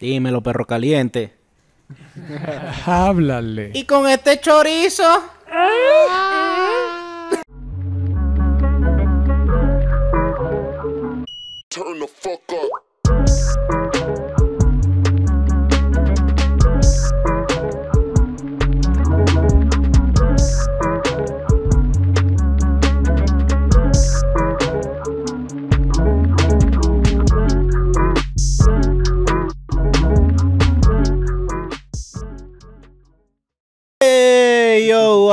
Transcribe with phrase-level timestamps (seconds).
[0.00, 1.34] Dímelo, perro caliente.
[2.86, 3.72] Háblale.
[3.74, 5.04] Y con este chorizo.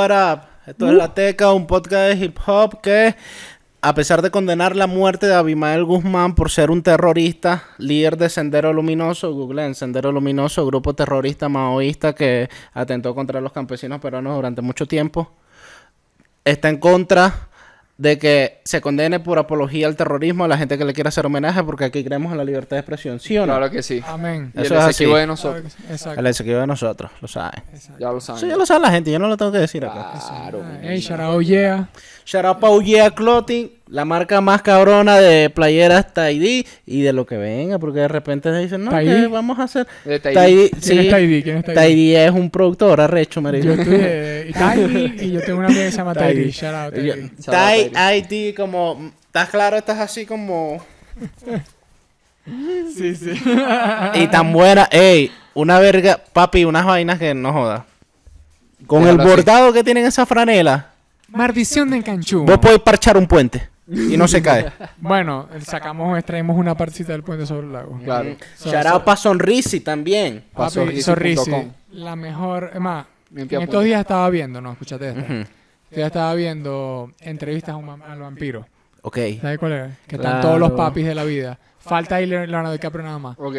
[0.08, 0.48] What up?
[0.66, 3.16] Esto es La Teca, un podcast de hip hop que,
[3.82, 8.30] a pesar de condenar la muerte de Abimael Guzmán por ser un terrorista, líder de
[8.30, 14.62] Sendero Luminoso, Google Sendero Luminoso, grupo terrorista maoísta que atentó contra los campesinos peruanos durante
[14.62, 15.32] mucho tiempo,
[16.44, 17.50] está en contra
[17.98, 21.26] de que se condene por apología al terrorismo a la gente que le quiera hacer
[21.26, 23.54] homenaje porque aquí creemos en la libertad de expresión, ¿sí o no?
[23.54, 24.04] Claro que sí.
[24.06, 24.52] Amén.
[24.56, 25.76] Y Eso el es de nosotros.
[25.90, 26.20] Exacto.
[26.20, 27.64] El exequivo de nosotros, lo saben.
[28.00, 28.38] Ya lo saben.
[28.38, 30.14] Eso ya lo sabe la gente, yo no lo tengo que decir acá.
[30.28, 30.64] Claro.
[30.82, 31.90] Hey, shout out, yeah.
[32.24, 32.60] Shout out
[33.16, 38.08] Clothing, la marca más cabrona de playeras Tidy y de lo que venga, porque de
[38.08, 39.06] repente se dicen, no, Tidy.
[39.22, 39.88] que vamos a hacer.
[40.04, 40.20] Tidy.
[40.20, 41.00] Tidy, ¿Quién sí.
[41.00, 41.44] es Tidy?
[41.44, 41.76] ¿Quién es Tidy?
[41.78, 43.66] Tidy es un productor arrecho, marico.
[43.66, 46.34] Yo estoy de Tidy y yo tengo una amiga que se llama Tidy.
[46.34, 46.52] Tidy.
[46.52, 49.78] Shout out, Ty ID, como, ¿estás claro?
[49.78, 50.84] Estás así como...
[52.96, 53.32] Sí, sí.
[54.16, 57.86] Y tan buena, ey, una verga, papi, unas vainas que no joda.
[58.86, 59.36] Con Déjalo el así.
[59.36, 60.92] bordado que tiene en esa franela,
[61.30, 62.46] Maldición de Encanchú.
[62.46, 64.72] vos podés parchar un puente y no se cae.
[64.98, 68.00] Bueno, sacamos, extraemos una partecita del puente sobre el lago.
[68.04, 68.36] Claro.
[68.56, 70.44] So- Shout out pa' Sonrisi también.
[70.54, 70.72] Papi,
[71.02, 71.46] Sorrisi.com.
[71.46, 72.72] Sorrisi, la mejor.
[72.74, 75.22] Es más, Limpia en estos días estaba viendo, no, escúchate esta.
[75.22, 75.34] Ujú.
[75.34, 78.66] Estos días estaba viendo entrevistas a un al vampiro.
[79.04, 79.18] Ok.
[79.42, 79.92] ¿Sabes cuál es?
[80.08, 80.38] Que Claro.
[80.38, 81.58] están todos los papis de la vida.
[81.80, 83.38] Falta ahí Leonardo DiCaprio nada más.
[83.40, 83.56] Ok.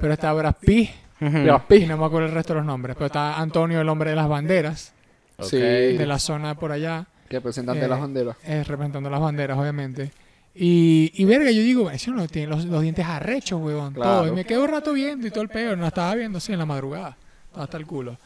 [0.00, 0.90] Pero está Brad Pitt.
[1.20, 2.94] Ya, y no me acuerdo el resto de los nombres.
[2.96, 4.92] Pero está Antonio, el hombre de las banderas.
[5.40, 5.56] Sí.
[5.58, 8.36] de la zona por allá, Representante Eh, de las banderas.
[8.44, 10.10] eh, representando las banderas, obviamente.
[10.54, 13.94] Y, y verga, yo digo, eso no tiene los, los dientes arrechos, huevón.
[13.94, 14.10] Claro.
[14.22, 14.28] Todo.
[14.28, 15.78] Y me quedo un rato viendo y todo el peor.
[15.78, 17.16] No estaba viendo así en la madrugada.
[17.46, 18.18] Estaba hasta el culo.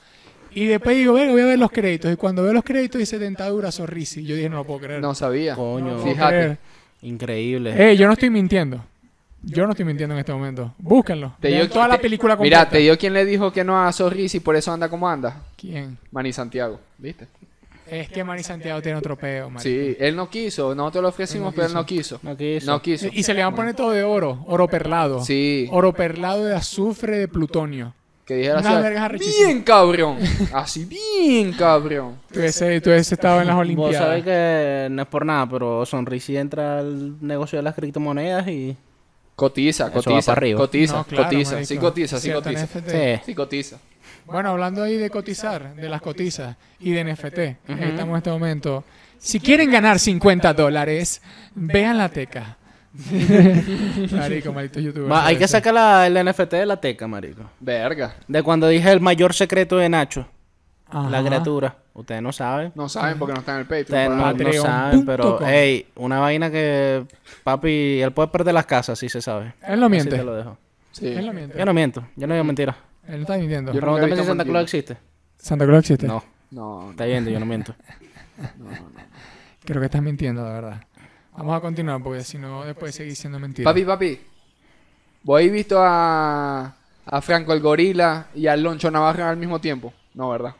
[0.53, 2.13] Y después digo, verga, voy a ver los créditos.
[2.13, 4.25] Y cuando veo los créditos dice dentadura Sorrisi.
[4.25, 5.01] Yo dije, no lo puedo creer.
[5.01, 5.55] No sabía.
[5.55, 5.99] Coño.
[5.99, 6.59] No Fíjate.
[7.03, 7.75] Increíble.
[7.93, 8.83] Eh, yo no estoy mintiendo.
[9.43, 10.75] Yo no estoy mintiendo en este momento.
[10.79, 11.37] Búsquenlo.
[11.41, 12.59] Te dio- toda la película completa.
[12.65, 15.09] Mira, te dio quien le dijo que no a Sorris y por eso anda como
[15.09, 15.43] anda.
[15.57, 15.99] ¿Quién?
[16.11, 16.81] Manny Santiago.
[16.99, 17.29] ¿Viste?
[17.91, 19.63] Es que Manny Santiago tiene otro peo, marico.
[19.63, 20.75] Sí, él no quiso.
[20.75, 22.19] Nosotros lo ofrecimos, pero él no quiso.
[22.23, 22.67] No quiso.
[22.71, 23.09] No quiso.
[23.13, 24.45] Y se le van a poner todo de oro.
[24.49, 25.25] Oro perlado.
[25.25, 25.69] Sí.
[25.71, 27.95] Oro perlado de azufre de plutonio.
[28.25, 29.19] Que dijera así.
[29.45, 30.19] Bien cabrón.
[30.53, 32.17] Así, bien cabrón.
[32.33, 33.97] Tú ese, tú ese estado en las Vos Olimpiadas.
[33.99, 38.77] sabés que no es por nada, pero Sonrisi entra al negocio de las criptomonedas y...
[39.37, 40.27] Cotiza, Eso va cotiza.
[40.33, 40.59] para arriba.
[40.59, 41.53] Cotiza, No, claro, cotiza.
[41.53, 41.69] marico.
[41.69, 42.67] Sí, cotiza, sí, cotiza.
[42.67, 43.21] Sí.
[43.27, 43.79] Sí, cotiza.
[44.27, 47.39] Bueno, hablando ahí de cotizar, de las cotizas y de NFT,
[47.69, 48.85] estamos en este momento.
[49.19, 51.23] Si quieren ganar 50 dólares,
[51.55, 52.57] vean la teca.
[54.13, 55.11] Marico, maldito youtuber.
[55.11, 57.43] Va, hay que sacar la- el NFT de la teca, marico.
[57.61, 58.15] Verga.
[58.27, 60.27] De cuando dije el mayor secreto de Nacho,
[60.89, 61.11] Ajá.
[61.11, 61.77] la criatura.
[61.95, 62.73] Ustedes no saben.
[62.75, 63.83] No saben porque no están en el Patreon.
[63.85, 65.47] Ustedes no, no saben, pero, com.
[65.49, 67.07] hey, una vaina que,
[67.43, 69.55] papi, él puede perder las casas, sí se sabe.
[69.67, 70.17] Él no Así miente.
[70.17, 70.59] te lo dejo.
[70.93, 71.07] Sí.
[71.09, 71.59] Él no miente.
[71.59, 72.77] Yo no miento, yo no digo mentira.
[73.09, 73.73] Él no está mintiendo.
[73.73, 74.45] Yo- Pregúntame si Santa.
[74.45, 74.97] Claus existe.
[75.37, 76.07] Santa Claus existe.
[76.07, 77.75] No, No, está viendo, yo no miento.
[79.65, 80.83] Creo que estás mintiendo, la verdad.
[81.37, 83.69] Vamos a continuar porque si no, después seguir siendo mentira.
[83.71, 84.21] Papi, papi.
[85.23, 86.75] ¿Vos habéis visto a,
[87.05, 89.93] a Franco el Gorila y a Loncho Navarra al mismo tiempo?
[90.15, 90.55] No, ¿verdad?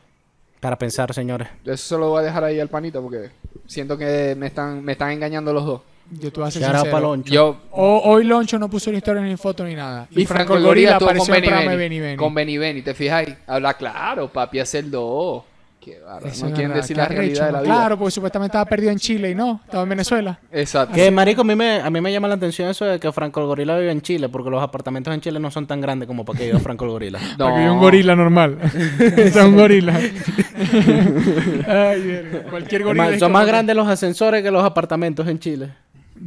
[0.59, 1.47] Para pensar, señores.
[1.63, 3.29] Eso se lo voy a dejar ahí al panito porque
[3.65, 5.81] siento que me están, me están engañando los dos.
[6.11, 7.15] Yo te voy a ser sincero.
[7.25, 10.07] Yo O- hoy Loncho no puso ni historia ni foto ni nada.
[10.11, 11.77] y Franco el Gorila estuvo con apareció en Benny Benny.
[11.77, 12.17] Benny Benny.
[12.17, 13.35] Con Benny Benny, ¿te fijas ahí?
[13.45, 15.43] Habla claro, papi, es el do.
[15.81, 15.99] Qué.
[16.25, 17.73] Eso No quieren verdad, decir qué la realidad de la vida.
[17.73, 20.37] Claro, porque supuestamente estaba perdido en Chile y no, estaba en Venezuela.
[20.51, 20.93] Exacto.
[20.93, 23.39] Que, marico, a mí, me, a mí me llama la atención eso de que Franco
[23.39, 26.25] el Gorila vive en Chile, porque los apartamentos en Chile no son tan grandes como
[26.25, 27.19] para que viva Franco el Gorila.
[27.37, 27.55] No.
[27.55, 28.57] Hay un gorila normal.
[28.63, 29.97] o sea, un gorila.
[31.67, 32.43] Ay.
[32.49, 33.09] Cualquier gorila.
[33.11, 35.69] son como más grandes los ascensores que los apartamentos en Chile.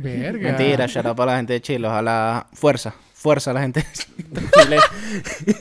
[0.02, 0.52] Verga.
[0.52, 1.86] Mentira, shout out para la gente de Chile.
[1.86, 4.78] Ojalá fuerza, fuerza a la gente de Chile.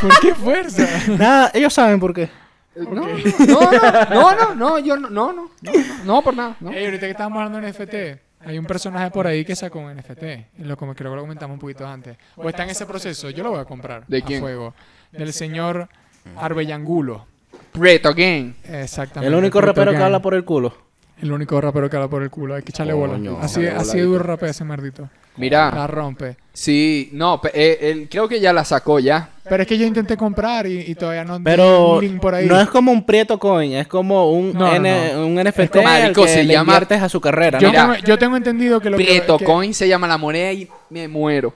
[0.00, 0.88] ¿Por qué fuerza?
[1.16, 2.28] Nada, ellos saben por qué.
[2.74, 3.06] No, no,
[3.46, 6.56] no, no, no, no, yo no, no, no, no, no, no, por nada.
[6.58, 6.72] No.
[6.72, 9.94] Ey, ahorita que estábamos hablando de NFT, hay un personaje por ahí que sacó un
[9.94, 10.58] NFT.
[10.58, 12.16] Lo, como creo que lo comentamos un poquito antes.
[12.34, 13.30] O está en ese proceso.
[13.30, 14.04] Yo lo voy a comprar.
[14.08, 14.40] ¿De a quién?
[14.40, 14.74] fuego.
[15.12, 15.88] Del señor
[16.36, 17.26] Arbellangulo.
[17.70, 18.54] Preto Game.
[18.64, 19.28] Exactamente.
[19.28, 20.06] El único rapero que Gang.
[20.06, 20.91] habla por el culo.
[21.22, 22.54] El único rapero que habla por el culo.
[22.56, 23.14] Hay que echarle bola.
[23.14, 23.38] Coño.
[23.40, 24.28] Así, así de duro ¿viste?
[24.28, 25.08] rapea ese maldito.
[25.36, 26.36] Mira, La rompe.
[26.52, 29.30] sí, no, pe- eh, él creo que ya la sacó ya.
[29.48, 32.46] Pero es que yo intenté comprar y, y todavía no Pero un link por ahí.
[32.46, 35.26] no es como un Prieto Coin, es como un, No, no, N- no.
[35.26, 37.72] un NFT como- al Marico, que se le llama- inviertes a su carrera, yo, ¿no?
[37.72, 37.92] Mira.
[37.94, 39.04] tengo, yo tengo entendido que lo que...
[39.04, 41.54] Prieto que- Coin se llama la moneda y me muero.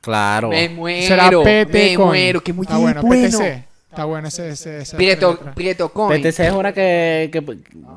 [0.00, 0.50] Claro.
[0.50, 1.06] Me muero.
[1.08, 2.08] Será PT me Coin.
[2.08, 2.40] muero.
[2.40, 3.28] Que muy Está bueno, bueno.
[3.38, 3.64] PTC.
[3.98, 4.50] Está bueno ese...
[4.50, 5.54] ese, ese Prieto, letra.
[5.56, 6.22] Prieto Coin.
[6.22, 7.44] PTC es una que, que,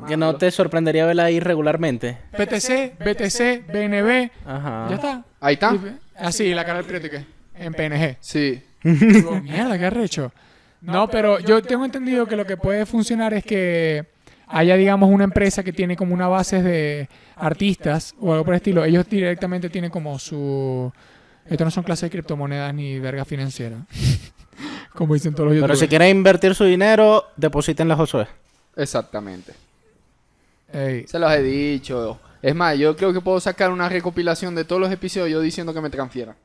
[0.08, 2.18] que no te sorprendería verla ahí regularmente.
[2.32, 4.32] PTC, BTC, BNB.
[4.44, 4.88] Ajá.
[4.90, 5.24] Ya está.
[5.40, 5.78] Ahí está.
[6.18, 7.26] Así, la cara del Prieto, ¿y qué?
[7.54, 8.18] En PNG.
[8.20, 8.64] Sí.
[8.82, 10.32] Digo, mierda, qué arrecho.
[10.82, 14.08] No, pero yo tengo entendido que lo que puede funcionar es que
[14.48, 18.58] haya, digamos, una empresa que tiene como una base de artistas o algo por el
[18.58, 18.84] estilo.
[18.84, 20.92] Ellos directamente tienen como su...
[21.46, 23.86] Esto no son clases de criptomonedas ni verga financiera.
[24.94, 25.80] Como dicen todos los Pero youtubers.
[25.80, 28.28] si quieren invertir su dinero, depositen la Josué.
[28.76, 29.54] Exactamente.
[30.74, 32.20] Ey, Se los he dicho.
[32.42, 35.74] Es más, yo creo que puedo sacar una recopilación de todos los episodios yo diciendo
[35.74, 36.36] que me transfieran.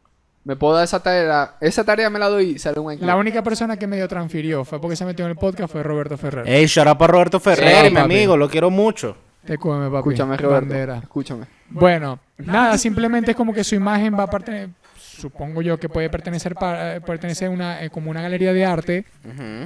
[0.44, 1.54] Me puedo dar esa tarea.
[1.60, 4.80] Esa tarea me la doy y sale un La única persona que medio transfirió fue
[4.80, 6.46] porque se metió en el podcast fue Roberto Ferrer.
[6.48, 8.04] Ey, shout out para Roberto Ferrer, Sí, mi papi.
[8.04, 9.16] amigo, lo quiero mucho.
[9.44, 9.96] Te papi.
[9.96, 10.68] Escúchame, Roberto.
[10.68, 10.98] Bandera.
[10.98, 11.46] Escúchame.
[11.70, 14.68] Bueno, nada, simplemente es como que su imagen va a pertenecer,
[15.16, 19.04] supongo yo que puede pertenecer para, pertenecer a una, eh, como una galería de arte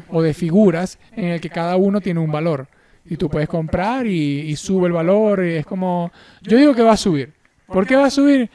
[0.08, 2.67] o de figuras en el que cada uno tiene un valor.
[3.05, 6.12] Y tú puedes comprar y, y sube el valor y es como...
[6.43, 7.32] Yo digo que va a subir.
[7.67, 8.50] ¿Por qué va a subir?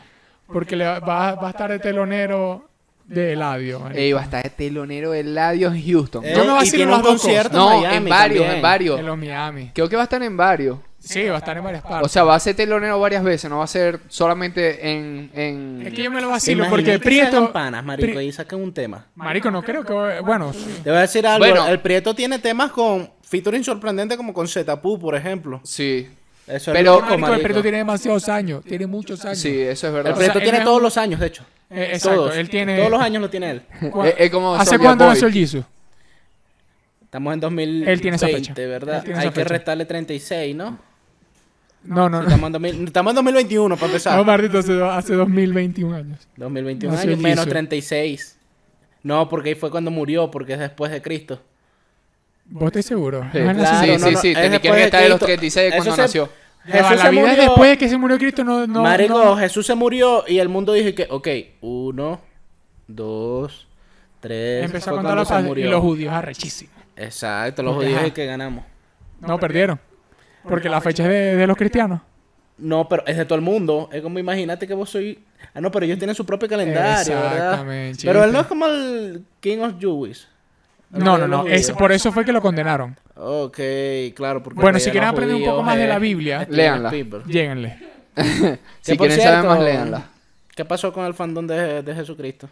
[0.47, 2.69] Porque le va, va- va a estar de telonero
[3.07, 3.89] de Eladio.
[3.93, 6.23] Ey, va a estar el telonero de Eladio en Houston.
[6.23, 8.55] Yo me Ey, vacilo y tiene los un dos concierto no, Miami en varios, también.
[8.55, 8.99] en varios.
[8.99, 9.71] En los Miami.
[9.73, 10.77] Creo que va a estar en varios.
[11.05, 12.05] Sí, va a estar en varias partes.
[12.05, 15.29] O sea, va a ser telonero varias veces, no va a ser solamente en...
[15.33, 15.83] en...
[15.85, 17.51] es que yo me lo ¿Te vacilo porque que Prieto...
[17.53, 19.05] panas, marico, Pri- y sacan un tema?
[19.15, 20.19] Marico, no creo que...
[20.21, 20.51] Bueno,
[20.83, 21.67] Te voy a decir algo, Bueno.
[21.67, 25.61] el Prieto tiene temas con featuring sorprendente como con Zetapu, por ejemplo.
[25.63, 26.07] Sí,
[26.47, 27.41] Eso Pero- es loco, Marico, el.
[27.41, 28.63] Prieto tiene demasiados años.
[28.63, 29.37] Tiene muchos años.
[29.39, 30.13] sí, eso es El verdad.
[30.13, 31.43] O sea, Prieto tiene todos un- los años, de hecho.
[31.69, 32.35] Eh, exacto, Todos.
[32.37, 32.77] él tiene...
[32.77, 33.61] Todos los años lo tiene él.
[33.91, 34.95] ¿Cu- Es- es como ¿Hace Boy.
[34.95, 35.63] nació el Jisoo?
[37.03, 38.53] Estamos en 2020, Él tiene esa fecha.
[38.55, 38.97] ¿verdad?
[38.97, 39.53] Él tiene Hay esa que fecha.
[39.53, 40.77] restarle 36, ¿no?
[41.85, 42.27] No, no, no.
[42.27, 44.17] Estamos en, 2000 estamos en 2021, para empezar.
[44.17, 46.27] No, Martito, hace, hace 2021 años.
[46.37, 47.49] 2021 Nació años, menos Jesús.
[47.51, 48.39] 36.
[49.03, 51.41] No, porque ahí fue cuando murió, porque es después de Cristo.
[52.45, 53.27] ¿Vos estáis seguro?
[53.31, 53.99] Sí, necesario.
[53.99, 55.25] sí, sí, sí, es tenés que restar de los Cristo.
[55.27, 56.29] 36 cuando se- nació.
[56.65, 57.35] Jesús la se vida murió.
[57.43, 58.65] después de que se murió Cristo no...
[58.65, 61.27] no Marico, no- Jesús se murió y el mundo dijo que, ok,
[61.61, 62.21] uno,
[62.87, 63.67] dos,
[64.19, 64.65] tres.
[64.65, 65.69] Empezó a contar se paz y murió.
[65.69, 66.73] los judíos arrechísimos.
[66.95, 68.63] Exacto, los judíos es que ganamos.
[69.21, 69.79] No, perdieron.
[70.47, 72.01] Porque la fecha es de, de los cristianos.
[72.57, 73.89] No, pero es de todo el mundo.
[73.91, 75.19] Es como imagínate que vos soy.
[75.53, 77.35] Ah, no, pero ellos tienen su propio calendario, ¿verdad?
[77.35, 80.27] Exactamente, Pero él no es como el King of Jewish.
[80.91, 81.45] No, no, no.
[81.47, 82.97] Es, por eso fue que lo condenaron.
[83.15, 83.59] Ok,
[84.15, 84.41] claro.
[84.41, 86.91] Porque Bueno, si quieren aprender un poco más de la es Biblia, Steven léanla.
[87.25, 87.77] Lléguenle.
[88.81, 90.05] Si quieren saber más, léanla.
[90.55, 92.47] ¿Qué pasó con el fandom de, de Jesucristo?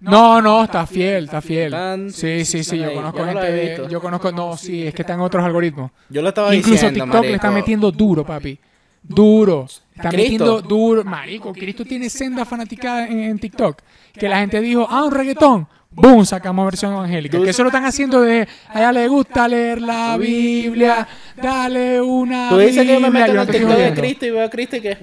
[0.00, 1.74] No, no, está fiel, está fiel.
[2.12, 3.86] Sí, sí, sí, yo conozco gente de-.
[3.90, 5.90] Yo conozco, no, sí, es que están otros algoritmos.
[6.08, 8.58] Yo lo estaba Incluso diciendo, TikTok le está metiendo duro, papi.
[9.02, 9.66] Duro.
[9.94, 10.16] Está Cristo.
[10.16, 11.04] metiendo duro.
[11.04, 13.80] Marico, Cristo tiene senda fanaticada en, en TikTok.
[14.14, 15.68] Que la gente dijo, ah, un reggaetón.
[15.92, 17.42] Boom, sacamos versión evangélica.
[17.42, 21.06] Que eso lo están haciendo de, a ella le gusta leer la Biblia,
[21.36, 23.94] dale una Tú dices que yo me meto en TikTok de.
[23.94, 24.98] Cristo y veo a Cristo y que...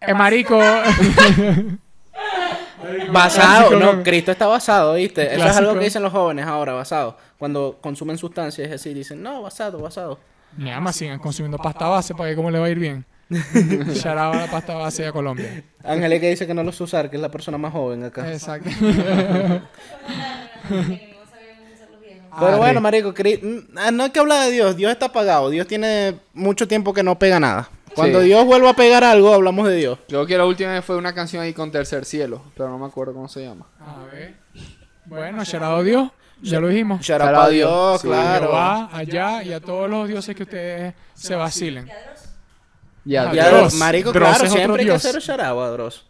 [0.00, 0.60] Eh, marico.
[3.12, 4.02] Basado, no.
[4.02, 5.34] Cristo está basado, ¿viste?
[5.34, 7.16] Eso es algo que dicen los jóvenes ahora, basado.
[7.38, 10.18] Cuando consumen sustancias, es decir, dicen, no, basado, basado.
[10.56, 13.04] Nada más sigan consumiendo pasta base para que cómo le va a ir bien.
[13.94, 15.62] Sharaba la pasta base a Colombia.
[15.84, 18.32] Angélica dice que no lo sé usar, que es la persona más joven acá.
[18.32, 18.70] Exacto.
[22.38, 22.82] Pero Ah, bueno, sí.
[22.82, 23.14] marico,
[23.76, 24.76] ah, no hay que hablar de Dios.
[24.76, 25.50] Dios está apagado.
[25.50, 27.68] Dios tiene mucho tiempo que no pega nada.
[27.94, 28.26] Cuando Sí.
[28.26, 29.98] Dios vuelva a pegar algo, hablamos de Dios.
[30.08, 32.86] Creo que la última vez fue una canción ahí con Tercer Cielo, pero no me
[32.86, 33.66] acuerdo cómo se llama.
[33.80, 34.34] A ver.
[35.06, 36.10] Bueno, Sharado Dios,
[36.42, 37.00] ya lo dijimos.
[37.10, 38.06] A Dios, Dios, sí.
[38.08, 38.46] claro.
[38.46, 41.88] Jehová, allá y a todos los dioses que ustedes se vacilen.
[43.04, 43.74] Ya, Ah, Ya, Dross.
[43.74, 45.04] marico, Dross claro, siempre hay que Dios.
[45.16, 46.04] hacer out a Dross.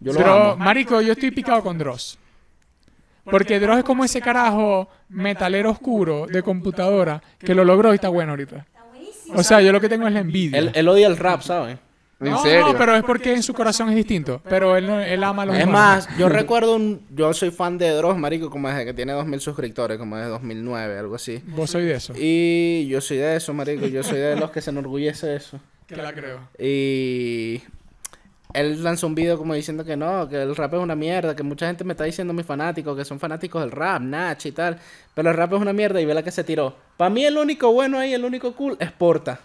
[0.00, 0.56] Yo lo Dro- amo.
[0.56, 2.16] Marico, yo estoy picado con Dross.
[3.24, 8.08] Porque Dross es como ese carajo metalero oscuro de computadora que lo logró y está
[8.08, 8.66] bueno ahorita.
[9.34, 10.58] O sea, yo lo que tengo es la envidia.
[10.58, 11.78] Él, él odia el rap, ¿saben?
[12.20, 12.68] ¿En no, serio?
[12.72, 14.40] no, pero es porque en su corazón es distinto.
[14.48, 17.02] Pero él, no- él ama los Es más, yo recuerdo un...
[17.10, 20.98] Yo soy fan de Dross, marico, como desde que tiene 2000 suscriptores, como desde 2009,
[20.98, 21.42] algo así.
[21.46, 22.12] Vos soy de eso.
[22.16, 23.86] Y yo soy de eso, marico.
[23.86, 25.58] Yo soy de los que se enorgullece de eso.
[25.86, 26.40] Que la creo.
[26.58, 27.62] Y
[28.54, 31.42] él lanzó un video como diciendo que no, que el rap es una mierda, que
[31.42, 34.78] mucha gente me está diciendo mis fanáticos, que son fanáticos del rap, Nach y tal,
[35.12, 36.74] pero el rap es una mierda y ve la que se tiró.
[36.96, 39.40] Para mí el único bueno ahí, el único cool es Porta.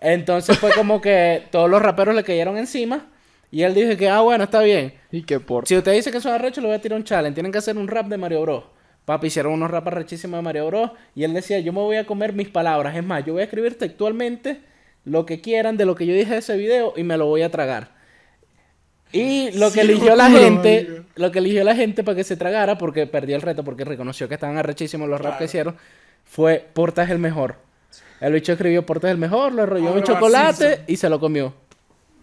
[0.00, 3.06] Entonces fue como que todos los raperos le cayeron encima.
[3.52, 4.94] Y él dijo que, ah, bueno, está bien.
[5.10, 5.68] Y que por...
[5.68, 7.34] Si usted dice que son arrechos, le voy a tirar un challenge.
[7.34, 8.64] Tienen que hacer un rap de Mario Bros.
[9.04, 10.90] Papi, hicieron unos rap arrechísimos de Mario Bros.
[11.14, 12.96] Y él decía, yo me voy a comer mis palabras.
[12.96, 14.62] Es más, yo voy a escribir textualmente
[15.04, 17.42] lo que quieran de lo que yo dije de ese video y me lo voy
[17.42, 18.01] a tragar.
[19.12, 22.36] Y lo que Sí, eligió la gente, lo que eligió la gente para que se
[22.36, 25.76] tragara, porque perdió el reto, porque reconoció que estaban arrechísimos los rap que hicieron,
[26.24, 27.56] fue Porta es el mejor.
[28.20, 31.52] El bicho escribió Porta es el mejor, lo enrolló en chocolate y se lo comió.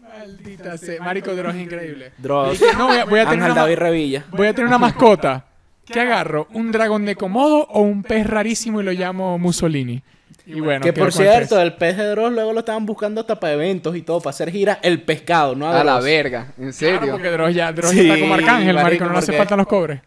[0.02, 1.02] Maldita sea.
[1.02, 2.12] Marico Dross es increíble.
[2.18, 2.60] Dross.
[2.78, 4.26] No, voy a, voy a tener Ángel una, David Revilla.
[4.32, 5.46] voy a tener una mascota.
[5.86, 6.48] ¿Qué agarro?
[6.54, 10.02] ¿Un dragón de Komodo o un pez rarísimo y lo llamo Mussolini?
[10.46, 13.54] Y bueno, que por cierto, el pez de Dross luego lo estaban buscando hasta para
[13.54, 14.80] eventos y todo, para hacer giras.
[14.82, 17.12] El pescado, no a, A la verga, en Claro, serio.
[17.12, 19.68] porque Dross ya, Dross Sí, está como Arcángel, marico, marico, no le hace falta los
[19.68, 20.02] cobres.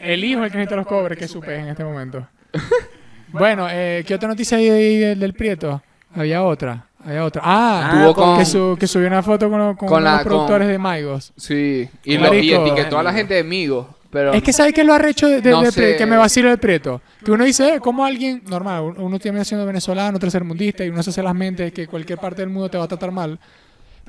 [0.00, 2.26] El hijo es el que necesita los cobres, que es su pez en este momento.
[3.28, 5.82] bueno, eh, ¿qué otra noticia hay ahí del, del Prieto?
[6.14, 7.42] Había otra, había otra.
[7.44, 10.72] Ah, Ah, con- que, su- que subió una foto con, con, Con los productores con-
[10.72, 11.32] de Maigos.
[11.36, 11.88] Sí.
[12.04, 13.86] Y, lo, y etiquetó a la gente de amigos.
[14.10, 15.96] Pero Es que ¿sabes qué es lo arrecho de, de- No de sé.
[15.96, 17.02] Que me vacilo del Prieto?
[17.24, 21.10] Que uno dice, eh, ¿cómo alguien, normal, uno- tiene siendo venezolano, tercermundista, y uno se
[21.10, 23.38] hace las mentes que cualquier parte del mundo te va a tratar mal?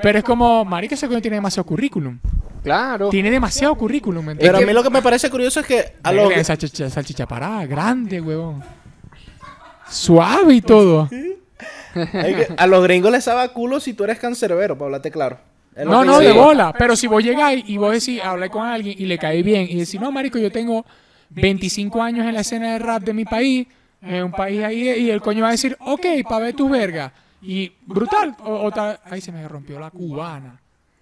[0.02, 2.18] Pero es como, marica, ese coño tiene demasiado currículum.
[2.64, 3.10] claro.
[3.10, 4.64] Tiene demasiado currículum, ¿me Pero entiendes?
[4.64, 8.22] a mí lo que me parece curioso es que a los, salchicha, salchicha parada, grande,
[8.22, 8.64] huevón.
[9.90, 11.10] Suave y todo.
[11.94, 15.40] que a los gringos les sabe a culo si tú eres cancerbero, para hablarte claro.
[15.86, 16.74] No, no, de bola.
[16.78, 19.76] Pero si vos llegáis y vos decís, habláis con alguien y le cae bien y
[19.76, 20.86] decís, no, marico, yo tengo
[21.30, 23.68] 25 años en la escena de rap de mi país,
[24.02, 27.12] en un país ahí, y el coño va a decir, ok, pa' ver tus vergas.
[27.42, 28.36] Y brutal.
[28.44, 28.72] O,
[29.06, 30.60] Ahí se me rompió la cubana.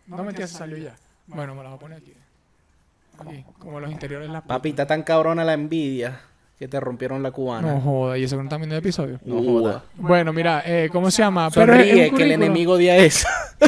[0.07, 0.95] No me se salió ya.
[1.27, 2.13] Bueno, me la voy a poner aquí.
[3.19, 6.21] Aquí, como los interiores de la Papi, está tan cabrona la envidia
[6.57, 7.73] que te rompieron la cubana.
[7.73, 9.19] No joda, y eso no viendo el episodio.
[9.25, 9.83] No joda.
[9.95, 11.49] Bueno, mira, eh, ¿cómo se llama?
[11.51, 13.25] Pero es que el enemigo día es.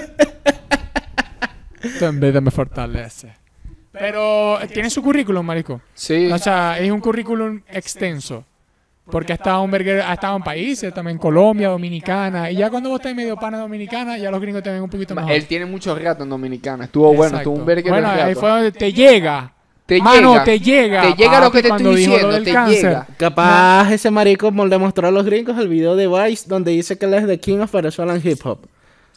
[2.02, 3.34] En vez de me fortalece.
[3.92, 5.82] Pero eh, tiene su currículum, marico.
[5.94, 6.32] Sí.
[6.32, 8.44] O sea, es un currículum extenso.
[9.10, 12.52] Porque ha estado, en verguero- ha estado en países, también Colombia, Dominicana.
[12.52, 15.16] Y ya cuando vos estás medio pana dominicana, ya los gringos te ven un poquito
[15.16, 15.32] mejor.
[15.32, 16.84] Él tiene muchos ratos en Dominicana.
[16.86, 19.52] Estuvo bueno, estuvo un verguero Bueno, ahí fue donde te llega.
[19.88, 20.44] Te Mano, llega.
[20.44, 21.02] te llega.
[21.02, 22.84] Te llega lo que te estoy diciendo, te cáncer.
[22.84, 23.08] llega.
[23.18, 27.08] Capaz ese marico le demostró a los gringos el video de Vice donde dice que
[27.08, 28.60] él es the king of Venezuelan hip hop.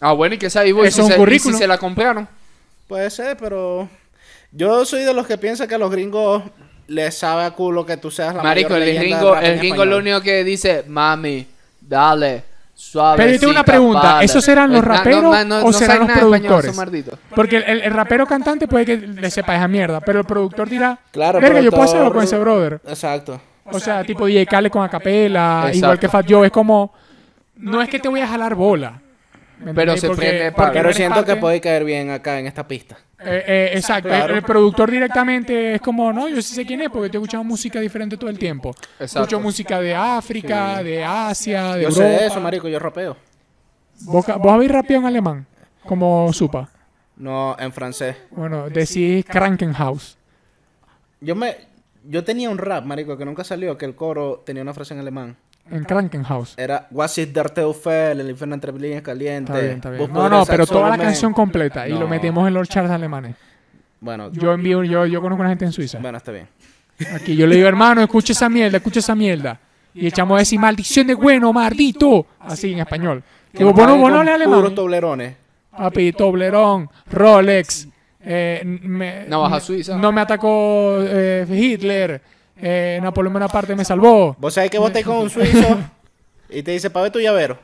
[0.00, 1.52] Ah, bueno, y que y Eso si es un se- y currículum.
[1.52, 2.26] si se la compraron.
[2.86, 3.88] Puede ser, pero
[4.50, 6.42] yo soy de los que piensa que a los gringos
[6.88, 9.98] les sabe a culo que tú seas la Marico, mayor el gringo, el gringo lo
[9.98, 11.46] único que dice, mami,
[11.80, 13.16] dale, suave.
[13.18, 16.76] Pero yo tengo una pregunta, ¿esos serán los raperos o serán los productores?
[17.34, 20.98] Porque el, el- rapero cantante puede que le sepa esa mierda, pero el productor dirá,
[21.12, 22.80] Claro, verga, yo puedo hacerlo con ese brother.
[22.86, 23.40] Exacto.
[23.64, 25.78] O sea, tipo DJ Khaled con acapela, Exacto.
[25.78, 26.92] igual que Fat Joe, es como,
[27.56, 29.00] no es que te voy a jalar bola.
[29.64, 32.66] ¿Me Pero se Porque- prende porque Pero siento que puede caer bien acá en esta
[32.66, 32.97] pista.
[33.25, 34.33] Eh, eh, exacto, Claro.
[34.33, 37.45] el, el productor directamente es como, no, yo sí sé quién es porque estoy escuchando
[37.45, 38.71] música diferente todo el tiempo.
[38.99, 39.21] Exacto.
[39.21, 42.04] Escucho música de África, de Asia, de Yo Europa.
[42.19, 43.16] sé eso, marico, yo rapeo.
[44.00, 45.47] ¿Vos, vos habéis rapeado en alemán?
[45.85, 46.69] Como Supa.
[47.16, 48.16] No, en francés.
[48.31, 50.16] Bueno, decís Krankenhaus.
[51.21, 51.57] Yo me
[52.04, 54.99] yo tenía un rap, marico, que nunca salió, que el coro tenía una frase en
[55.00, 55.37] alemán.
[55.71, 56.54] En Krankenhaus.
[56.59, 59.52] Era Was ist der Teufel, el infierno entre líneas caliente.
[59.52, 60.12] Está bien, está bien.
[60.12, 62.09] No, no, pero toda la canción completa y lo No.
[62.09, 63.37] metemos en los charts alemanes.
[64.00, 65.99] Bueno, Yo envío, yo, yo conozco a una gente en Suiza.
[66.00, 66.49] bueno, está bien.
[67.14, 69.59] Aquí yo le digo, hermano, escucha esa mierda, escucha esa mierda.
[69.95, 72.26] Y echamos a decir, maldición de bueno, maldito.
[72.40, 73.23] Así en español.
[73.52, 74.75] Que vos no, no Con lees puros alemán.
[74.75, 75.37] toblerones.
[75.76, 77.88] Papi, Toblerón, Rolex.
[78.25, 79.97] eh, me- Navaja me- suiza.
[79.97, 82.21] No me atacó eh, Hitler.
[82.62, 84.37] Eh, Napoleón Bonaparte me salvó.
[84.38, 85.78] Vos sabés que vos estés con un suizo
[86.49, 87.59] y te dice, pa' ver tu llavero.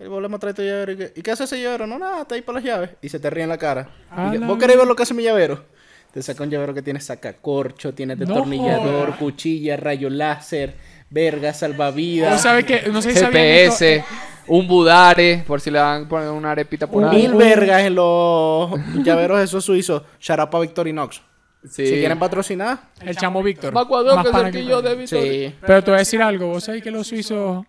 [0.00, 1.86] Y vos le mostras tu llavero y, ¿qué, ¿y qué hace ese llavero?
[1.86, 2.90] No, nada, está ahí por las llaves.
[3.02, 3.88] Y se te ríe en la cara.
[4.10, 5.64] A Y que, la ¿Vos querés ver lo que hace mi llavero?
[6.12, 9.18] Te saca un llavero que tiene sacacorcho, tiene No destornillador, jodas.
[9.18, 10.74] cuchilla, rayo láser,
[11.10, 12.32] verga, salvavidas.
[12.32, 14.04] ¿Vos sabés que, no sé si sabían esto- GPS,
[14.46, 17.16] un budare, por si le van a poner una arepita por ahí.
[17.22, 18.70] Mil vergas en los
[19.04, 20.02] llaveros esos suizos.
[20.20, 21.20] Charapa Victorinox.
[21.68, 21.86] Sí.
[21.86, 23.72] Si quieren patrocinar, El chamo Víctor.
[23.72, 25.32] Más cuadrado Más que cerquillo que- de Victoria.
[25.50, 25.54] sí.
[25.60, 26.46] Pero te voy a decir algo.
[26.48, 27.64] Vos sabés que los suizos,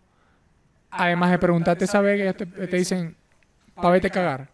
[0.91, 3.15] además de preguntarte esa verga, te, te dicen,
[3.75, 4.47] pa' vete a cagar.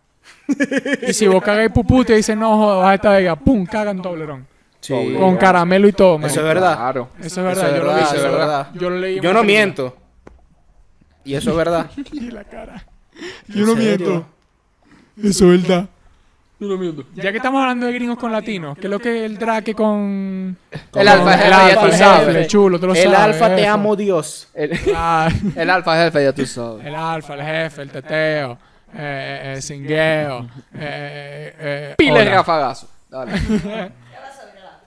[1.08, 3.36] y si vos cagáis pupú, te dicen, no, jodas, baja esta verga.
[3.36, 4.48] Pum, cagan Toblerón.
[4.82, 5.16] Sí.
[5.20, 6.18] Con caramelo y todo.
[6.26, 6.76] Eso es verdad.
[6.76, 7.10] Claro.
[7.20, 8.02] Eso es Eso verdad, yo lo vi.
[8.02, 8.68] eso es verdad.
[8.76, 9.16] Yo lo leí.
[9.16, 9.44] Yo no película.
[9.44, 9.98] miento.
[11.24, 11.90] Y eso es verdad.
[12.12, 12.86] Y la cara.
[13.48, 14.26] Yo no miento.
[15.24, 15.90] Eso es verdad.
[17.16, 19.74] Ya que estamos hablando de gringos con latinos, ¿qué es lo que es el drake
[19.74, 20.58] con...
[20.94, 22.48] El alfa es el jefe, ya alfa, tú el sabes.
[22.48, 23.20] chulo, tú lo El sabes.
[23.20, 24.48] alfa te amo Dios.
[24.54, 24.72] El,
[25.56, 26.86] el alfa jefe, ya tú sabes.
[26.86, 28.54] el alfa, el jefe, el teteo,
[28.94, 30.44] eh, eh, el singueo,
[30.74, 32.32] eh, eh, eh, Pile hola.
[32.36, 32.90] rafagazo.
[33.10, 33.34] Dale.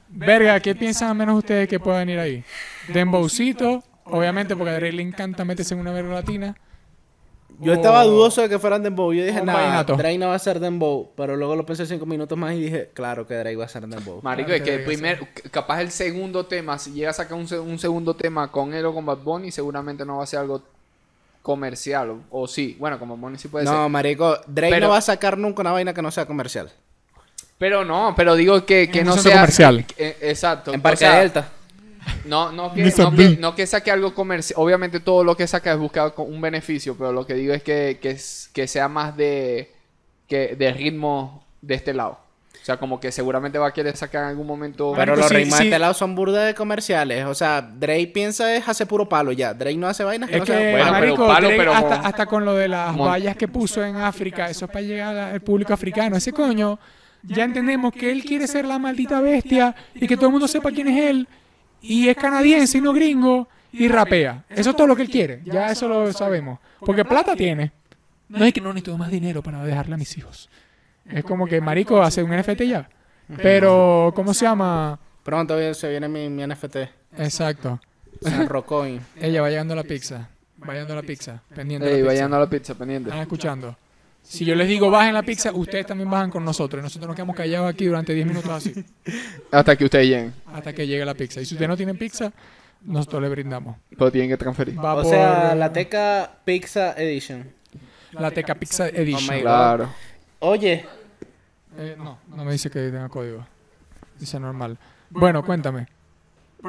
[0.08, 2.42] Verga, ¿qué piensan menos ustedes que puedan ir ahí?
[2.88, 6.56] Dembowcito, obviamente porque a Drake le encanta meterse en una verga latina.
[7.60, 9.12] Yo estaba O- dudoso de que fueran Dembow.
[9.12, 9.82] Yo dije, o nada.
[9.84, 11.10] Drake no va a ser Dembow.
[11.16, 13.86] Pero luego lo pensé cinco minutos más y dije, claro que Drake va a ser
[13.86, 14.20] Dembow.
[14.22, 17.36] Marico, Claro es que que el primer, capaz el segundo tema, si llega a sacar
[17.36, 20.38] un, un segundo tema con él o con Bad Bunny, seguramente no va a ser
[20.40, 20.62] algo
[21.42, 22.10] comercial.
[22.30, 23.90] O, o sí, bueno, con Bad Bunny sí puede No, ser.
[23.90, 26.70] marico, Drake Pero- no va a sacar nunca una vaina que no sea comercial.
[27.58, 29.32] Pero no, pero digo que, que no sea...
[29.32, 29.84] comercial.
[29.84, 30.72] que- exacto.
[30.72, 31.48] En o Parque sea, Delta.
[32.24, 33.40] No, no que, no, que, Bean.
[33.40, 34.60] no que saque algo comercial.
[34.60, 37.98] Obviamente todo lo que saca es buscar un beneficio, pero lo que digo es que,
[38.00, 39.72] que, es- que sea más de,
[40.26, 42.18] que, de ritmo de este lado.
[42.60, 44.92] O sea, como que seguramente va a querer sacar en algún momento...
[44.94, 45.64] Pero los sí, ritmos sí.
[45.64, 47.24] de este lado son burda de comerciales.
[47.24, 49.54] O sea, Drake piensa es hacer puro palo ya.
[49.54, 50.84] Drake no hace vainas que Es no que, Bueno, palo.
[50.84, 53.48] pero marico, palo, Drake pero hasta, con- hasta con lo de las Mon- vallas que
[53.48, 56.16] puso en África, eso es para llegar al público africano.
[56.16, 56.78] Ese coño,
[57.22, 60.70] ya entendemos que él quiere ser la maldita bestia y que todo el mundo sepa
[60.70, 61.28] quién es él.
[61.80, 64.44] Y es canadiense y no gringo y rapea.
[64.48, 65.40] Eso es todo lo que él quiere.
[65.44, 66.58] Ya eso lo sabemos.
[66.80, 67.72] Porque plata tiene.
[68.28, 70.48] No es que no necesito más dinero para dejarle a mis hijos.
[71.10, 72.88] Es como que marico hace un NFT ya.
[73.36, 74.98] Pero, ¿cómo se llama?
[75.22, 76.76] Pronto se viene mi, mi NFT.
[77.18, 77.80] Exacto.
[78.46, 79.00] Rocoin.
[79.20, 80.28] Ella va llegando a la pizza.
[80.66, 81.42] Va llegando a la pizza.
[81.54, 82.14] Pendiente de Ey, la pizza.
[82.14, 83.10] vayan a la pizza, pendiente.
[83.10, 83.76] ¿Están escuchando?
[84.30, 86.80] Si yo les digo bajen la pizza, ustedes también bajan con nosotros.
[86.80, 88.74] Y nosotros nos quedamos callados aquí durante 10 minutos así,
[89.50, 90.34] Hasta que ustedes lleguen.
[90.52, 91.40] hasta que llegue la pizza.
[91.40, 92.30] Y si ustedes no tienen pizza,
[92.82, 93.76] nosotros le brindamos.
[93.88, 94.78] Pero tienen que transferir.
[94.78, 97.50] Va O por sea, la Teca Pizza Edition.
[98.12, 99.34] la Teca Pizza Oh Edition.
[99.36, 99.88] my Claro.
[100.40, 100.84] Oye,
[101.78, 103.46] Eh, no, no me dice que tenga código.
[104.18, 104.76] Dice normal.
[105.10, 105.86] Bueno, cuéntame.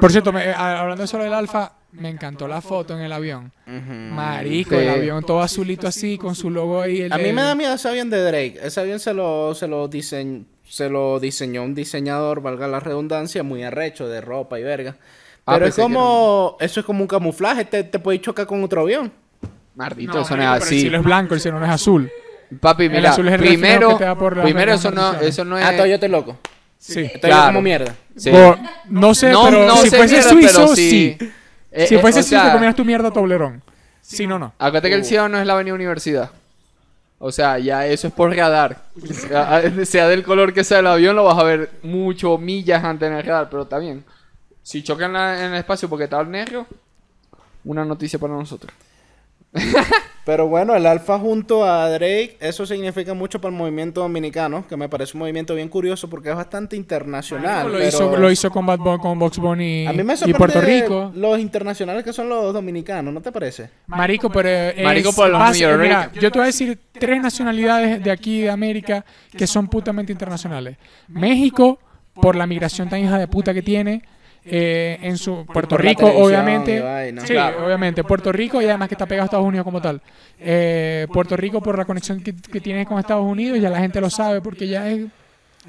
[0.00, 3.52] Por cierto, me- eh, hablando solo del alfa, me encantó la foto en el avión.
[3.66, 4.76] Marico, Sí.
[4.82, 7.02] el avión todo azulito así, con su logo ahí.
[7.02, 8.58] el- a mí me da miedo ese avión de Drake.
[8.62, 13.42] Ese avión se lo, se lo, diseñ- se lo diseñó un diseñador, valga la redundancia,
[13.42, 14.96] muy arrecho, de ropa y verga.
[15.46, 16.56] Ah, Pero es que como...
[16.60, 17.64] Eso es como un camuflaje.
[17.64, 19.10] Te, te puede chocar con otro avión.
[19.74, 20.80] Maldito, No, eso no es pero El así.
[20.80, 22.10] cielo es blanco, el cielo no es azul.
[22.60, 25.14] Papi, El mira, azul es el primero, que te da por las primero eso no,
[25.20, 25.64] eso no es...
[25.64, 26.38] Ah, todo yo estoy loco.
[26.78, 27.00] Sí.
[27.02, 27.46] Estoy Claro.
[27.48, 27.94] como mierda.
[28.16, 28.30] Sí.
[28.30, 31.16] Por- no sé, No, pero no si sé, fuese suizo, pero sí.
[31.18, 31.30] sí.
[31.72, 33.62] Eh, Si eh, fuese sea, te comías tu mierda Toblerón.
[34.00, 34.52] Si no, no.
[34.58, 36.30] Acuérdate que el cielo no es la avenida universidad.
[37.18, 38.82] O sea, ya eso es por radar.
[39.12, 43.08] Sea, sea del color que sea el avión, lo vas a ver mucho millas antes
[43.08, 44.04] en el radar, pero está bien.
[44.62, 46.66] Si chocan en el espacio porque está el negro,
[47.64, 48.72] una noticia para nosotros.
[50.24, 54.76] Pero bueno, el Alfa junto a Drake, eso significa mucho para el movimiento dominicano, que
[54.76, 57.66] me parece un movimiento bien curioso porque es bastante internacional.
[57.66, 60.16] lo, pero hizo, lo hizo con Bad Bunny, con Box Bunny A mí me y
[60.18, 61.12] sorprende Puerto Rico.
[61.16, 63.70] los internacionales que son los dominicanos, ¿no te parece?
[63.86, 65.82] Marico, pero es Marico por los base- New York.
[65.82, 69.04] mira, yo te voy a decir tres nacionalidades de aquí de América
[69.36, 70.76] que son putamente internacionales.
[71.08, 71.78] México,
[72.14, 74.02] por la migración tan hija de puta que tiene.
[74.44, 76.82] Eh, en su Puerto Rico, obviamente.
[77.20, 77.64] Sí, Claro.
[77.66, 78.04] obviamente.
[78.04, 80.00] Puerto Rico y además que está pegado a Estados Unidos como tal.
[80.38, 84.00] Eh, Puerto Rico por la conexión que, que tiene con Estados Unidos, ya la gente
[84.00, 85.06] lo sabe porque ya es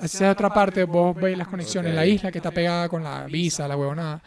[0.02, 3.26] hacia otra parte, vos veis las conexiones en la isla que está pegada con la
[3.26, 4.22] visa, la huevonada.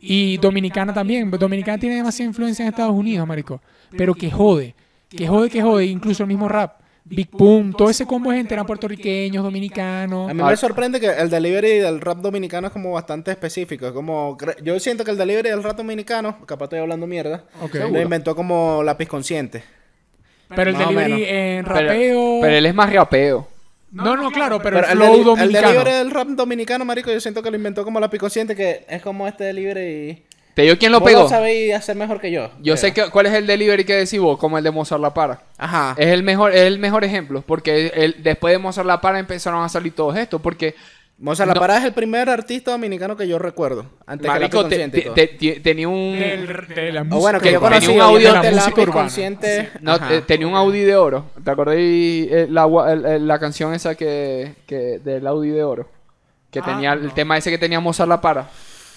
[0.00, 1.30] Y Dominicana también.
[1.30, 3.60] Dominicana tiene demasiada influencia en Estados Unidos, marico.
[3.96, 4.74] Pero que jode.
[5.08, 5.84] Que jode, que jode.
[5.86, 6.80] Incluso el mismo rap.
[7.04, 10.30] Big Pum, todo ese combo de gente eran puertorriqueños, dominicanos.
[10.30, 10.46] A mí Ah.
[10.46, 13.86] me sorprende que el delivery del rap dominicano es como bastante específico.
[13.86, 17.44] Es como, yo siento que el delivery del rap dominicano, capaz estoy hablando mierda,
[17.90, 19.64] lo inventó como lápiz consciente.
[20.54, 22.38] Pero el Más delivery en rapeo.
[22.40, 23.48] pero él es más rapeo.
[23.90, 25.68] No, no, claro, pero, Pero el el, flow el dominicano.
[25.68, 29.02] delivery del rap dominicano, marico, yo siento que lo inventó como lápiz consciente, que es
[29.02, 30.22] como este delivery.
[30.54, 31.28] ¿Te digo quién lo Vos pegó?
[31.28, 32.50] sabéis hacer mejor que yo.
[32.60, 35.14] Yo sé que, cuál es el delivery que decís vos, como el de Mozart La
[35.14, 35.40] Para.
[35.56, 35.94] Ajá.
[35.96, 39.64] Es el mejor, es el mejor ejemplo, porque él- después de Mozart La Para empezaron
[39.64, 40.74] a salir todos estos, porque
[41.18, 43.86] Moza La no- Parada es el primer artista dominicano que yo recuerdo.
[44.06, 45.14] Antes Marico que te- lápiz consciente y te- todo.
[45.14, 46.18] te- te- tenía un...
[46.18, 48.86] Del- de la O música bueno, que yo conocí Tenía un audio de la música
[48.86, 49.70] consciente.
[49.80, 50.20] No, ajá.
[50.26, 51.26] tenía un Audi de oro.
[51.44, 55.88] ¿Te acordás eh, la, el- el- la canción esa que, que del Audi de oro?
[56.50, 58.48] Que Ah, tenía el tema ese que tenía Mozart La Para.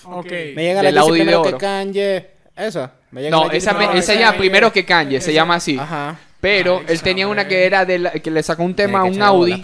[0.08, 0.32] Ok.
[0.56, 1.58] Me llega la del Audi de primero que oro.
[1.58, 2.28] Kanye.
[2.56, 2.92] Esa.
[3.12, 5.78] Me llega No, la esa, me- esa ya primero que Kanye, se esa- llama así.
[5.80, 6.18] Ajá.
[6.42, 9.04] Pero Ay, él tenía una que era de la- que le sacó un tema a
[9.06, 9.62] un Audi.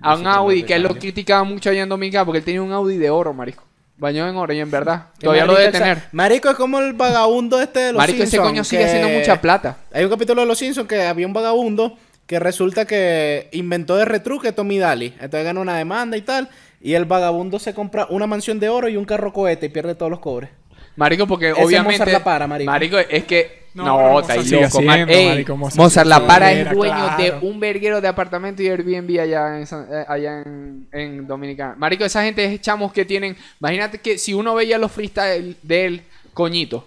[0.00, 2.72] A un Audi que él lo criticaba mucho allá en Dominicana porque él tenía un
[2.72, 3.64] Audi de oro, marisco.
[3.98, 5.06] Bañado en oro y en verdad.
[5.20, 6.02] Todavía lo debe esa- tener.
[6.10, 9.40] Marico es como el vagabundo este de los Marico, ese Simpsons, coño sigue haciendo mucha
[9.40, 9.76] plata.
[9.92, 11.96] Hay un capítulo de Los Simpsons que había un vagabundo
[12.26, 15.14] que resulta que inventó de retruque Tommy Daly.
[15.20, 16.48] Entonces ganó una demanda y tal.
[16.82, 19.94] Y el vagabundo se compra una mansión de oro y un carro cohete y pierde
[19.94, 20.50] todos los cobres.
[20.96, 21.98] Marico, porque Ese obviamente.
[22.00, 22.98] Mozart La Para, marico.
[22.98, 23.62] es que.
[23.74, 27.58] No, No, está ahí loco, Ey, marico, Mozart Mozart La Para es dueño de un
[27.58, 31.74] verguero de apartamento y Airbnb allá en, San- eh, allá en, en Dominicana.
[31.78, 33.34] Marico, esa gente es chamos que tienen.
[33.60, 36.02] Imagínate que si uno veía los freestyle de él,
[36.34, 36.86] coñito.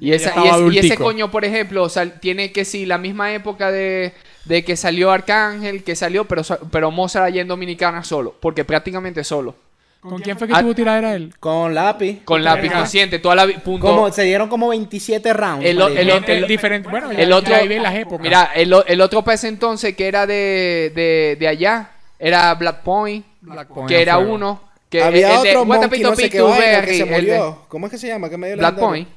[0.00, 2.84] Y, esa, y, estaba es- y ese coño, por ejemplo, o sea, tiene que si
[2.86, 4.12] la misma época de,
[4.44, 9.22] de que salió Arcángel, que salió, pero, pero Mozart allá en Dominicana solo, porque prácticamente
[9.24, 9.54] solo.
[10.00, 10.60] ¿Con quién fue que Ah.
[10.60, 11.32] tuvo tiradera él?
[11.40, 12.20] Con lápiz.
[12.26, 12.76] Con la Verga.
[12.80, 13.86] consciente, toda la punto.
[13.86, 15.64] Como, se dieron como 27 rounds.
[15.64, 16.90] El el diferente.
[16.90, 18.20] Bueno, ya, el otro, ya ahí ven las épocas.
[18.20, 23.68] mira, el, otro ese entonces que era de, de, de allá, era Black Point, Black
[23.68, 24.34] Point que era fuego.
[24.34, 24.60] uno.
[24.90, 27.02] Que Había de otro What monkey, Pito no sé qué Pito vaina, que Berry, se
[27.02, 27.62] el de murió.
[27.68, 28.28] ¿Cómo es que se llama?
[28.28, 28.74] ¿Qué medio Black?
[28.78, 29.08] Point.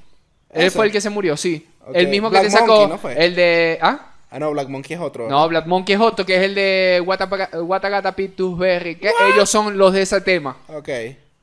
[0.54, 1.68] Él fue el que se murió, sí.
[1.94, 3.26] El mismo que te sacó, Monkey, ¿no fue?
[3.26, 3.78] el de...
[3.82, 4.12] ¿Ah?
[4.30, 5.30] Ah, no, Black Monkey es otro.
[5.30, 9.78] No, Black Monkey es otro, que es el de Watagata Pitus Berry, que ellos son
[9.78, 10.58] los de ese tema.
[10.68, 10.90] Ok.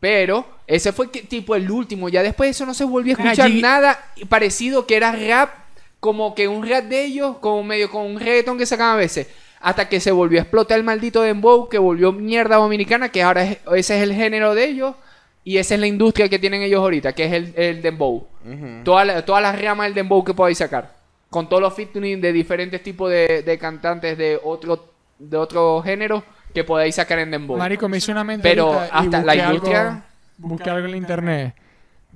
[0.00, 2.10] Pero ese fue tipo el último.
[2.10, 5.48] Ya después de eso no se volvió a escuchar nada parecido que era rap,
[5.98, 9.28] como que un rap de ellos, como medio con un reggaeton que sacaban a veces.
[9.60, 13.44] Hasta que se volvió a explotar el maldito dembow, que volvió mierda dominicana, que ahora
[13.44, 14.94] es- ese es el género de ellos.
[15.44, 18.26] Y esa es la industria que tienen ellos ahorita, que es el, el dembow.
[18.82, 20.92] Toda la- todas las ramas del dembow que podéis sacar.
[21.30, 26.22] Con todos los featuring de diferentes tipos de, de cantantes de otro, de otro género
[26.54, 27.56] que podáis sacar en dembow.
[27.58, 30.04] Marico, me hizo una mente Pero hasta la industria-
[30.38, 31.54] busqué algo en la internet.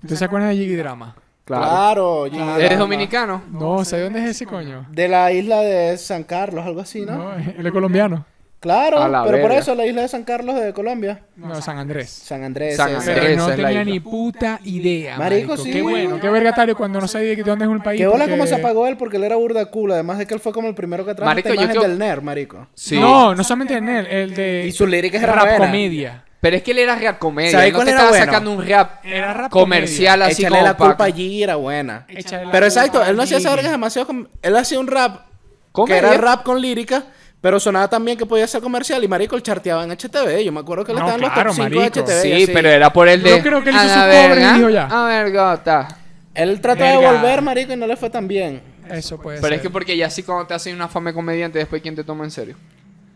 [0.02, 1.14] ¿Usted se acuerda de Jiggy Drama?
[1.44, 2.26] Claro.
[2.26, 3.42] ¿Eres dominicano?
[3.50, 4.86] No, ¿sabe dónde es ese coño?
[4.90, 7.16] De la isla de San Carlos, algo así, ¿no?
[7.16, 8.24] No, él es colombiano.
[8.60, 11.20] Claro, pero por eso la isla de San Carlos de Colombia.
[11.36, 12.10] No, San Andrés.
[12.10, 12.76] San Andrés.
[12.76, 12.92] San.
[12.96, 13.16] Andrés.
[13.20, 15.16] Pero no tenía ni puta idea.
[15.16, 15.70] Marico, Marico, sí.
[15.70, 18.00] Qué bueno, qué vergatario cuando no sabía de dónde es un país.
[18.00, 19.92] Qué bola porque- como se apagó él porque él era burda cool.
[19.92, 21.88] Además de que él fue como el primero que trajo Marico, esta yo imagen creo-
[21.88, 22.66] del nerd, marico.
[22.74, 22.98] Sí.
[22.98, 26.24] No, no solamente en él, el de Y sus líricas eran rap comedia.
[26.40, 27.52] Pero es que él era rap comedia.
[27.52, 28.24] ¿Sabes él no te era estaba bueno?
[28.24, 32.06] sacando un rap Era rap comercial así Échale como la culpa pa- allí era buena.
[32.08, 33.56] Échale Pero exacto, él no hacía esa Jiggy.
[33.56, 34.06] verga demasiado.
[34.08, 35.26] com- Él hacía un rap
[35.86, 37.04] que era rap con lírica.
[37.40, 40.42] Pero sonaba también que podía ser comercial y Marico el charteaba en HTV.
[40.44, 41.86] Yo me acuerdo que él No, estaba en los top 5 de.
[42.02, 42.22] HTV.
[42.22, 42.50] Sí, así.
[42.52, 43.30] pero era por el de.
[43.30, 44.86] Yo creo que él "A hizo su y dijo ya".
[44.90, 45.88] A ver, gota.
[46.34, 48.60] Él trató de volver, Marico, y no le fue tan bien.
[48.90, 49.56] Eso puede Pero ser.
[49.56, 52.02] es que porque ya así cuando te hacen una fama de comediante, después quién te
[52.04, 52.56] toma en serio.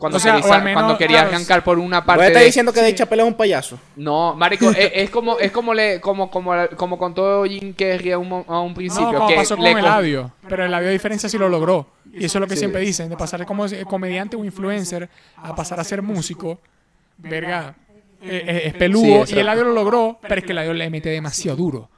[0.02, 2.72] Cuando O sea, menos, cuando querías claro, arrancar por una parte a estar de- diciendo
[2.72, 3.78] que Dave Chappelle es un payaso.
[3.94, 8.18] No, marico, es, es como es como le como como como contó Jim Carrey a
[8.18, 10.32] un, a principio No, como que pasó con le el labio.
[10.48, 11.86] Pero el labio de diferencia sí lo logró.
[12.12, 12.58] Y eso es lo que Sí.
[12.60, 16.58] siempre dicen, de pasar como comediante o influencer a pasar a ser músico.
[17.16, 17.74] Verga.
[18.24, 19.24] eh, eh, es Sí, peludo.
[19.28, 21.88] y el labio lo logró, pero es que el labio le mete demasiado duro.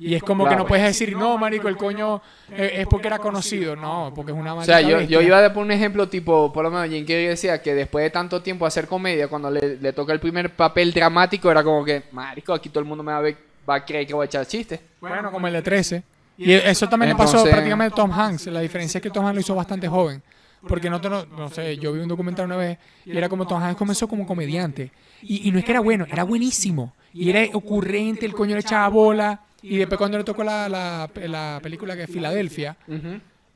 [0.00, 3.18] Y es como que no puedes decir, no, marico, el coño eh, es porque era
[3.18, 3.76] conocido.
[3.76, 6.64] No, porque es una O sea, yo, iba a dar por un ejemplo tipo, por
[6.64, 9.92] lo menos Jim Carrey decía que después de tanto tiempo hacer comedia, cuando le, le
[9.92, 13.18] toca el primer papel dramático, era como que, marico, aquí todo el mundo me va
[13.18, 13.36] a, ver,
[13.68, 14.80] va a creer que voy a echar chistes.
[15.00, 16.02] Bueno, como el de 13.
[16.38, 18.46] Y eso también le pasó prácticamente a Tom Hanks.
[18.46, 20.22] La diferencia es que Tom Hanks lo hizo bastante joven.
[20.66, 23.62] Porque no, no, no sé, yo vi un documental una vez y era como Tom
[23.62, 24.90] Hanks comenzó como comediante.
[25.22, 26.94] Y, y no es que era bueno, era buenísimo.
[27.12, 29.40] Y era ocurrente, el coño le echaba bola.
[29.62, 32.76] Y después cuando le tocó la, la, la película que es Filadelfia,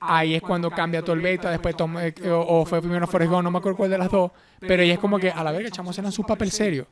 [0.01, 1.51] ahí es cuando cambia todo el beta.
[1.51, 4.31] Después eh, o, o fue primero Forrest Gump, no me acuerdo cuál de las dos.
[4.61, 6.87] Pero ahí es como que a la verga, echamos eran su papel serio.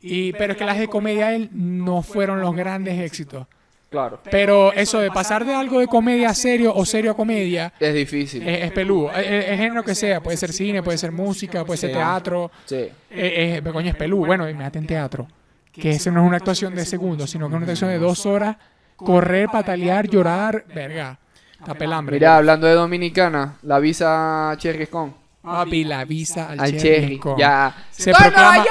[0.00, 3.46] Y, pero es que las de comedia él no fueron los grandes éxitos.
[3.90, 4.20] Claro.
[4.30, 7.94] Pero eso de pasar de algo de comedia a serio o serio a comedia Es
[7.94, 8.46] difícil.
[8.46, 9.10] es, es peludo.
[9.12, 12.50] El, el- el género que sea, puede ser cine, puede ser música, puede ser teatro.
[12.66, 12.86] Sí.
[13.10, 14.26] Eh, pero coño, es peludo.
[14.26, 15.26] Bueno, imagínate en teatro.
[15.80, 18.26] Que ese no es una actuación de segundos, sino que es una actuación de dos
[18.26, 18.56] horas.
[18.96, 21.18] Correr, patalear, llorar, verga.
[21.58, 22.16] Está pelambre.
[22.16, 25.14] Mira, hablando de Dominicana, la visa Cherry Con.
[25.42, 27.20] Papi, la visa al, Al Cherry.
[27.38, 27.74] Ya.
[27.90, 28.64] Se ¡Gol, proclama,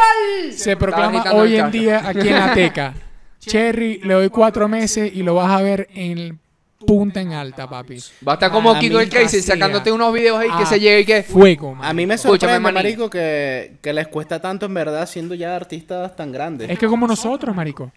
[0.51, 2.93] se proclama hoy en día aquí en la Teca.
[3.39, 6.39] Cherry, le doy cuatro meses y lo vas a ver en
[6.85, 7.97] punta en alta, papi.
[8.27, 10.79] Va a estar como A Kiko el Crazy hacía- sacándote unos videos ahí que se
[10.79, 11.23] llegue y que.
[11.23, 11.85] Fuego, man.
[11.89, 16.15] A mí me sorprende, marico, que, que les cuesta tanto en verdad siendo ya artistas
[16.15, 16.69] tan grandes.
[16.69, 17.91] Es que como nosotros, marico.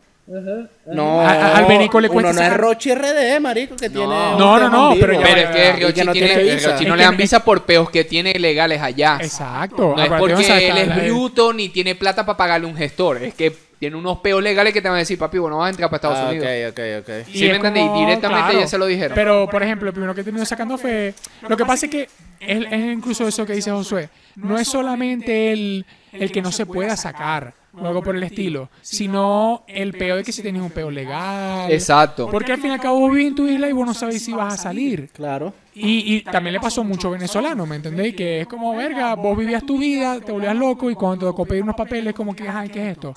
[0.87, 4.05] No, A- a- al Benico le cuesta uno no es Rochi RD, marico, que tiene...
[4.07, 6.69] un No, no, no, pero ya Pero es que Riochi no tiene, tiene visa.
[6.69, 9.19] Riochi no Es le dan visa por peos que tiene legales allá.
[9.21, 9.95] Exacto.
[9.97, 13.23] No es porque él es bruto ni tiene plata para pagarle un gestor.
[13.25, 15.71] Es que tiene unos peos legales que te van a decir, papi, bueno, vas a
[15.71, 16.47] entrar para Estados Ah, Unidos.
[16.71, 17.27] ok, ok, ok.
[17.33, 19.15] Sí, me entendí, directamente ya se lo dijeron.
[19.15, 21.15] Pero, por ejemplo, el primero que he tenido sacando fue...
[21.49, 22.03] Lo que pasa es que
[22.41, 24.11] es, es incluso eso que dice Josué.
[24.37, 28.69] No es solamente el, el que no se pueda sacar o algo por el estilo,
[28.83, 31.71] sino el peo de que si tienes un peo legal.
[31.73, 32.29] Exacto.
[32.31, 34.23] Porque al fin y al cabo vos vives en tu isla y vos no sabes
[34.23, 35.09] si vas a salir.
[35.15, 35.55] Claro.
[35.73, 38.15] Y, Y, y también le pasó mucho venezolano, ¿me entendéis?
[38.15, 41.47] Que es como, verga, vos vivías tu vida, te volvías loco y cuando te tocó
[41.47, 43.15] pedir unos papeles, como que, ay, ¿qué es esto?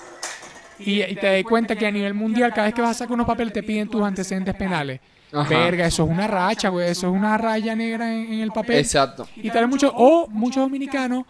[0.78, 3.14] Y, y te das cuenta que a nivel mundial, cada vez que vas a sacar
[3.14, 5.00] unos papeles, te piden tus antecedentes penales.
[5.32, 5.48] Ajá.
[5.48, 8.76] Verga, eso es una racha, güey, eso es una raya negra en, en el papel.
[8.76, 9.26] Exacto.
[9.36, 11.24] Y tal vez muchos, o muchos dominicanos,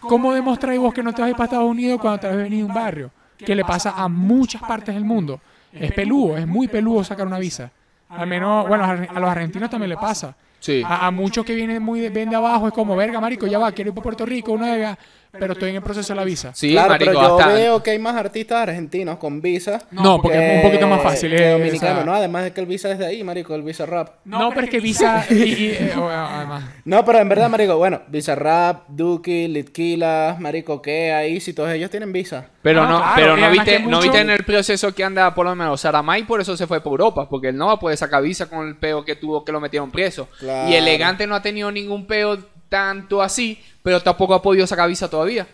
[0.00, 2.36] ¿cómo demostráis vos que no te vas a ir para Estados Unidos cuando te has
[2.36, 3.10] venido de un barrio?
[3.36, 5.40] Que le pasa a muchas partes del mundo.
[5.72, 7.70] Es peludo, es muy peludo sacar una visa.
[8.08, 10.34] Al menos, bueno, a los argentinos también le pasa.
[10.58, 10.82] Sí.
[10.84, 13.58] A, a muchos que vienen muy de, ven de abajo es como, verga, marico, ya
[13.58, 14.98] va, quiero ir para Puerto Rico, una vega,
[15.32, 16.52] pero estoy en el proceso de la visa.
[16.54, 19.80] Sí, claro, marico, pero yo hasta- veo que hay más artistas argentinos con visa.
[19.90, 21.30] No, porque es un poquito más fácil.
[21.36, 22.14] que eh, dominicano, o sea- ¿no?
[22.14, 24.16] Además de que el visa es de ahí, marico, el visa rap.
[24.24, 26.64] No, pero es que visa y, y, eh, o- además.
[26.84, 31.70] No, pero en verdad, marico, bueno, visa rap, Duki, Litquila, marico, que ahí, si todos
[31.70, 32.48] ellos tienen visa.
[32.62, 35.46] Pero Ah, no, claro, pero no viste, no viste en el proceso que anda por
[35.46, 37.96] lo menos Saramay, por eso se fue por Europa, porque él no va a poder
[37.96, 40.28] sacar visa con el peo que tuvo que lo metieron preso.
[40.38, 40.68] Claro.
[40.68, 42.36] Y Elegante no ha tenido ningún peo
[42.70, 45.46] tanto así, pero tampoco ha podido sacar visa todavía.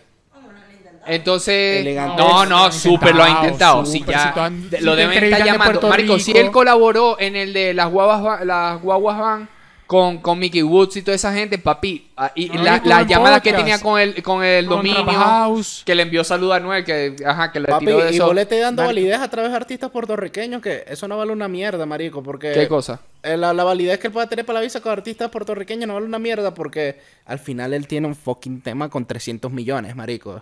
[1.05, 3.85] Entonces, Elegante no, no, súper lo ha intentado.
[3.85, 5.63] Si ya si tú han- de- si lo deben estar de llamando.
[5.79, 9.49] Puerto Marico, si él colaboró en el de las guaguas, las guaguas van
[9.87, 12.09] con, con Mickey Woods y toda esa gente, papi.
[12.17, 15.81] ah, Y No, la, llamada que tenía con el, con el Con dominio, House.
[15.85, 18.25] que le envió salud a Noel, que, ajá, que le Papi, tiró de y eso.
[18.25, 21.47] vos le estés dando validez a través de artistas puertorriqueños, que eso no vale una
[21.47, 22.51] mierda, marico, porque...
[22.51, 22.99] ¿Qué cosa?
[23.23, 25.93] eh, La, la validez que él pueda tener para la visa con artistas puertorriqueños no
[25.93, 30.41] vale una mierda, porque al final él tiene un fucking tema con 300 millones, marico.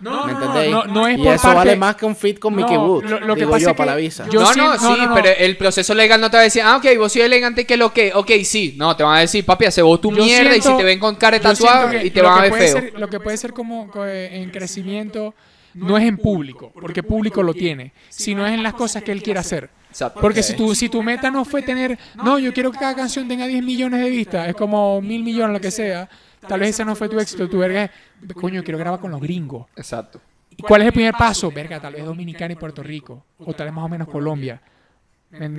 [0.00, 0.70] No, ¿Me no, no, entendéis?
[0.72, 2.84] no, no es y por eso parte- vale más que un fit con Mickey No,
[2.86, 4.26] Woods, lo- lo que digo pasa yo, es que para la visa.
[4.30, 5.14] yo- no, sí- no, no, sí, no, no.
[5.14, 7.76] pero el proceso legal no te va a decir, ah, ok, vos soy elegante, que
[7.76, 8.74] lo que, ok, sí.
[8.76, 10.98] No, te van a decir, papi, hace vos tu Yo mierda y si te ven
[10.98, 12.72] con cara tatuada y te van a ver feo.
[12.72, 15.34] ser- lo que puede ser como co- eh, en crecimiento
[15.74, 19.22] no es en público, porque público lo tiene, sino es en las cosas que él
[19.22, 19.70] quiere hacer.
[19.90, 20.20] Exacto.
[20.20, 23.26] Porque si, tu, si tu meta no fue tener, no, yo quiero que cada canción
[23.28, 26.08] tenga 10 millones de vistas, es como mil millones, lo que sea,
[26.46, 27.90] tal vez ese no fue tu éxito, tu verga es,
[28.34, 29.66] coño, quiero grabar con los gringos.
[29.76, 30.20] Exacto.
[30.56, 31.50] ¿Y cuál es el primer paso?
[31.50, 34.60] Verga, tal vez Dominicana y Puerto Rico, o tal vez más o menos Colombia.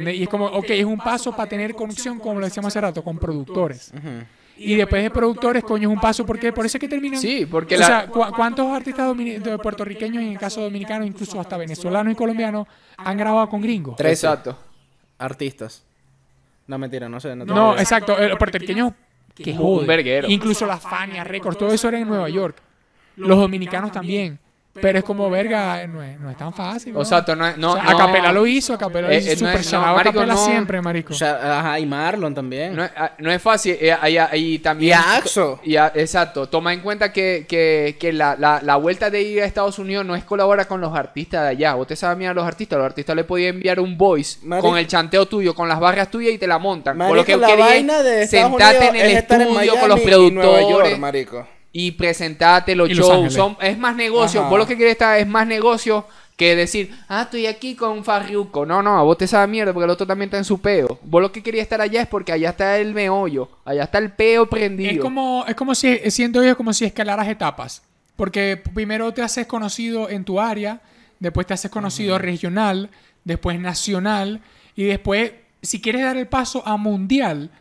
[0.07, 3.03] Y es como, ok, es un paso para tener conexión, como lo decíamos hace rato,
[3.03, 3.91] con productores.
[4.57, 7.19] Y después de productores, coño, es un paso porque por eso es que terminan.
[7.19, 9.13] Sí, porque o la- sea, ¿cu- ¿cuántos artistas
[9.61, 13.97] puertorriqueños, en el caso dominicano, incluso hasta venezolanos y colombianos, han grabado con gringos?
[13.97, 14.57] Trece Exacto.
[15.17, 15.83] artistas.
[16.67, 17.35] No, mentira, no sé.
[17.35, 18.93] No, No, exacto, los puertorriqueños
[19.35, 20.29] que Un verguero.
[20.29, 22.57] Incluso las Fania Records, todo eso era en Nueva York.
[23.17, 24.39] Los dominicanos también.
[24.81, 26.93] Pero es como, verga, no es, no es tan fácil.
[26.97, 29.31] O sea, no, es- no, O sea, no- Acapela lo hizo, Acapela Eh, hizo eh,
[29.33, 31.13] no super es- no, out marico, Acapela no- siempre, marico.
[31.13, 32.75] O sea, ajá, y Marlon también.
[32.75, 33.77] No, es- ah, no es fácil.
[33.79, 34.89] eh, ahí- ahí también.
[34.89, 35.59] Y a Axo.
[35.63, 36.47] Y a- exacto.
[36.49, 40.05] Toma en cuenta que, que, que la, la, la vuelta de ir a Estados Unidos
[40.05, 41.73] no es colaborar con los artistas de allá.
[41.75, 42.77] Vos te sabes mirar a los artistas.
[42.77, 44.67] Los artistas le podían enviar un voice Marico.
[44.69, 46.97] con el chanteo tuyo, con las barras tuyas y te la montan.
[46.97, 49.41] Por Marico, lo que la quería vaina de Estados sentarte Unidos en el es estar
[49.41, 51.47] en estudio con los y Nueva York, productores marico.
[51.77, 53.33] Y presentarte los Y shows.
[53.33, 54.39] Son, es más negocio.
[54.39, 54.49] Ajá.
[54.49, 56.05] Vos lo que quieres estar es más negocio
[56.37, 58.65] que decir, ah, estoy aquí con Farruko.
[58.65, 60.99] No, no, a vos te sabe mierda porque el otro también está en su peo.
[61.03, 63.49] Vos lo que querías estar allá es porque allá está el meollo.
[63.65, 64.89] Allá está el peo prendido.
[64.89, 67.81] Es como, es como si, siento yo como si escalaras etapas.
[68.15, 70.79] Porque primero te haces conocido en tu área,
[71.19, 72.89] después te haces conocido regional,
[73.25, 74.39] después nacional,
[74.77, 77.51] y después, si quieres dar el paso a mundial,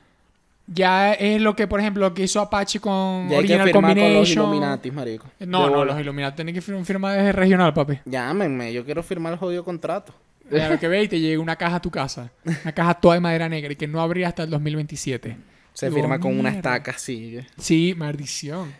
[0.67, 3.73] ya es lo que, por ejemplo, lo que hizo Apache con Ya hay que firmar
[3.73, 4.49] con los Combination.
[4.49, 5.27] Illuminatis, marico.
[5.41, 5.93] no, no, bola.
[5.93, 7.99] los Illuminati tienen que fir- firmar desde regional, papi.
[8.05, 10.15] Llámenme, yo quiero firmar el jodido contrato.
[10.51, 12.31] Ya lo que ve y te llega una caja a tu casa.
[12.45, 15.37] Una caja toda de madera negra y que no abría hasta el 2027.
[15.73, 16.77] Se Digo, firma con una mierda.
[16.77, 17.39] estaca así.
[17.59, 18.73] Sí, maldición.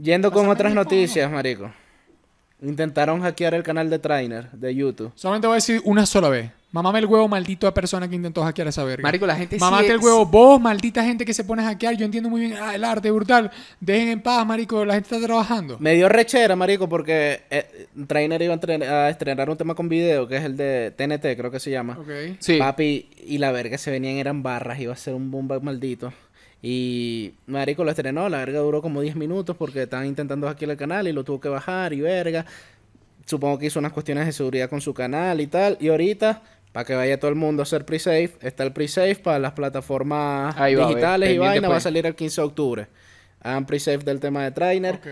[0.00, 1.70] Yendo con otras noticias, marico.
[2.62, 5.12] Intentaron hackear el canal de Trainer de YouTube.
[5.14, 6.50] Solamente voy a decir una sola vez.
[6.70, 9.02] Mamame el huevo maldito a persona que intentó hackear esa verga.
[9.02, 11.66] Marico, la gente sí Mamate es- el huevo, vos, maldita gente que se pone a
[11.66, 11.96] hackear.
[11.96, 13.50] Yo entiendo muy bien ah, el arte brutal.
[13.80, 14.84] Dejen en paz, marico.
[14.84, 15.78] La gente está trabajando.
[15.80, 19.88] Me dio rechera, marico, porque eh, Trainer iba a, entren- a estrenar un tema con
[19.88, 21.96] video, que es el de TNT, creo que se llama.
[21.98, 22.36] Ok.
[22.38, 22.58] Sí.
[22.58, 26.12] Papi, y la verga se venían, eran barras, iba a ser un bomba maldito.
[26.60, 30.76] Y Marico lo estrenó, la verga duró como 10 minutos porque estaban intentando hackear el
[30.76, 32.44] canal y lo tuvo que bajar y verga.
[33.24, 35.76] Supongo que hizo unas cuestiones de seguridad con su canal y tal.
[35.80, 36.42] Y ahorita,
[36.78, 40.56] para que vaya todo el mundo a hacer pre-save, está el pre-save para las plataformas
[40.56, 41.82] va digitales y vaina, va a pues.
[41.82, 42.86] salir el 15 de octubre.
[43.42, 44.94] Hagan pre-save del tema de Trainer.
[44.94, 45.06] Ok.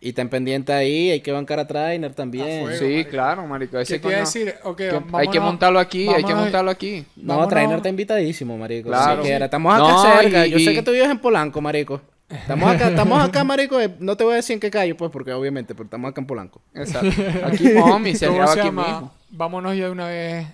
[0.00, 2.64] Y estén pendiente ahí, hay que bancar a Trainer también.
[2.64, 2.78] fuego.
[2.84, 3.78] Sí, claro, marico.
[3.78, 4.54] Ese ¿Qué te iba a coño- decir?
[4.76, 7.04] Que- hay que montarlo aquí, hay que montarlo aquí.
[7.14, 7.48] No, Vámonos.
[7.50, 8.88] Trainer está invitadísimo, marico.
[8.88, 9.22] Claro.
[9.22, 9.44] Si quiera.
[9.44, 10.46] Estamos acá No, cerca.
[10.48, 12.00] y- Yo sé que tú vives en Polanco, marico.
[12.28, 13.80] Estamos acá, estamos acá, marico.
[13.80, 16.20] eh, No te voy a decir en qué calle, pues, porque obviamente, pero estamos acá
[16.20, 16.60] en Polanco.
[16.74, 17.08] Exacto.
[17.46, 18.82] Aquí, mami, se ¿Cómo graba aquí llama?
[18.82, 19.12] mismo.
[19.30, 20.46] Vámonos ya de una vez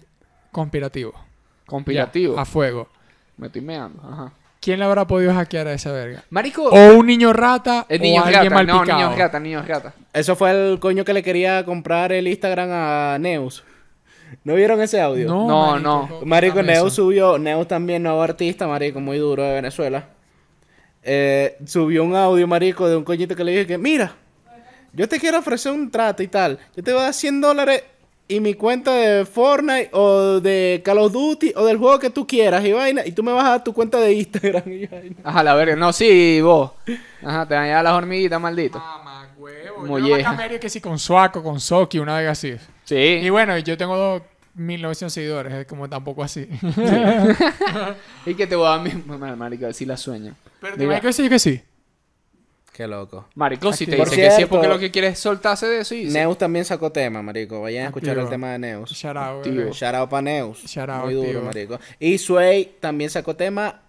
[0.50, 1.12] conspirativo.
[1.66, 2.37] Conspirativo.
[2.37, 2.88] Ya, a fuego.
[3.37, 4.02] Me estoy meando.
[4.02, 4.32] Ajá.
[4.61, 6.22] ¿quién le habrá podido hackear a esa verga?
[6.30, 8.54] Marico, O un niño rata el o niño alguien rata.
[8.54, 9.00] mal No, picado.
[9.00, 9.94] niño rata, niño rata.
[10.12, 13.64] Eso fue el coño que le quería comprar el Instagram a Neus.
[14.44, 15.26] ¿No vieron ese audio?
[15.28, 16.08] No, No, marico, no.
[16.08, 20.04] ¿cómo- Marico, cómo Neus subió, Neus también nuevo artista, marico, muy duro de Venezuela.
[21.02, 24.14] Eh, subió un audio, marico, de un coñito que le dije que, mira,
[24.92, 26.58] yo te quiero ofrecer un trato y tal.
[26.76, 27.82] Yo te voy a dar 100 dólares
[28.28, 32.26] y mi cuenta de Fortnite o de Call of Duty o del juego que tú
[32.26, 33.04] quieras y vaina.
[33.04, 35.16] Y tú me vas a dar tu cuenta de Instagram y vaina.
[35.24, 35.76] Ajá, la verga.
[35.76, 36.70] No, sí, vos.
[37.24, 38.78] Ajá, te van a llevar las hormiguitas, maldito.
[38.78, 39.86] Mamá, huevo.
[39.86, 40.36] Molleja.
[40.36, 42.48] Yo me que sí con Suaco, con Soki, una vez así.
[42.50, 43.30] Y Sí.
[43.30, 44.22] bueno, yo tengo dos
[44.54, 46.48] 1900 seguidores, es como tampoco así.
[48.26, 48.92] Y que te voy a dar mi...
[49.36, 50.34] Marico, así la sueño.
[50.60, 51.62] Pero te que sí, que sí.
[52.72, 53.28] Qué loco.
[53.34, 55.66] Marico, si te Por dice que sí es cierto, porque lo que quieres es soltarse
[55.66, 56.04] de eso y...
[56.06, 57.60] Neus también sacó tema, marico.
[57.60, 58.90] Vayan a escuchar el tema de Neus.
[58.92, 59.72] Shout out, bebé.
[59.72, 60.64] Shout out pa' Neus.
[60.64, 61.42] Shout out, Muy duro, tío.
[61.42, 61.80] marico.
[61.98, 63.82] Y Sway también sacó tema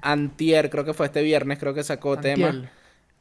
[0.00, 2.70] antier, creo que fue este viernes, creo que sacó tema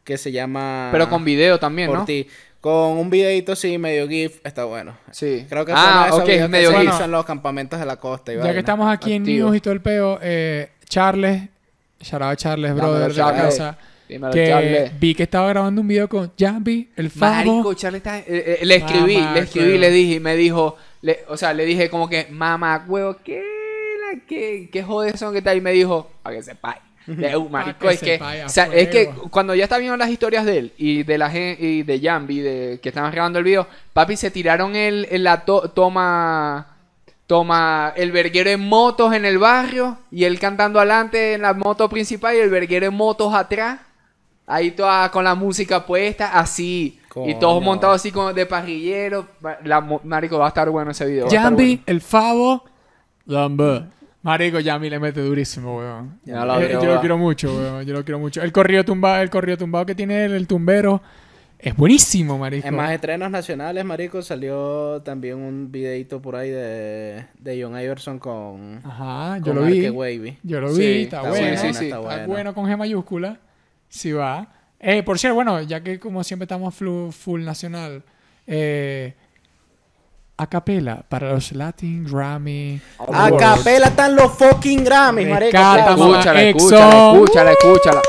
[0.04, 2.06] que se llama Pero con video también, Por ¿no?
[2.06, 2.28] ti.
[2.62, 4.98] Con un videito así, medio GIF, está bueno.
[5.12, 5.46] Sí.
[5.48, 7.02] Creo que ah, ok, medio que se gif.
[7.02, 8.32] en los campamentos de la costa.
[8.32, 8.54] Y Ya vaina.
[8.54, 9.24] que estamos aquí en.
[9.24, 11.44] News y todo el peo, eh, Charles,
[12.12, 13.42] out Charles, brother de la Charles.
[13.58, 13.78] casa,
[14.10, 15.00] Dímelo, que Charles.
[15.00, 17.74] vi que estaba grabando un video con Jambi, el Marico, Favo.
[17.76, 18.20] Charlie está...
[18.20, 20.78] eh, eh, le escribí, Mamá, le escribí, le dije y me dijo...
[21.02, 23.44] le- o sea, le dije como que, mamá, huevo, ¿qué,
[24.02, 25.58] la, qué, qué joder son que tal?
[25.58, 26.78] Y me dijo, para que sepáis.
[27.16, 30.44] De, uh, marico, es que, o sea, es que cuando ya está viendo las historias
[30.46, 34.18] de él y de la y de Jambi, de que estaban grabando el video, papi,
[34.18, 36.76] se tiraron el, el- la to- toma,
[37.26, 41.88] toma el verguero en motos en el barrio y él cantando adelante en la moto
[41.90, 43.80] principal y el verguero en motos atrás.
[44.46, 47.00] Ahí toda con la música puesta, así.
[47.26, 47.66] Y todos Coño.
[47.66, 49.28] montados así como de parrillero.
[49.64, 51.28] La, marico, va a estar bueno ese video.
[51.30, 51.84] Jambi, bueno.
[51.88, 52.64] el Favo,
[53.26, 53.88] Lamba.
[54.28, 56.20] Marico, Jambi le mete durísimo, weón.
[56.26, 57.86] Ya la Eh, yo lo quiero mucho, weón.
[57.86, 58.42] Yo lo quiero mucho.
[58.42, 61.02] El corrido tumbado, el corrido tumbado que tiene él, el tumbero,
[61.58, 62.68] es buenísimo, marico.
[62.68, 68.20] En más estrenos nacionales, marico, salió también un videito por ahí de, de John Iverson
[68.20, 69.90] con, Ajá, yo con lo vi.
[69.90, 70.38] Wavy.
[70.44, 71.46] Yo lo Sí, vi, está, está bueno.
[71.46, 71.86] bueno, sí, sí.
[71.86, 72.28] Está Está bueno.
[72.28, 73.40] bueno con G mayúscula.
[73.88, 74.50] Sí va.
[74.80, 78.04] Eh, por cierto, bueno, ya que como siempre estamos full nacional,
[78.46, 79.14] eh,
[80.38, 82.80] a capela para los Latin Grammy.
[83.12, 85.58] A capela están los fucking Grammys, marico.
[85.58, 88.02] Escúchala, escúchala, escúchala, escúchala.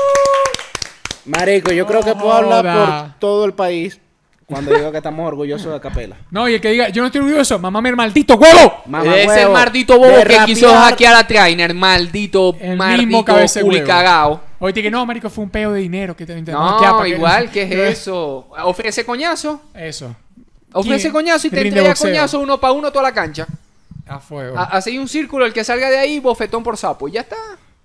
[1.25, 2.63] Marico, yo creo que puedo hablar
[3.11, 3.99] por todo el país
[4.45, 6.15] cuando digo que estamos orgullosos de capela.
[6.31, 8.83] No, y el que diga, yo no estoy orgulloso, mamá, el maldito huevo.
[8.85, 13.25] Mamá Ese huevo, maldito bobo que quiso hackear a Trainer, maldito, El maldito
[13.61, 14.41] culicagao.
[14.59, 17.49] Oye, que no, marico, fue un peo de dinero que te No, para que- igual,
[17.49, 18.47] ¿qué es eso?
[18.63, 19.61] Ofrece coñazo.
[19.73, 20.15] Eso.
[20.73, 23.47] Ofrece coñazo y te entrega coñazo uno para uno toda la cancha.
[24.07, 24.57] A fuego.
[24.57, 27.07] Ha- Así un círculo, el que salga de ahí, bofetón por sapo.
[27.07, 27.35] Y ya está.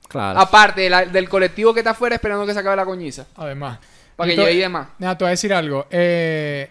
[0.09, 0.39] Claro.
[0.41, 3.27] Aparte de la- del colectivo que está afuera esperando que se acabe la coñiza.
[3.37, 3.79] Además.
[4.17, 4.89] Para que llegue y demás.
[4.99, 5.87] Nada, te voy a decir algo.
[5.91, 6.71] Eh,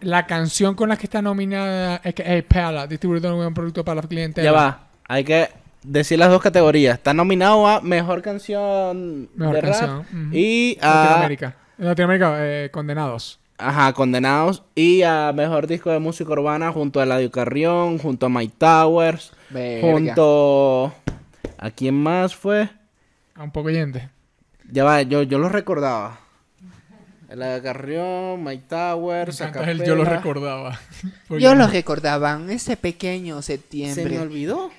[0.00, 3.54] la canción con la que está nominada es que hey, Pala, distribuidor de un buen
[3.54, 4.44] producto para la clientela.
[4.44, 4.86] Ya va.
[5.08, 5.48] Hay que
[5.82, 6.98] decir las dos categorías.
[6.98, 10.94] Está nominado a Mejor Canción Mejor de rap canción, y a...
[10.94, 11.56] Latinoamérica.
[11.78, 13.38] En Latinoamérica, eh, condenados.
[13.58, 14.62] Ajá, Condenados.
[14.74, 19.32] Y a Mejor Disco de Música Urbana junto a Eladio Carrión, junto a Mike Towers,
[19.50, 19.80] Verga.
[19.92, 20.94] junto...
[21.58, 22.68] ¿A quién más fue?
[23.36, 24.08] A un poco oyente.
[24.70, 26.18] Ya va, yo, yo lo recordaba.
[27.28, 29.38] Eladio Carrión, Mike Towers,
[29.86, 30.78] yo lo recordaba.
[31.30, 34.18] Yo lo recordaban, ese pequeño Se me septiembre.
[34.18, 34.70] olvidó.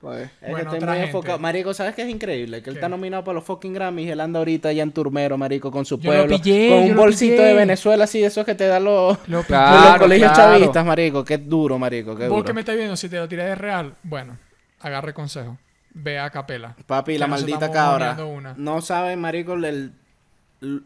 [0.00, 1.06] Pues, Es que Bueno, estoy muy gente.
[1.06, 1.38] enfocado.
[1.38, 2.62] Marico, ¿sabes qué es increíble?
[2.62, 2.78] Que él ¿Qué?
[2.80, 5.84] está nominado para los fucking Grammys y él anda ahorita ya en Turmero, marico, con
[5.86, 6.36] su Yo lo pueblo.
[6.36, 7.44] pillé, con yo un lo bolsito pillé.
[7.46, 10.52] de Venezuela así, de esos que te dan los, Lo de Claro, los colegios claro.
[10.58, 11.24] chavistas, marico.
[11.24, 12.44] Qué duro, marico, qué Vos duro.
[12.44, 14.36] que me estás viendo, si te lo tiré de real, bueno,
[14.80, 15.56] agarre consejo.
[15.94, 16.76] Ve a capela.
[16.86, 18.22] Papi, Que la maldita cabra.
[18.22, 18.54] una.
[18.58, 19.92] No sabe, marico, el...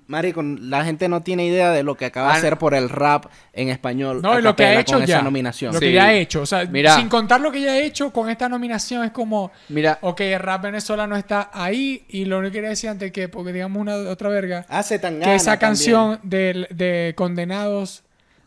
[0.08, 2.88] Marico, la gente no tiene idea de lo que acaba de Ah, hacer por el
[2.88, 4.20] rap en español.
[4.20, 5.16] No, y lo que ha hecho con ya.
[5.16, 5.72] esa nominación.
[5.72, 5.86] Lo Sí.
[5.86, 6.42] que ya ha hecho.
[6.42, 6.96] O sea, Mira.
[6.96, 9.52] sin contar lo que ya ha hecho con esta nominación, es como.
[9.68, 12.04] Mira, Ok, el rap venezolano está ahí.
[12.08, 15.20] Y lo único que quería decir antes que, porque digamos una otra verga, Hace tan
[15.20, 18.02] que esa canción de, de Condenados,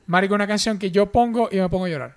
[0.08, 2.16] Marico, una canción que yo pongo y me pongo a llorar.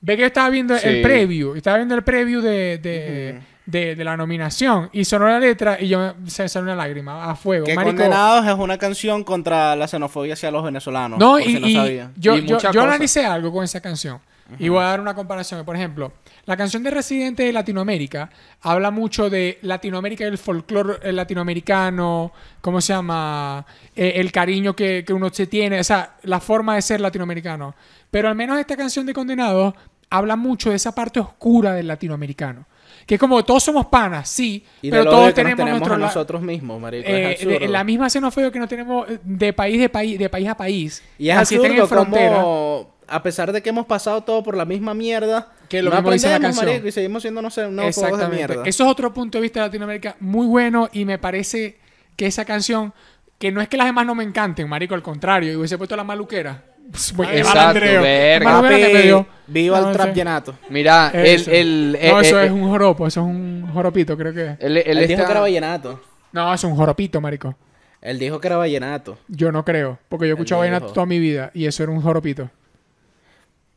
[0.00, 0.88] Ve que yo estaba viendo Sí.
[0.88, 5.38] el preview, estaba viendo el preview de, de, de- de la nominación y sonó la
[5.38, 7.64] letra y yo me, se me salió una lágrima a fuego.
[7.66, 11.18] Que Marico, Condenados es una canción contra la xenofobia hacia los venezolanos.
[11.18, 11.74] No, y, si no y
[12.16, 14.20] yo, Y yo, yo analicé algo con esa canción.
[14.58, 15.64] Y voy a dar una comparación.
[15.64, 16.12] Por ejemplo,
[16.44, 18.28] la canción de Residente de Latinoamérica
[18.60, 23.64] habla mucho de Latinoamérica y el folclore eh, latinoamericano, ¿cómo se llama?
[23.96, 27.74] Eh, el cariño que, que uno se tiene, o sea, la forma de ser latinoamericano.
[28.10, 29.72] Pero al menos esta canción de Condenados
[30.10, 32.66] habla mucho de esa parte oscura del latinoamericano.
[33.06, 36.42] Que es como todos somos panas, sí, Y pero todos tenemos, tenemos nuestro a nosotros
[36.42, 37.08] mismos, marico.
[37.08, 37.72] eh, es de- absurdo.
[37.72, 41.02] la misma xenofobia que no tenemos eh, de país de país de país a país.
[41.18, 42.36] Y es Así absurdo en frontera.
[42.42, 45.96] como, a pesar de que hemos pasado todo por la misma mierda, Que lo no
[45.96, 46.66] mismo dice la canción.
[46.66, 48.36] marico, y seguimos siendo, no sé, fogos de Exactamente.
[48.36, 48.62] mierda.
[48.66, 51.78] Eso es otro punto de vista de Latinoamérica muy bueno y me parece
[52.16, 52.92] que esa canción,
[53.38, 55.96] que no es que las demás no me encanten, marico, al contrario, y hubiese puesto
[55.96, 56.62] la maluquera.
[56.90, 58.60] Pues, Exacto, verga.
[58.60, 59.26] Papi, dio.
[59.46, 60.54] viva No, el trap llenato.
[60.68, 61.50] Mira, el, Eso.
[61.50, 64.56] el, no, eh, eso eh, es un joropo, eso es un joropito, creo que es.
[64.60, 66.00] él- él dijo que era vallenato.
[66.32, 67.54] No, es un joropito, marico.
[68.00, 69.16] Él dijo que era vallenato.
[69.28, 70.94] Yo no creo, porque yo he escuchado vallenato dijo.
[70.94, 72.50] toda mi vida y eso era un joropito.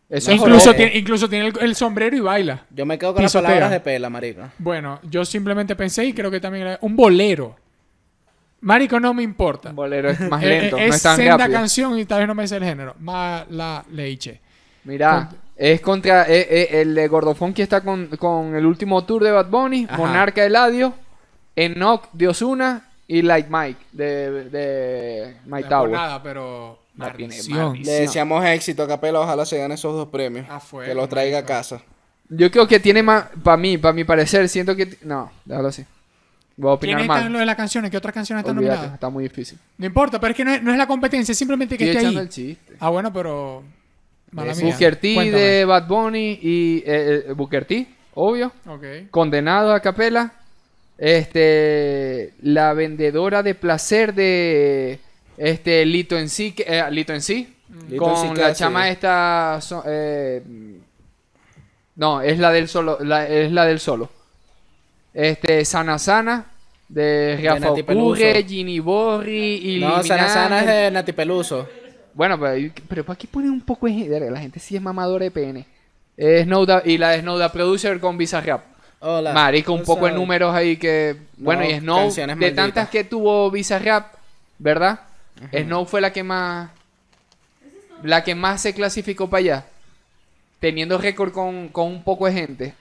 [0.10, 2.66] Eso es Incluso tiene, incluso tiene el, el sombrero y baila.
[2.70, 3.42] Yo me quedo con Pisotea.
[3.42, 4.42] las palabras de pela, marico.
[4.60, 7.56] Bueno, yo simplemente pensé y creo que también era un bolero.
[8.66, 9.70] Marico, no me importa.
[9.70, 11.60] Un bolero es más Eh, lento, eh, no es es tan senda rápido.
[11.60, 12.96] canción y tal vez no me sé el género.
[13.00, 14.42] Mala leche.
[14.84, 19.24] Mira, es contra eh, eh, el de Gordofón que está con, con el último tour
[19.24, 19.98] de Bad Bunny, Ajá.
[19.98, 20.94] Monarca Eladio,
[21.56, 25.92] Enoch de Osuna y Like Mike de, de es por Tower.
[25.92, 26.80] nada, pero.
[26.98, 30.46] Le deseamos éxito a Capela, ojalá se gane esos dos premios.
[30.50, 31.82] Ah, fue, que los traiga a casa.
[32.30, 34.98] Yo creo que tiene más, para mí, para mi parecer, siento que...
[35.04, 35.86] No, déjalo así.
[36.58, 37.34] Voy a opinar ¿Quiénes están en mal.
[37.34, 37.92] lo de las canciones?
[37.92, 38.94] ¿Qué otras canciones están Olvídate, nominadas?
[38.96, 39.58] está muy difícil.
[39.78, 41.96] No importa, pero es que no es, no es la competencia, es simplemente que Estoy
[41.98, 42.26] esté echando ahí.
[42.26, 42.74] el chiste.
[42.80, 43.64] Ah, bueno, pero...
[44.32, 44.66] Mala mía.
[44.66, 45.42] Booker T Cuéntame.
[45.44, 48.52] de Bad Bunny y eh, eh, Booker T, obvio.
[48.68, 48.84] Ok.
[49.12, 50.32] Condenado a capela.
[50.98, 55.00] Este, la vendedora de placer de
[55.38, 57.54] este Lito en sí, que- eh, Lito en sí,
[57.90, 60.42] Lito en sí con que la chama esta, so- eh,
[61.98, 64.10] no, es la del solo, la- es la del solo.
[65.16, 66.46] Este, Sana Sana
[66.90, 68.44] de Rafa Ocurre.
[68.44, 71.68] Ginny Borri, No, Sana Sana es de Nati Peluso.
[72.14, 74.30] Bueno, pero, pero ¿para qué ponen un poco de?
[74.30, 75.66] La gente sí es mamadora de pene.
[76.18, 78.62] Es Snowda, y la de Snowda Producer con Bizarrap.
[79.00, 79.34] Hola.
[79.34, 81.16] Marico, un poco de números ahí que...
[81.38, 82.56] Bueno, No, y Snow, de malditas.
[82.56, 84.14] tantas que tuvo Bizarrap,
[84.58, 85.00] ¿verdad?
[85.52, 86.72] Snow fue la que más...
[88.04, 89.66] La que más se clasificó para allá.
[90.60, 92.74] Teniendo récord con, con un poco de gente.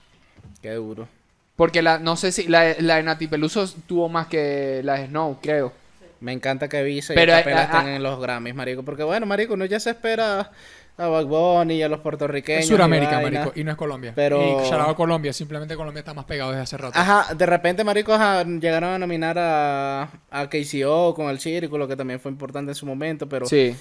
[0.61, 1.07] Qué duro.
[1.55, 5.07] Porque la, no sé si la, la de Nati Peluso tuvo más que la de
[5.07, 5.71] Snow, creo.
[6.19, 8.83] Me encanta que Visa y Pero, Capela eh, estén ah, en los Grammys, marico.
[8.83, 10.51] Porque bueno, marico, uno ya se espera
[10.97, 12.61] a Bad Bunny y a los puertorriqueños.
[12.61, 13.39] Es y Suramérica, vaina.
[13.39, 14.13] marico, y no es Colombia.
[14.15, 16.97] Pero- Y a Colombia, simplemente Colombia está más pegado desde hace rato.
[16.97, 21.95] Ajá, de repente, marico, ajá, llegaron a nominar a, a KCO con el Círculo, que
[21.95, 23.45] también fue importante en su momento, pero...
[23.45, 23.75] Sí.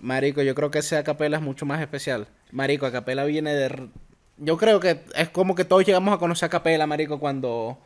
[0.00, 2.26] Marico, yo creo que ese Acapela es mucho más especial.
[2.50, 3.88] Marico, Acapela viene de...
[4.36, 7.78] Yo creo que es como que todos llegamos a conocer a Acapela, Marico, cuando...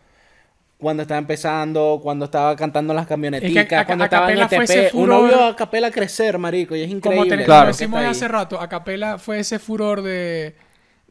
[0.80, 4.94] Cuando estaba empezando, cuando estaba cantando las camioneticas, Aca- cuando estaba en ETP.
[4.94, 7.38] Uno vio a Acapela crecer, marico, y es Como, increíble.
[7.38, 7.61] te- Claro.
[7.62, 10.55] como que decimos hace rato, Acapela fue ese furor de,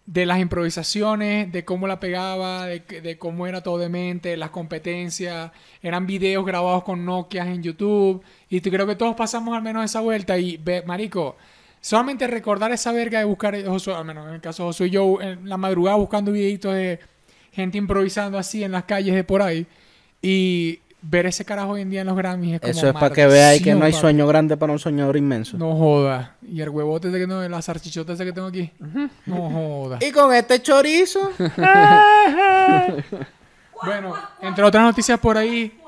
[0.05, 5.51] de las improvisaciones, de cómo la pegaba, de, de cómo era todo demente, las competencias,
[5.81, 9.83] eran videos grabados con Nokia en YouTube, y te- creo que todos pasamos al menos
[9.83, 11.35] esa vuelta, y ve, marico,
[11.87, 14.89] solamente recordar esa verga de buscar, Josué, al menos en el caso de Josué y
[14.89, 16.99] yo, en la madrugada buscando videitos de
[17.53, 19.65] gente improvisando así en las calles de por ahí,
[20.21, 23.15] y ver ese carajo hoy en día en los Grammys es como Eso es para
[23.15, 25.57] que veáis que no hay sueño grande para un soñador inmenso.
[25.57, 26.35] no joda.
[26.45, 28.69] Y el huevote ese que tengo, la salchichota ese que tengo aquí.
[29.25, 29.99] No joda.
[30.01, 31.31] Y con este chorizo,
[33.81, 35.79] Bueno, entre otras noticias por ahí,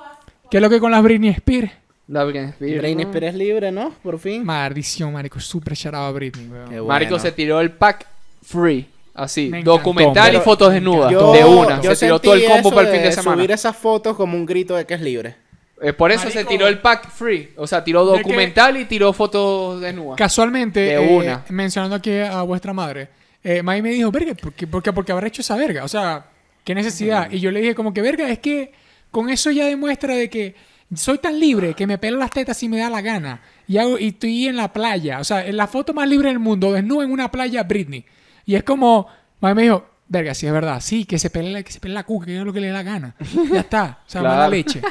[0.50, 1.74] ¿qué es lo que con las Britney Spears?
[2.10, 3.02] La Britney Spears, Britney ¿no?
[3.12, 3.92] Spears es libre, ¿no?
[4.02, 4.44] Por fin.
[4.44, 6.70] Maldición, marico, súper charado a Britney, weón.
[6.70, 7.20] Qué Marico bueno.
[7.20, 8.08] se tiró el pack
[8.44, 8.88] free.
[9.14, 11.12] Así, Me encantó, documental y fotos desnudas.
[11.12, 11.82] Yo- de una.
[11.82, 13.36] yo Se tiró todo el combo para el fin de semana.
[13.38, 15.36] Subir esas fotos como un grito de que es libre.
[15.82, 17.52] Eh, por eso se tiró el pack free.
[17.58, 20.18] O sea, tiró ¿De documental y tiró fotos desnudas.
[20.18, 21.46] Casualmente, De eh, una.
[21.50, 23.10] mencionando aquí a vuestra madre,
[23.44, 25.84] eh, May me dijo, verga, ¿por qué, por qué- por qué habrá hecho esa verga?
[25.84, 26.26] O sea,
[26.64, 27.30] ¿qué necesidad?
[27.32, 28.72] Y yo le dije como que, verga, es que
[29.12, 30.56] con eso ya demuestra de que
[30.96, 33.42] soy tan libre que me pelo las tetas si me da la gana.
[33.68, 35.20] Y, hago, y estoy en la playa.
[35.20, 38.06] O sea, en la foto más libre del mundo, desnudo en una playa, Britney.
[38.46, 39.08] Y es como,
[39.40, 41.94] May me dijo, verga, sí es verdad, sí, que se pele, la- que se pele
[41.94, 43.16] la cuca, que haga lo que le dé la gana.
[43.52, 44.00] Ya está.
[44.08, 44.36] O sea, Claro.
[44.38, 44.82] mala leche.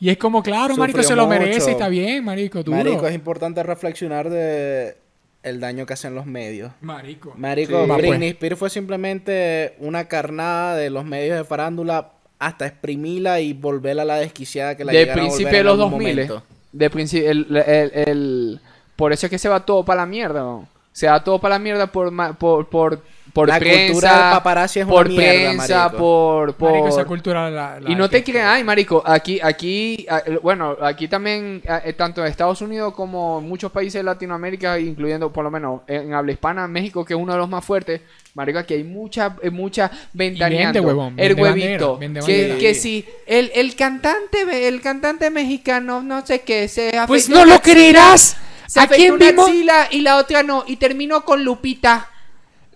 [0.00, 1.40] Y es como, claro, marico, se lo mucho.
[1.40, 2.62] merece, está bien, marico.
[2.66, 4.96] Marico, es importante reflexionar de
[5.42, 6.70] el daño que hacen los medios.
[6.80, 7.32] Marico.
[7.36, 7.86] Marico, Sí.
[7.88, 7.98] Pues.
[7.98, 14.02] Britney Spears fue simplemente una carnada de los medios de farándula hasta exprimirla y volverla
[14.02, 16.08] a la desquiciada que la de principio de los algún 2000.
[16.14, 16.42] momento.
[16.72, 18.60] De principio, el, el- el-
[18.96, 20.40] por eso es que se va todo para la mierda.
[20.40, 20.68] ¿no?
[20.92, 23.00] Se va todo para la mierda por, por,
[23.38, 25.96] por La prensa, cultura del paparazzi es una por mierda, prensa, marico.
[25.98, 26.70] por, por...
[26.72, 28.32] Marico, esa cultura la- la Y no te detesto.
[28.32, 30.04] creas, ay, marico, aquí, aquí,
[30.42, 35.32] bueno, aquí también, eh, tanto en Estados Unidos como en muchos países de Latinoamérica, incluyendo
[35.32, 38.00] por lo menos en habla hispana, México, que es uno de los más fuertes,
[38.34, 40.82] marico, aquí hay mucha, eh, mucha ventaneando.
[40.82, 46.40] huevón, el huevito, bandera, que, que si el, el cantante, el cantante mexicano, no sé
[46.40, 48.36] qué, se Pues no una lo creerás.
[48.66, 49.48] Se ¿A quién una vimos?
[49.48, 52.08] axila y la otra no, y terminó con Lupita.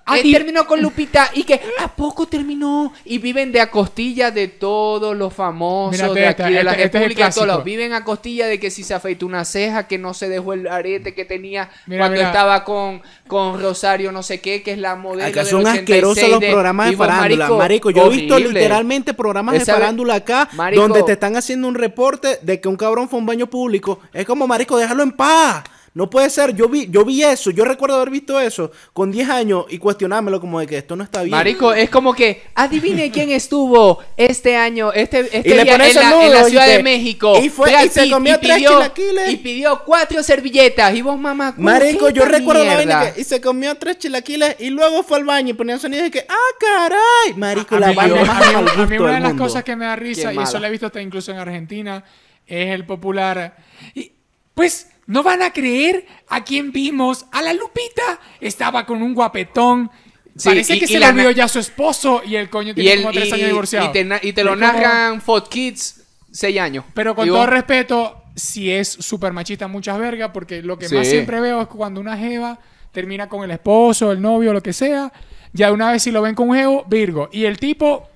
[0.05, 2.93] Ah, Eh, terminó con Lupita y que ¿a poco terminó?
[3.05, 6.71] Y viven de a costilla de todos los famosos Mírate de esta, aquí de la
[6.73, 9.87] este- este es República, todos viven a costilla de que si se afeitó una ceja,
[9.87, 12.29] que no se dejó el arete que tenía Mira, cuando mira.
[12.29, 15.79] estaba con, con Rosario no sé qué, que es la modelo Acá del son 86
[15.83, 17.49] asquerosos los de- programas de farándula.
[17.51, 20.83] Marico, yo he visto literalmente programas Esa de farándula acá Marico.
[20.83, 24.01] donde te están haciendo un reporte de que un cabrón fue a un baño público.
[24.13, 25.63] Es como, marico, déjalo en paz.
[25.95, 26.55] No puede ser.
[26.55, 27.51] Yo vi, yo vi eso.
[27.51, 31.05] Yo recuerdo haber visto eso con 10 años y cuestionármelo como de que esto no
[31.05, 31.33] está bien.
[31.33, 35.95] Marico, es como que adivine quién estuvo este año, este, este Y le día pones
[35.95, 37.39] en el la, en la nudo y Ciudad de México.
[37.43, 39.31] y fue- Brad y se comió tres pidió, chilaquiles.
[39.33, 40.95] y pidió cuatro servilletas.
[40.95, 44.57] Y vos, mamá, ¿cómo Marico, yo recuerdo la vaina que y se comió tres chilaquiles
[44.61, 47.37] y luego fue al baño y ponía sonido de que, ah, caray.
[47.37, 49.45] Marico, la a mí, vaina a mí- más a mí- una de del las mundo.
[49.45, 52.03] cosas que me da risa, Qué y eso lo he visto hasta incluso en Argentina,
[52.47, 53.57] es el popular.
[53.95, 54.13] y,
[54.55, 57.27] pues no van a creer a quién vimos.
[57.33, 59.91] A la Lupita estaba con un guapetón.
[60.37, 62.75] Sí, Parece y- que y se la na- ya su esposo y el coño Y,
[62.75, 63.89] tiene el, como tres y- años divorciado.
[63.89, 66.85] y te, na- y te lo narran Fox Kids seis años.
[66.95, 70.95] Pero con todo vos- respeto, si es súper machista muchas vergas, porque lo que Sí.
[70.95, 72.59] más siempre veo es cuando una jeva
[72.93, 75.13] termina con el esposo, el novio, lo que sea,
[75.53, 77.29] ya de una vez si lo ven con un jevo, Virgo.
[77.31, 78.09] Y el tipo,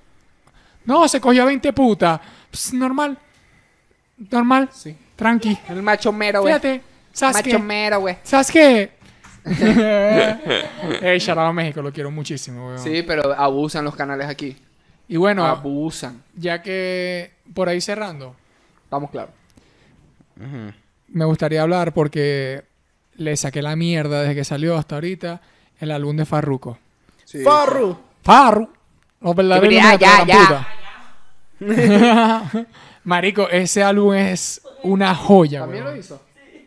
[0.85, 2.19] no, se cogió a 20 putas.
[2.73, 3.19] Normal.
[4.31, 4.69] Normal.
[4.73, 4.95] Sí.
[5.17, 5.57] Tranqui.
[5.67, 6.53] El macho mero, güey.
[6.53, 8.17] Fíjate, ¿sabes Macho mero, güey.
[8.23, 8.91] ¿Sabes qué?
[11.01, 12.79] Ey, shout out a México, lo quiero muchísimo, weón.
[12.79, 14.55] Sí, pero abusan los canales aquí.
[15.07, 16.21] Y bueno, abusan.
[16.35, 18.35] ya que por ahí cerrando,
[18.83, 19.31] Estamos claros.
[21.07, 22.63] me gustaría hablar porque
[23.15, 25.41] le saqué la mierda desde que salió hasta ahorita
[25.79, 26.77] el álbum de Farruko.
[27.25, 27.39] Sí.
[27.43, 27.97] Farru.
[28.23, 28.69] Farru.
[29.21, 30.67] Los verdaderos Ya, de ya, la
[31.59, 32.67] ya.
[33.07, 35.99] Marico, ese álbum es una joya, ¿También lo weón.
[36.01, 36.21] hizo?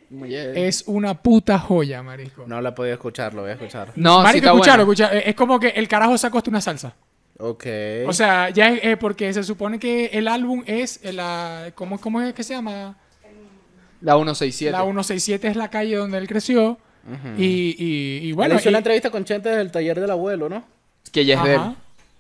[0.09, 0.57] Muy bien.
[0.57, 2.45] Es una puta joya, marico.
[2.47, 3.93] No la he podido escuchar, lo voy a escuchar.
[3.95, 5.05] No, sí marico, está escuchalo, bueno.
[5.05, 5.19] escucha.
[5.21, 6.95] Es como que el carajo sacó hasta una salsa.
[7.39, 7.67] Ok.
[8.07, 11.73] O sea, ya es, es porque se supone que el álbum es la...
[11.75, 12.97] ¿cómo, ¿Cómo es que se llama?
[14.01, 14.73] La 167.
[14.73, 16.79] La 167 es la calle donde él creció.
[17.37, 18.61] y, y, y bueno, bueno...
[18.61, 20.65] hizo una entrevista con Chente desde el taller del abuelo, ¿no?
[21.13, 21.61] Que ya es de él.
[21.61, 21.75] Ajá.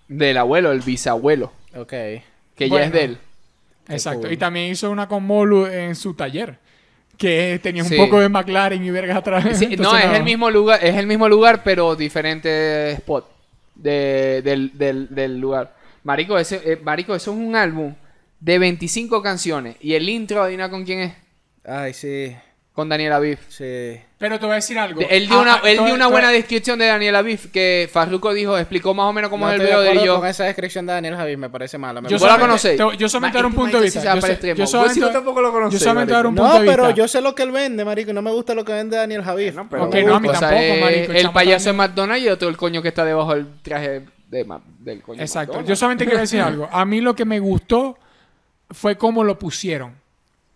[0.08, 1.52] Del abuelo, el bisabuelo.
[1.74, 1.88] Ok.
[1.90, 2.24] Que
[2.58, 2.84] ya Bueno.
[2.86, 3.18] es de él.
[3.94, 4.22] Exacto.
[4.22, 4.32] cool.
[4.32, 6.58] Y también hizo una con Molu en su taller.
[7.18, 9.44] Que tenía un poco de McLaren y vergas atrás.
[9.58, 13.30] Sí, no, es el mismo lugar, es el mismo lugar, pero diferente spot
[13.74, 15.74] de- del, del- del lugar.
[16.02, 17.94] Marico, ese, eh, Marico, eso es un álbum
[18.40, 19.76] de 25 canciones.
[19.80, 21.12] Y el intro, adivina con quién es.
[21.64, 22.34] Ay, sí.
[22.72, 23.38] Con Daniel Aviv.
[23.48, 24.00] Sí.
[24.16, 25.00] Pero te voy a decir algo.
[25.10, 27.50] Él dio Ah, una, ah, él te- dio una te- buena descripción de Daniel Aviv
[27.50, 30.20] que Farruko dijo, explicó más o menos cómo no es el video de yo.
[30.20, 32.00] con esa descripción de Daniel Javi, me parece mala.
[32.00, 34.00] Me Yo ¿Vos la te- yo solamente dar un punto de vista.
[34.14, 36.82] Yo sé- yo solamente- tampoco lo Yo conocéis, solamente dar un punto No, de pero
[36.84, 36.96] vista.
[36.96, 38.12] yo sé lo que él vende, marico.
[38.12, 39.50] y No me gusta lo que vende Daniel Javi.
[39.50, 41.72] No, pero no, a mí tampoco, marico, el payaso de.
[41.76, 44.46] McDonald's y otro el coño que está debajo del traje de
[44.78, 45.20] del coño.
[45.20, 45.54] Exacto.
[45.54, 45.68] McDonald's.
[45.68, 46.68] Yo solamente quiero decir algo.
[46.70, 47.98] A mí lo que me gustó
[48.70, 49.96] fue cómo lo pusieron.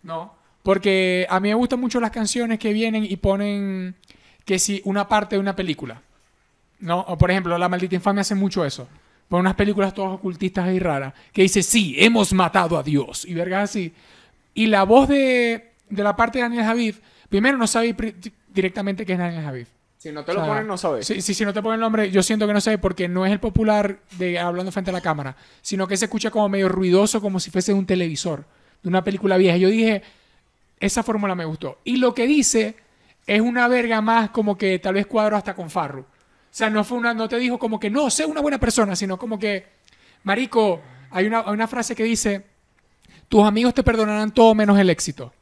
[0.03, 0.33] ¿No?
[0.65, 3.93] Porque a mí me gustan mucho las canciones que vienen y ponen
[4.45, 6.01] que si una parte de una película.
[6.79, 7.01] ¿No?
[7.01, 8.87] O por ejemplo, La Maldita Infamia hace mucho eso.
[9.29, 11.13] Pone unas películas todas ocultistas y raras.
[11.31, 13.25] Que dice, sí, hemos matado a Dios.
[13.25, 13.93] Y vergas así.
[14.55, 16.95] Y la voz de, de la parte de Daniel Javid,
[17.29, 18.15] primero no pri-
[18.51, 19.67] directamente que es Daniel Javid.
[19.99, 21.05] Si no te lo O sea, ponen, no sabes.
[21.05, 23.23] Sí, sí, si no te ponen el nombre, yo siento que no sé porque no
[23.23, 26.69] es el popular de hablando frente a la cámara, sino que se escucha como medio
[26.69, 28.45] ruidoso, como si fuese un televisor
[28.81, 29.57] de una película vieja.
[29.57, 30.01] Yo dije,
[30.79, 31.79] esa fórmula me gustó.
[31.83, 32.75] Y lo que dice
[33.25, 36.01] es una verga más como que tal vez cuadro hasta con Farru.
[36.01, 38.95] O sea, no fue una, no te dijo como que no, sé una buena persona,
[38.95, 39.65] sino como que,
[40.23, 42.43] marico, hay una, hay una frase que dice,
[43.27, 45.33] tus amigos te perdonarán todo menos el éxito.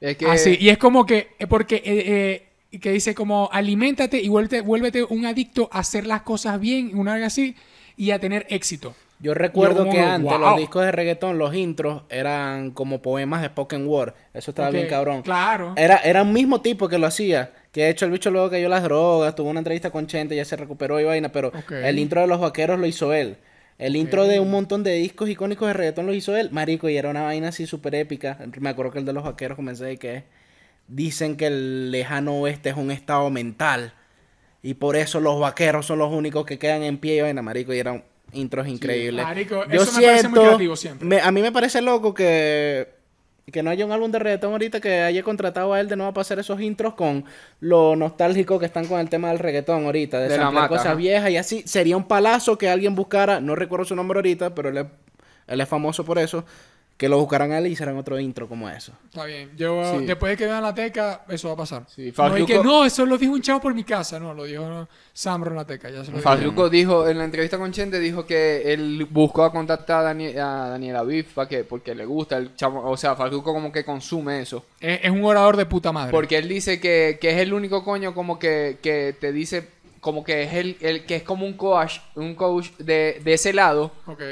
[0.00, 4.20] Es que Así, y es como que, eh, porque, eh, eh, que dice como, aliméntate
[4.20, 7.56] y vuélvete, vuélvete un adicto a hacer las cosas bien, una vez así,
[7.96, 8.94] y a tener éxito.
[9.18, 10.40] Yo recuerdo Yo que antes wow.
[10.40, 14.12] los discos de reggaetón, los intros, eran como poemas de spoken word.
[14.34, 15.22] Eso estaba bien cabrón.
[15.22, 15.72] Claro.
[15.76, 17.52] Era, era un mismo tipo que lo hacía.
[17.72, 20.44] Que de hecho el bicho luego cayó las drogas, tuvo una entrevista con Chente, ya
[20.44, 23.36] se recuperó y vaina, pero el intro de los vaqueros lo hizo él.
[23.78, 26.96] El intro de un montón de discos icónicos de reggaetón lo hizo él, marico, y
[26.96, 28.38] era una vaina así súper épica.
[28.58, 30.24] Me acuerdo que el de los vaqueros comencé de que
[30.88, 33.92] dicen que el lejano oeste es un estado mental.
[34.62, 37.74] Y por eso los vaqueros son los únicos que quedan en pie y vaina, marico.
[37.74, 39.24] Y eran intros increíbles.
[39.24, 41.08] marico, Yo eso me parece muy siento- creativo siempre.
[41.08, 42.88] me- a mí me parece loco que,
[43.52, 46.12] que no haya un álbum de reggaetón ahorita que haya contratado a él de nuevo
[46.12, 47.24] para hacer esos intros con
[47.60, 50.18] lo nostálgico que están con el tema del reggaetón ahorita.
[50.18, 50.94] De, De la samplear mata, cosas ajá.
[50.96, 51.62] viejas y así.
[51.66, 54.86] Sería un palazo que alguien buscara, no recuerdo su nombre ahorita, pero él es,
[55.46, 56.44] él es famoso por eso.
[56.96, 58.90] Que lo buscaran a él y hicieran otro intro como eso.
[59.04, 59.50] Está bien.
[59.54, 60.06] Yo, Sí.
[60.06, 61.84] después de que vean la teca, eso va a pasar.
[61.94, 64.18] Sí, no, y Farruko- que no, eso lo dijo un chavo por mi casa.
[64.18, 65.90] No, lo dijo Sambro en la teca.
[65.90, 67.06] Ya se lo dijo.
[67.06, 70.96] En la entrevista con Chente, dijo que él buscó a contactar a, Dani- a Daniel
[70.96, 74.64] Aviv para que, porque le gusta el chamo, o sea, Farruko como que consume eso.
[74.80, 76.12] Es, es un orador de puta madre.
[76.12, 79.68] Porque él dice que, que es el único coño como que, que te dice,
[80.00, 83.52] como que es el, el que es como un coach, un coach de, de ese
[83.52, 84.22] lado, Ok.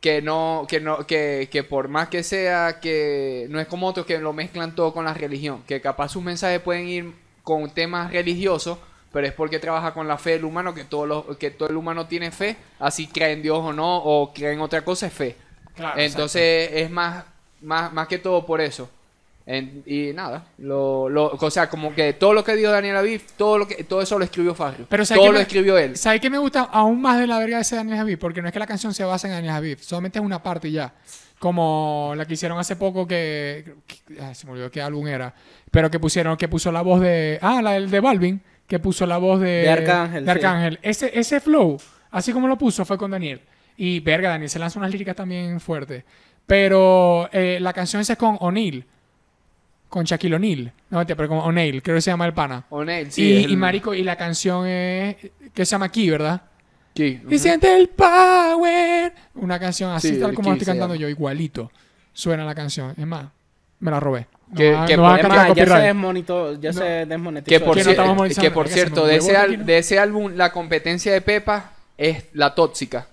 [0.00, 4.06] Que no, que no, que, que por más que sea, que no es como otros
[4.06, 8.12] que lo mezclan todo con la religión, que capaz sus mensajes pueden ir con temas
[8.12, 8.78] religiosos,
[9.12, 11.76] pero es porque trabaja con la fe del humano, que todo, lo, que todo el
[11.76, 15.12] humano tiene fe, así cree en Dios o no, o cree en otra cosa, es
[15.12, 15.36] fe.
[15.74, 17.24] Claro, Entonces es más,
[17.60, 18.88] más, más que todo por eso.
[19.50, 23.22] En- y nada, lo, lo, o sea, como que todo lo que dijo Daniel Aviv,
[23.34, 24.84] todo lo que, todo eso lo escribió Farrio.
[24.90, 25.96] Pero ¿sabes todo lo me- escribió él.
[25.96, 28.18] ¿Sabes qué me gusta aún más de la verga de ese Daniel Javid?
[28.18, 30.68] Porque no es que la canción se basa en Daniel Javid, solamente es una parte
[30.68, 30.92] y ya.
[31.38, 35.32] Como la que hicieron hace poco que, que- ay, se me olvidó qué álbum era,
[35.70, 39.06] pero que pusieron, que puso la voz de, ah, la del de Balvin, que puso
[39.06, 40.36] la voz de, De Arcángel, de sí.
[40.36, 40.78] Arcángel.
[40.82, 41.78] Ese, ese flow,
[42.10, 43.40] así como lo puso, fue con Daniel.
[43.78, 46.04] Y verga, Daniel se lanza unas líricas también fuertes.
[46.44, 48.84] Pero eh, la canción esa es con O'Neill,
[49.88, 52.64] con Shaquille O'Neal, no pero con O'Neill, creo que se llama el pana.
[52.70, 53.22] O'Neal, sí.
[53.22, 55.16] y, el- y marico, y la canción es
[55.54, 56.42] que se llama Key, ¿verdad?
[56.94, 57.38] Sí, Y ujú.
[57.38, 59.12] siente el power.
[59.36, 61.02] Una canción así, Sí, tal como la estoy cantando llama.
[61.02, 61.70] yo, igualito.
[62.12, 62.92] Suena la canción.
[62.98, 63.26] Es más,
[63.80, 64.26] me la robé.
[64.48, 66.78] No Que- va- que no va a por- ya se, desmonito, ya No.
[66.78, 67.48] se desmonetizó.
[67.58, 71.20] Que por, Que no cier- por cierto, de ese, de ese álbum, la competencia de
[71.20, 73.06] Pepa es La Tóxica.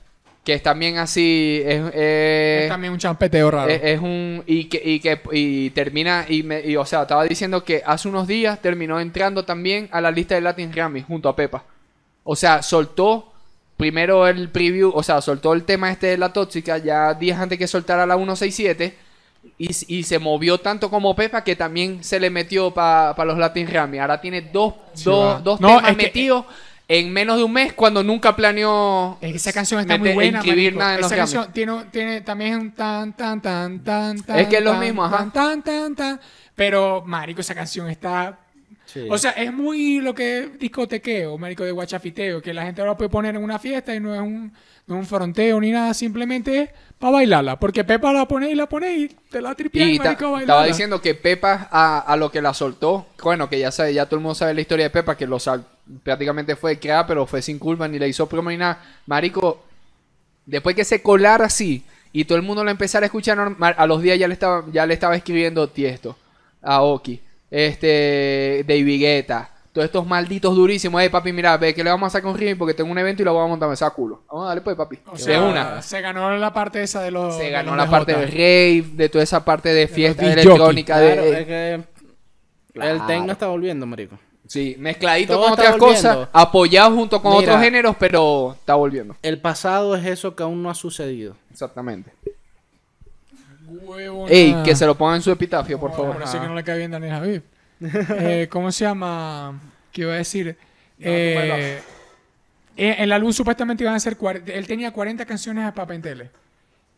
[0.45, 1.61] Que es también así.
[1.65, 3.69] Es, eh, Es también un champeteo raro.
[3.69, 4.43] es, es un.
[4.45, 6.25] Y que, y que y termina.
[6.29, 9.99] Y, me- y, o sea, estaba diciendo que hace unos días terminó entrando también a
[10.01, 11.63] la lista de Latin Grammy junto a Pepa.
[12.23, 13.33] O sea, soltó
[13.75, 17.57] primero el preview, o sea, soltó el tema este de la tóxica ya días antes
[17.57, 18.95] que soltara la 167
[19.57, 23.65] y, y se movió tanto como Pepa que también se le metió para los Latin
[23.67, 23.97] Grammy.
[23.99, 26.45] Ahora tiene dos, Sí, dos, dos No, temas que- metidos
[26.87, 30.95] en menos de un mes cuando nunca planeó esa canción está muy buena, inscribir nada
[30.95, 34.39] en los Esa canción tiene, tiene también un tan, tan, tan, tan, tan.
[34.39, 35.17] Es que es lo tan, mismo, ajá.
[35.17, 36.21] Tan, tan, tan, tan.
[36.55, 38.39] Pero, marico, esa canción está...
[38.95, 39.07] Sí.
[39.11, 42.95] O sea, es muy lo que es discotequeo, marico, de guachafiteo, que la gente ahora
[42.95, 44.53] puede poner en una fiesta y no es un,
[44.87, 47.59] no es un fronteo ni nada, simplemente es para bailarla.
[47.59, 50.41] Porque Pepa la pone y la pone y te la tripea Y y marico, bailarla.
[50.43, 54.05] estaba diciendo que Pepa a, a lo que la soltó, bueno, que ya sabe, ya
[54.05, 55.65] todo el mundo sabe la historia de Pepa, que lo sal-
[56.01, 58.81] prácticamente fue creada, pero fue sin culpa, ni le hizo promo ni nada.
[59.07, 59.61] Marico,
[60.45, 61.83] después que se colara así
[62.13, 64.85] y todo el mundo lo empezara a escuchar a los días ya le estaba, ya
[64.85, 66.17] le estaba escribiendo Tiesto,
[66.61, 67.19] Aoki,
[67.55, 71.01] este, David Guetta, todos estos malditos durísimos.
[71.01, 73.21] Eh, papi, mira, ve que le vamos a sacar un ritmo porque tengo un evento
[73.21, 74.23] y lo vamos a montar, me saca culo.
[74.29, 74.99] Vamos a darle pues, papi.
[75.07, 75.81] O de sea, una.
[75.81, 77.35] se ganó la parte esa de los.
[77.37, 80.37] Se de ganó los la parte del rave, de toda esa parte de fiesta disc
[80.37, 80.95] electrónica.
[80.97, 81.83] Claro, de, es que
[82.73, 82.91] Claro.
[82.95, 84.19] el techno está volviendo, marico.
[84.47, 86.09] Sí, mezcladito Todo con otras volviendo.
[86.09, 87.53] cosas, apoyado junto con Mira.
[87.53, 89.15] otros géneros, pero está volviendo.
[89.23, 91.35] El pasado es eso que aún no ha sucedido.
[91.51, 92.11] Exactamente.
[93.67, 94.31] Huevona.
[94.31, 96.13] Ey, que se lo pongan en su epitafio, por No, favor.
[96.13, 97.41] Por eso que no le cae bien Daniel Javid.
[98.19, 99.59] Eh, ¿Cómo se llama?
[99.91, 100.57] ¿Qué iba a decir?
[100.99, 101.81] Eh,
[102.77, 104.17] eh, el álbum supuestamente iban a ser...
[104.47, 106.29] Él tenía 40 canciones a Papa en Tele.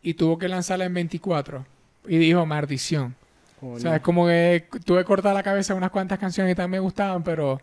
[0.03, 1.65] Y tuvo que lanzarla en 24.
[2.07, 3.15] Y dijo, maldición.
[3.61, 6.79] O sea, es como que tuve que cortar la cabeza unas cuantas canciones que también
[6.81, 7.59] me gustaban, pero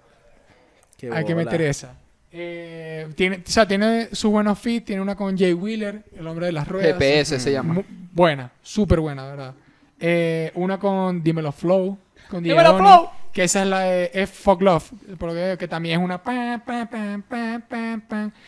[0.97, 1.45] Qué hay que bola.
[1.45, 1.95] meter esa.
[2.37, 4.87] Eh, tiene, o sea, tiene sus buenos feats.
[4.87, 6.95] Tiene una con Jay Wheeler, el hombre de las ruedas.
[6.95, 7.75] GPS se llama.
[7.75, 9.55] Mu- buena, súper buena, ¿verdad?
[10.01, 11.97] Eh, una con Dímelo Flow.
[12.29, 13.09] Con Dímelo Diego Flow.
[13.33, 14.91] Que esa es la de F Fuck Love.
[15.19, 16.21] Por lo que veo, que también es una.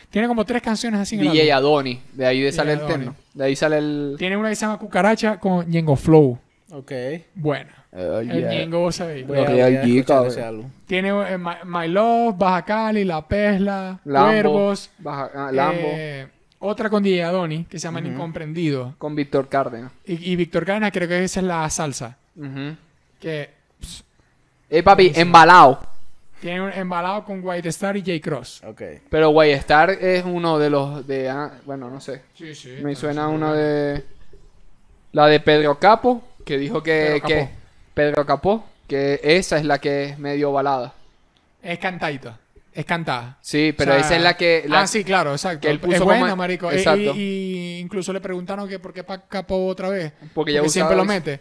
[0.09, 1.51] Tiene como tres canciones así en el DJ.
[1.53, 2.93] Adoni, de ahí de sale el Adoni.
[2.93, 3.15] terno.
[3.33, 4.15] De ahí sale el.
[4.17, 6.37] Tiene una que se llama Cucaracha con Ñengo Flow.
[6.71, 6.91] Ok.
[7.35, 7.85] Buena.
[7.97, 8.47] Oh, El.
[8.47, 9.25] Ñengo, vos sabéis.
[9.25, 10.31] Voy a, Los voy a Real G, escuchar cabrón.
[10.31, 10.69] ese álbum.
[10.85, 14.89] Tiene eh, My, My Love, Baja Cali, La Pesla, Lambo, Cuervos.
[14.99, 16.27] Baja- ah, Lambo, eh,
[16.59, 18.93] otra con DJ Adoni, que se llama El Incomprendido.
[18.97, 19.91] con Víctor Cárdenas.
[20.05, 22.17] Y, y Víctor Cárdenas, creo que esa es la salsa.
[22.35, 22.75] Ujú.
[23.19, 23.49] Que
[24.69, 25.79] Eh, papi, embalado.
[26.41, 28.11] tiene un embalado con White Star y J.
[28.21, 28.61] Cross.
[28.67, 28.81] Ok.
[29.09, 31.29] Pero Guaystar es uno de los de.
[31.29, 32.21] ah, bueno, no sé.
[32.35, 32.75] Sí, sí.
[32.83, 34.03] Me suena una de.
[35.13, 36.91] La de Pedro Capo, que dijo que.
[37.21, 37.51] Pedro que Capó.
[37.97, 40.93] Pedro Capó, que esa es la que es medio balada.
[41.61, 42.39] Es cantadita.
[42.73, 43.37] es cantada.
[43.41, 44.65] Sí, pero O sea, esa es la que...
[44.67, 45.61] la- ah, sí, claro, exacto.
[45.61, 46.71] que él puso es como- buena, marico.
[46.71, 47.13] Y- Exacto.
[47.15, 50.13] Y, y incluso le preguntaron que por qué pa Capó otra vez.
[50.35, 51.39] Porque ya siempre lo mete.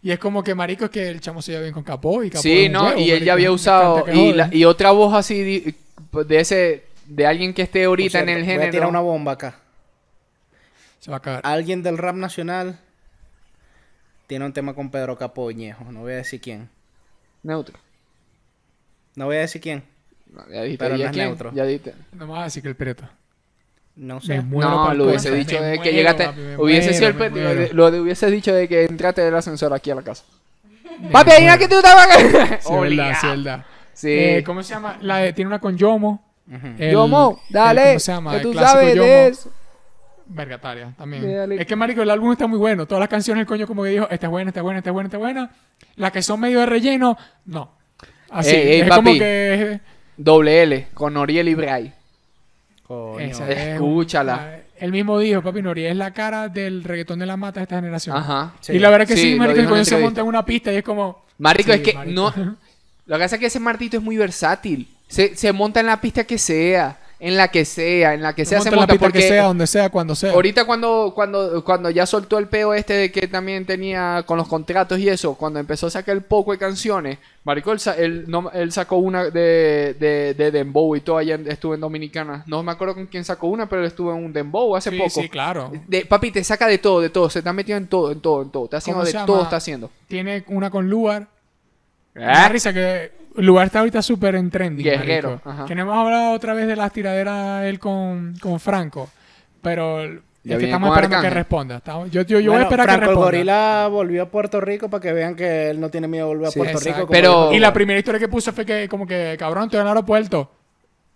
[0.00, 2.30] Y es como que, marico, es que el chamo se lleva bien con Capó y
[2.30, 3.26] Capó Sí, no, huevo, y él marico.
[3.26, 4.04] ya había usado...
[4.08, 4.34] Y, jode.
[4.36, 5.74] la- y otra voz así
[6.12, 6.84] de ese...
[7.06, 8.88] De alguien que esté ahorita en el Voy a tirar género.
[8.88, 9.58] una bomba acá.
[11.00, 11.40] Se va a cagar.
[11.44, 12.78] Alguien del rap nacional
[14.26, 15.84] tiene un tema con Pedro Capoñejo.
[15.92, 16.68] No voy a decir quién.
[17.42, 17.78] Neutro.
[19.14, 19.84] No voy a decir quién.
[20.32, 20.84] No, ya dijiste.
[20.84, 21.26] Pero ¿y no es quién?
[21.26, 21.52] neutro.
[21.54, 21.94] Ya dijiste.
[22.12, 23.08] No me vas a decir que el Preto.
[23.94, 24.40] No Me sé.
[24.42, 26.24] muero no, lo hubiese dicho me de que llegaste.
[26.26, 27.68] papi, me hubiese sido el me muero.
[27.72, 30.22] lo hubiese dicho de que entraste del ascensor aquí a la casa.
[31.12, 32.06] Papi, adivina que tú estabas
[32.62, 33.64] Sí, verdad, sí, verdad.
[34.02, 34.98] Eh, ¿Cómo se llama?
[35.00, 36.22] La de- tiene una con Yomo.
[36.78, 37.86] El- Yomo, el- dale.
[37.88, 38.30] ¿Cómo se llama?
[38.32, 39.06] Que El tú clásico sabes Yomo.
[39.06, 39.52] de eso.
[40.28, 41.34] Vergataria también.
[41.36, 41.60] Dale.
[41.60, 42.86] Es que, marico, el álbum está muy bueno.
[42.86, 44.90] Todas las canciones el coño como que dijo, esta es buena, esta es buena, esta
[44.90, 45.50] es buena, esta es buena.
[45.96, 47.70] Las que son medio de relleno, no.
[48.30, 49.18] Así, Ey, ey, es como papi.
[49.18, 49.80] que...
[50.16, 51.92] Doble L, con Noriel y Bray.
[53.20, 54.60] Esa es- Escúchala.
[54.78, 57.76] Él mismo dijo, papi, Noriel es la cara del reggaetón de la mata de esta
[57.76, 58.16] generación.
[58.16, 58.52] Ajá.
[58.60, 58.74] Sí.
[58.74, 60.82] Y la verdad que sí, marico, el coño se monta en una pista y es
[60.84, 61.24] como...
[61.38, 62.14] Marico, Sí, es que marico.
[62.14, 62.56] no.
[63.06, 64.88] Lo que pasa es que ese martito es muy versátil.
[65.08, 68.44] Se, se monta en la pista que sea, en la que sea, en la que
[68.44, 70.32] sea se monta en la porque que sea, donde sea, cuando sea.
[70.32, 74.46] ahorita cuando, cuando, cuando ya soltó el peo este de que también tenía con los
[74.48, 78.50] contratos y eso, cuando empezó a sacar el poco de canciones, Marico, él, él, no-
[78.50, 82.42] él sacó una de, de, de Dembow y todo allá estuvo en Dominicana.
[82.46, 84.98] No me acuerdo con quién sacó una, pero él estuvo en un Dembow hace sí,
[84.98, 85.10] poco.
[85.10, 85.72] sí, claro.
[85.86, 87.30] De- papi, te saca de todo, de todo.
[87.30, 88.64] Se está metido en todo, en todo, en todo.
[88.64, 89.90] Está haciendo ¿Cómo de todo, está haciendo.
[90.08, 91.28] Tiene una con Lugar.
[92.14, 92.48] Me ¿Eh?
[92.50, 94.84] risa que Lugar está ahorita súper en trending.
[94.84, 95.40] Guerrero.
[95.66, 99.08] Que no hemos hablado otra vez de las tiraderas él con, con Franco.
[99.62, 101.76] Pero es que estamos esperando que responda.
[101.78, 103.24] Estamos- yo yo, yo voy a Bueno, esperar Franco que el responda.
[103.26, 106.48] Gorila volvió a Puerto Rico para que vean que él no tiene miedo de volver
[106.48, 106.94] a Sí, Puerto Exacto.
[107.00, 107.06] Rico.
[107.08, 109.78] como Pero- dijo Y la primera historia que puso fue que, como que, cabrón, estoy
[109.80, 110.50] en el aeropuerto.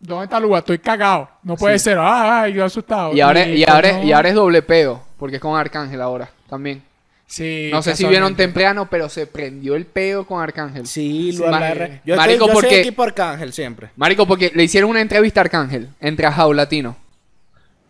[0.01, 0.61] ¿Dónde está Lugar?
[0.61, 1.29] Estoy cagado.
[1.43, 1.99] No puede ser.
[1.99, 3.13] Ah, ay, yo asustado.
[3.15, 6.83] Y ahora, y, ahora, y ahora es doble peo, porque es con Arcángel ahora también.
[7.31, 10.85] Sí, No sé si vieron temprano, pero se prendió el peo con Arcángel.
[10.89, 12.01] Sí, lo agarré.
[12.05, 13.91] Yo, Marico, estoy, yo porque- soy equipo Arcángel siempre.
[13.95, 16.97] Marico, porque le hicieron una entrevista a Arcángel entre Ajao Latino.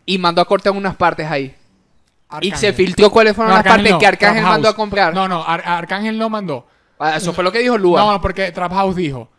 [0.04, 1.54] Y mandó a cortar unas partes ahí.
[2.42, 5.14] Y se filtró cuáles fueron No, las partes no, que Arcángel Trap mandó a comprar.
[5.14, 6.66] No, no, Ar- Arcángel no mandó.
[6.98, 7.98] Ah, Eso fue lo que dijo Lua.
[8.00, 9.30] No, no, porque Trap House dijo.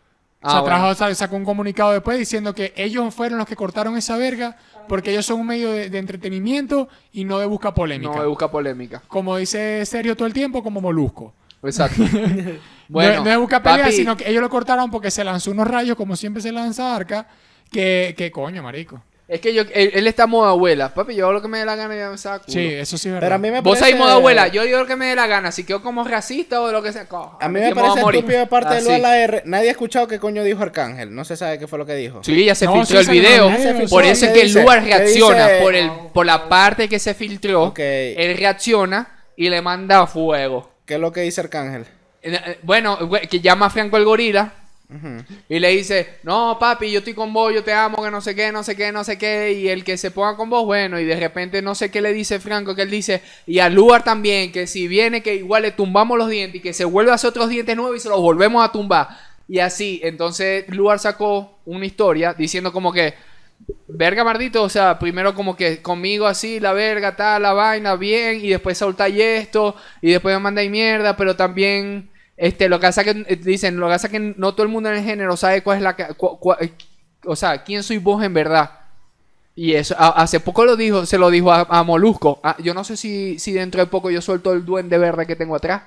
[0.42, 0.66] Ah, o sea, bueno.
[0.76, 4.16] Trap House sa- sacó un comunicado después diciendo que ellos fueron los que cortaron esa
[4.16, 4.56] verga
[4.88, 8.12] porque ellos son un medio de, de entretenimiento y no de busca polémica.
[8.12, 9.02] no me busca polémica.
[9.08, 11.34] Como dice Sergio todo el tiempo, como Molusco.
[11.62, 12.02] Exacto.
[12.12, 12.52] no,
[12.88, 15.66] bueno, no es busca pelea, papi, sino que ellos lo cortaron porque se lanzó unos
[15.66, 17.28] rayos, como siempre se lanza Arca,
[17.70, 19.02] que, que coño, marico.
[19.28, 20.92] Es que yo, él, él está modo abuela.
[20.92, 22.44] Papi, yo hago lo que me dé la gana y ya me saco.
[22.48, 23.26] Sí, eso sí es verdad.
[23.28, 23.94] Pero a mí me Vos parece...
[23.94, 25.52] ahí modo abuela, yo digo lo que me dé la gana.
[25.52, 27.06] Si quedo como racista o lo que sea.
[27.08, 28.18] coja, A mí me parece morir.
[28.18, 29.42] estúpido de parte de la R.
[29.46, 31.14] Nadie ha escuchado qué coño dijo Arcángel.
[31.14, 32.22] No se sabe qué fue lo que dijo.
[32.22, 33.50] Sí, ya se No, filtró sí el video.
[33.88, 35.48] por eso es ¿Qué que ¿Qué reacciona.
[35.48, 35.60] dice?
[35.62, 40.72] Por, el, por la parte que se filtró, él reacciona y le manda fuego.
[40.84, 41.86] ¿Qué es lo que dice Arcángel?
[42.22, 44.52] Eh, eh, Bueno, güey, que llama a Franco el gorila
[45.48, 48.34] Y le dice, no papi, yo estoy con vos, yo te amo, que no sé
[48.34, 50.98] qué, no sé qué, no sé qué, y el que se ponga con vos, bueno,
[50.98, 54.04] y de repente no sé qué le dice Franco, que él dice, y a Luar
[54.04, 57.14] también, que si viene que igual le tumbamos los dientes y que se vuelve a
[57.14, 59.08] hacer otros dientes nuevos y se los volvemos a tumbar.
[59.48, 63.14] Y así, entonces Luar sacó una historia diciendo como que,
[63.88, 68.44] verga mardito, o sea, primero como que conmigo así, la verga, tal, la vaina, bien,
[68.44, 72.10] y después soltáis esto, y después me mandáis mierda, pero también,
[72.42, 74.88] este, lo que pasa que, eh, dicen, lo que pasa que no todo el mundo
[74.90, 76.72] en el género sabe cuál es la, cu- cu- eh,
[77.24, 78.70] o sea, quién soy vos en verdad.
[79.54, 82.40] Y eso, a- hace poco lo dijo, se lo dijo a, a Molusco.
[82.42, 85.36] Ah, yo no sé si, si dentro de poco yo suelto el duende verde que
[85.36, 85.82] tengo atrás.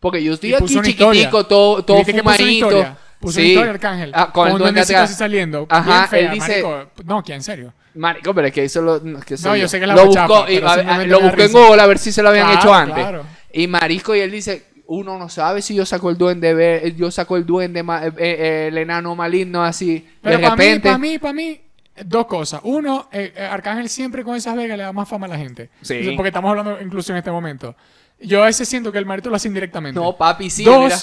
[0.00, 1.30] Porque yo estoy aquí chiquitico, historia.
[1.48, 2.96] todo, todo ¿Viste que puso una fumadito.
[3.20, 3.48] Puso Sí.
[3.50, 4.12] historia Arcángel.
[4.14, 5.10] Ah, con el un duende atrás.
[5.10, 5.66] así saliendo.
[5.68, 6.90] Ajá, fea, él dice- marico.
[7.04, 7.72] No, que en serio.
[7.94, 8.98] Marico, pero es que eso lo.
[9.00, 11.44] no, es que No, yo sé que la lo buscó, y, a- a- lo busqué
[11.44, 11.52] en.
[11.52, 12.94] Google a ver si se lo habían Claro, hecho antes.
[12.96, 13.24] claro.
[13.52, 14.64] Y Marisco, y él dice:
[14.94, 18.66] Uno no sabe si yo saco el duende yo saco el duende, ma- eh, eh,
[18.68, 20.06] el enano maligno así.
[20.20, 20.88] Pero de para mí, repente.
[20.88, 21.60] para mí, para mí,
[22.04, 22.60] dos cosas.
[22.64, 25.70] Uno, eh, eh, Arcángel siempre con esas vergas le da más fama a la gente.
[25.80, 26.12] Sí.
[26.14, 27.74] Porque estamos hablando incluso en este momento.
[28.20, 29.98] Yo a veces siento que el marito lo hace indirectamente.
[29.98, 30.84] No, papi, sí, Dos.
[30.84, 30.98] mira.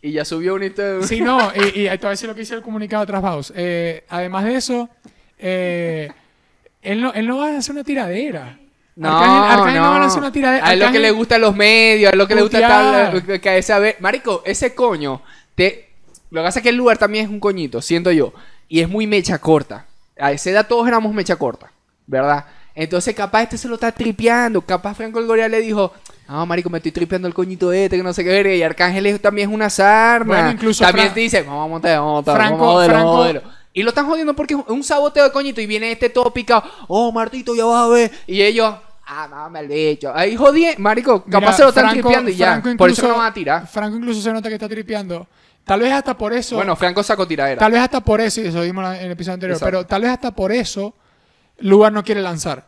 [0.00, 1.06] Y ya subió un historia.
[1.06, 3.52] Sí, no, y, y te voy a decir lo que dice el comunicado de Trasbaus.
[3.54, 4.88] Eh, además de eso,
[5.38, 6.10] eh,
[6.82, 8.58] él, no, él no va a hacer una tiradera.
[8.98, 9.98] No, Arcángel, Arcángel no.
[9.98, 10.02] no.
[10.02, 10.66] a hacer una tiradera.
[10.66, 13.22] A él lo que le gusta los medios, a lo que le gusta tal,
[13.72, 15.22] a ver, marico, ese coño,
[15.54, 15.88] te,
[16.30, 18.32] lo que pasa es que el lugar también es un coñito, siento yo,
[18.68, 19.86] y es muy mecha corta.
[20.20, 21.70] A esa edad todos éramos mecha corta,
[22.08, 22.44] ¿verdad?
[22.74, 25.92] Entonces capaz este se lo está tripeando, capaz Franco el Goria le dijo,
[26.28, 29.06] no, marico, me estoy tripeando el coñito este, que no sé qué verga", y Arcángel
[29.06, 30.26] es- también es una sarna.
[30.34, 32.94] Bueno, incluso también te dice, vamos a montar, vamos a montar, Franco- vamos a joderlo,
[32.96, 33.42] Franco- a joderlo".
[33.74, 36.64] Y lo están jodiendo porque es un saboteo de coñito y viene este todo picado.
[36.88, 38.10] Oh, Martito, ya vas a ver.
[38.26, 38.74] Y ellos,
[39.08, 40.12] ah, no, me bicho.
[40.14, 42.60] Ahí jodí, marico, capaz Mira, se lo están Franco- tripeando y ya.
[42.60, 43.66] Franco por eso no van a tirar.
[43.66, 45.26] Franco incluso se nota que está tripeando.
[45.64, 46.56] Tal vez hasta por eso.
[46.56, 47.58] Bueno, Franco sacó tiradera.
[47.58, 49.70] tal vez hasta por eso, y eso dimos en el episodio anterior, Exacto.
[49.70, 50.94] pero tal vez hasta por eso
[51.58, 52.66] Lugar no quiere lanzar.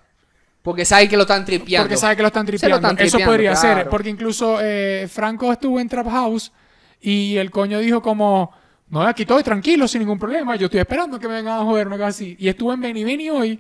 [0.63, 1.85] Porque sabe que lo están tripeando.
[1.89, 2.79] Porque sabe que lo están lo tripeando.
[3.19, 3.79] Eso podría claro.
[3.81, 3.89] ser.
[3.89, 6.53] Porque incluso eh, Franco estuvo en Trap House
[7.01, 8.53] y el coño dijo como,
[8.91, 10.57] no, aquí estoy tranquilo, sin ningún problema.
[10.57, 12.37] Yo estoy esperando que me vengan a joder, una cosa así.
[12.39, 13.59] Y estuvo en Benny Benny hoy.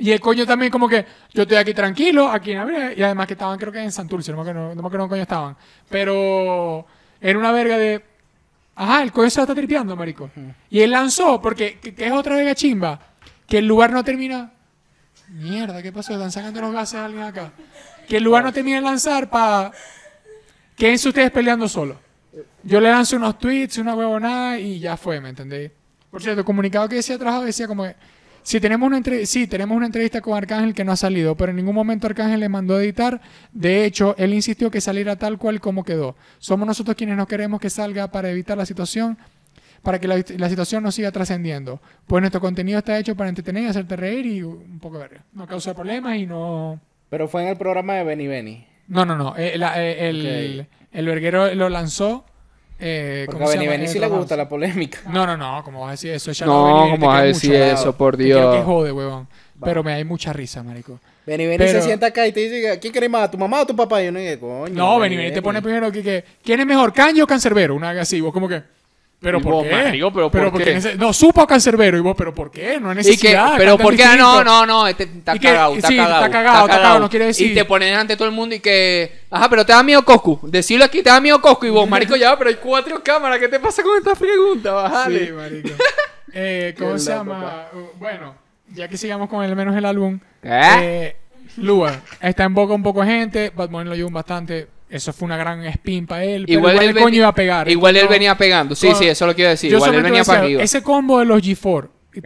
[0.00, 2.94] Y el coño también como que, yo estoy aquí tranquilo, aquí en Abril.
[2.96, 5.22] Y además que estaban creo que en Santurce, no me acuerdo, no me acuerdo coño
[5.22, 5.54] estaban.
[5.90, 6.86] Pero
[7.20, 8.02] era una verga de...
[8.76, 10.30] Ajá, el coño se está tripeando, marico.
[10.70, 12.98] Y él lanzó, porque que, que es otra verga chimba,
[13.46, 14.50] que el lugar no termina...
[15.28, 16.14] Mierda, ¿qué pasó?
[16.14, 17.52] Están sacando los gases a alguien acá.
[18.08, 19.70] Que el lugar no termine de lanzar para...
[20.76, 22.00] Quédense ustedes peleando solo.
[22.62, 25.70] Yo le lanzo unos tweets, una huevonada y ya fue, ¿me entendéis?
[26.10, 27.94] Por cierto, el comunicado que decía atrás decía como que...
[28.42, 31.56] Si tenemos una sí, tenemos una entrevista con Arcángel que no ha salido, pero en
[31.56, 33.20] ningún momento Arcángel le mandó a editar.
[33.52, 36.16] De hecho, él insistió que saliera tal cual como quedó.
[36.38, 39.18] Somos nosotros quienes no queremos que salga para evitar la situación,
[39.82, 41.80] para que la, la situación no siga trascendiendo.
[42.06, 45.24] Pues nuestro contenido está hecho para entretener, hacerte reír y un poco verga.
[45.32, 46.80] No causa problemas y no...
[47.08, 48.66] Pero fue en el programa de Benny Benny.
[48.88, 49.36] No, no, no.
[49.36, 52.24] eh, eh, el, el verguero lo lanzó.
[52.80, 55.00] Eh, Porque ¿cómo a Benny sí le gusta la polémica.
[55.12, 56.32] No, no, no, ¿cómo vas a decir eso?
[56.32, 57.96] Ya No, ¿cómo vas a decir mucho, eso?
[57.96, 58.64] Por quiero que Dios.
[58.66, 59.28] jode, huevón.
[59.62, 60.98] Pero me hay mucha risa, marico.
[61.26, 63.30] Benny Benny Pero- se sienta acá y te dice, ¿quién querés más?
[63.30, 64.00] ¿Tu mamá o tu papá?
[64.02, 64.74] Y yo no digo, coño.
[64.74, 67.74] No, Benny Benny te pone primero que, que ¿quién es mejor, Caño o Cancerbero?
[67.74, 68.62] Una vez así, vos como que
[69.20, 69.70] ¿Pero Y por vos, qué?
[69.70, 70.96] marico, ¿pero por qué?
[70.98, 72.80] No, supo a Cancerbero y vos, ¿pero por qué?
[72.80, 73.54] No hay que, necesidad.
[73.58, 74.06] pero ¿por qué?
[74.16, 76.66] No, no, no, este está cagado, está sí, está cagado.
[76.66, 77.50] está cagado, no quiere decir.
[77.50, 80.40] Y te ponen ante todo el mundo y que, ajá, pero te da miedo Coscu.
[80.44, 81.66] Decirlo aquí, te da miedo Coscu.
[81.66, 83.38] Y vos, marico, ya, pero hay cuatro cámaras.
[83.38, 84.72] ¿Qué te pasa con esta pregunta?
[84.72, 85.26] Bájale.
[85.26, 85.68] Sí, marico.
[86.32, 87.66] Eh, ¿Cómo se llama?
[87.72, 88.36] Uh, bueno,
[88.72, 90.20] ya que sigamos con el menos el álbum.
[90.40, 90.48] ¿Qué?
[90.80, 91.16] Eh,
[91.56, 93.50] Lua, está en boca un poco de gente.
[93.50, 94.68] Bad Bunny lo llevó bastante.
[94.90, 96.44] Eso fue una gran spin para él.
[96.46, 97.68] Pero igual, él el coño iba a pegar.
[97.68, 98.74] Igual él venía pegando.
[98.74, 99.70] Sí, sí, eso lo quiero decir.
[99.70, 100.62] yo igual él venía para arriba.
[100.62, 102.20] Ese combo de los G4, ¿Qué?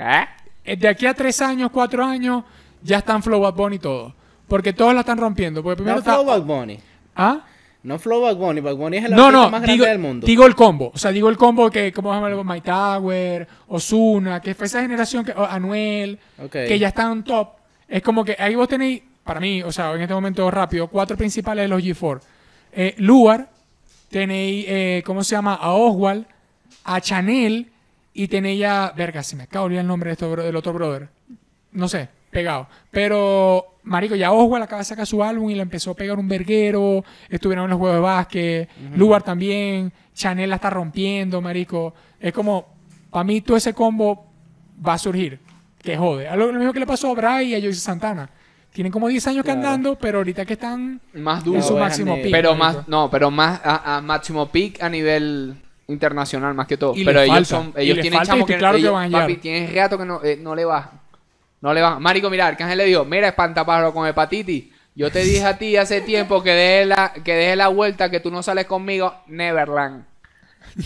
[0.65, 2.43] eh, de aquí a tres años, cuatro años,
[2.83, 4.15] ya están Flow Bad Bunny y todo.
[4.49, 5.63] Porque todos la están rompiendo.
[5.63, 6.13] Porque primero No está.
[6.15, 6.79] Flow Bad Bunny.
[7.17, 7.45] ¿Ah?
[7.83, 8.61] No Flow Bad Bunny.
[8.63, 10.27] Bad Bunny es el No, no, más digo, grande del mundo.
[10.27, 10.91] digo el combo.
[10.95, 12.55] O sea, digo el combo que, como se llama?
[12.55, 16.51] My Tower, Osuna, que fue esa generación, que, Anuel, Ok.
[16.53, 17.49] que ya están top.
[17.89, 21.15] Es como que ahí vos tenéis, para mí, o sea, en este momento rápido, cuatro
[21.17, 22.21] principales de los G4.
[22.77, 23.51] Eh, Luar,
[24.11, 25.55] tenéis, eh, ¿cómo se llama?
[25.55, 26.27] A Oswald,
[26.85, 27.71] a Chanel,
[28.13, 30.73] y tenéis ya, verga, se me acaba de olvidar el nombre de esto, del otro
[30.73, 31.09] brother.
[31.73, 32.69] No sé, pegado.
[32.91, 36.29] Pero, marico, ya Oswald acaba de sacar su álbum y le empezó a pegar un
[36.29, 37.05] verguero.
[37.29, 38.69] Estuvieron en los juegos de básquet.
[38.97, 39.93] Lugar también.
[40.15, 41.93] Chanel la está rompiendo, marico.
[42.21, 42.67] Es como,
[43.11, 44.27] para mí todo ese combo
[44.87, 45.41] va a surgir.
[45.83, 46.29] Que jode.
[46.37, 48.31] Lo, lo mismo que le pasó a Bray y a Joyce Santana.
[48.75, 49.69] Tienen como 10 años que Claro.
[49.69, 51.63] andando, pero ahorita que están Más en duro.
[51.63, 52.29] su oveja máximo pico.
[52.33, 55.55] Pero más, no, pero más a, a máximo peak a nivel
[55.87, 56.93] internacional más que todo.
[56.97, 59.21] Y pero le ellos falta, son, ellos tienen falta, chamos que, claro que van a
[59.21, 61.01] papi, tienen rato que no, eh, no le bajan.
[61.61, 62.03] No le bajan.
[62.03, 64.65] Marico, mira, Arcángel le dijo, mira, espantapájaro con hepatitis.
[64.97, 68.19] Yo te dije a ti hace tiempo que deje la, que deje la vuelta, que
[68.21, 70.05] tú no sales conmigo, Neverland.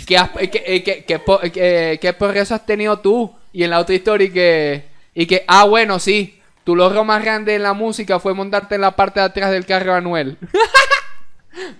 [0.06, 3.34] ¿Qué, has- eh, que, eh, que, que, po- eh, que- qué progreso has tenido tú?
[3.52, 4.84] Y en la otra historia y que,
[5.14, 6.37] y que, ah, bueno, sí,
[6.68, 9.64] tu logro más grande en la música fue montarte en la parte de atrás del
[9.64, 10.36] carro de Anuel.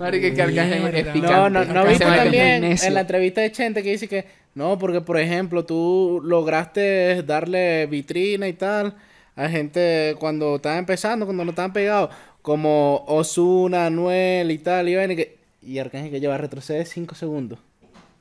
[0.00, 1.20] Es picante.
[1.20, 4.24] No, no, no viste también en la entrevista de Chente que dice que
[4.54, 8.96] no, porque por ejemplo tú lograste darle vitrina y tal
[9.36, 12.08] a gente cuando estaban empezando, cuando no estaban pegados,
[12.40, 17.58] como Osuna, Anuel y tal, y, y, que, y Arcángel que lleva retrocede 5 segundos.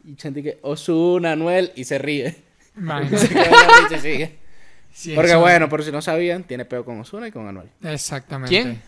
[0.03, 2.35] Y Chente que Osuna, Anuel y se ríe.
[2.75, 3.17] Imagínate.
[3.25, 4.46] Se queda en la risa y sigue.
[4.99, 7.69] Sí, Porque eso- bueno, por si no sabían, tiene peo con Osuna y con Anuel.
[7.83, 8.49] Exactamente.
[8.49, 8.81] ¿Quién?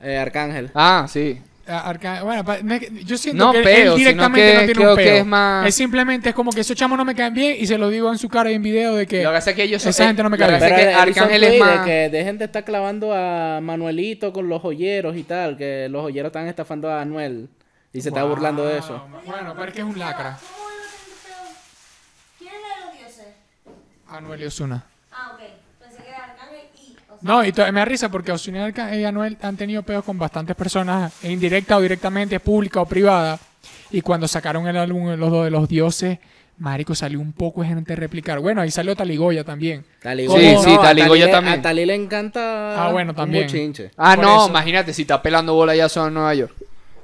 [0.00, 0.70] Eh, Arcángel.
[0.72, 1.40] Ah, sí.
[1.66, 4.72] A- Arca- bueno, pa- yo siento No que él- peo, él directamente que no tiene
[4.72, 5.16] creo un que peo.
[5.16, 7.88] es más- simplemente es como que esos chamos no me caen bien y se lo
[7.90, 9.82] digo en su cara y en video de que Lo que pasa es que ellos
[9.82, 10.62] son- esa gente no me cae bien.
[10.62, 14.48] es que Arcángel es tweet de más- que dejen de estar clavando a Manuelito con
[14.48, 17.48] los joyeros y tal, que los joyeros están estafando a Anuel
[17.92, 19.04] y se está burlando de eso.
[19.26, 20.38] Bueno, pero es que es un lacra.
[20.40, 20.68] ¿Cómo
[22.38, 23.34] ¿Quién es de los dioses?
[24.08, 24.86] Anuel y Osuna.
[25.12, 25.40] Ah, ok.
[25.80, 26.96] Pensé que era Arcángel y.
[27.07, 29.82] O sea, No, y me da risa porque Osuna y Arca- y Anuel han tenido
[29.82, 33.38] peos con bastantes personas, e indirecta o directamente, pública o privada.
[33.90, 36.18] Y cuando sacaron el álbum Los dos de los dioses,
[36.58, 38.40] Marico salió un poco de gente a replicar.
[38.40, 39.84] Bueno, ahí salió Taligoya también.
[40.02, 41.58] Taligo- Sí, sí, a Taligo Tali yo le- también.
[41.58, 43.46] A Tali le encanta Ah, bueno, también.
[43.96, 44.48] Ah, Por no, eso.
[44.48, 46.52] imagínate si está pelando bola ya son en Nueva York.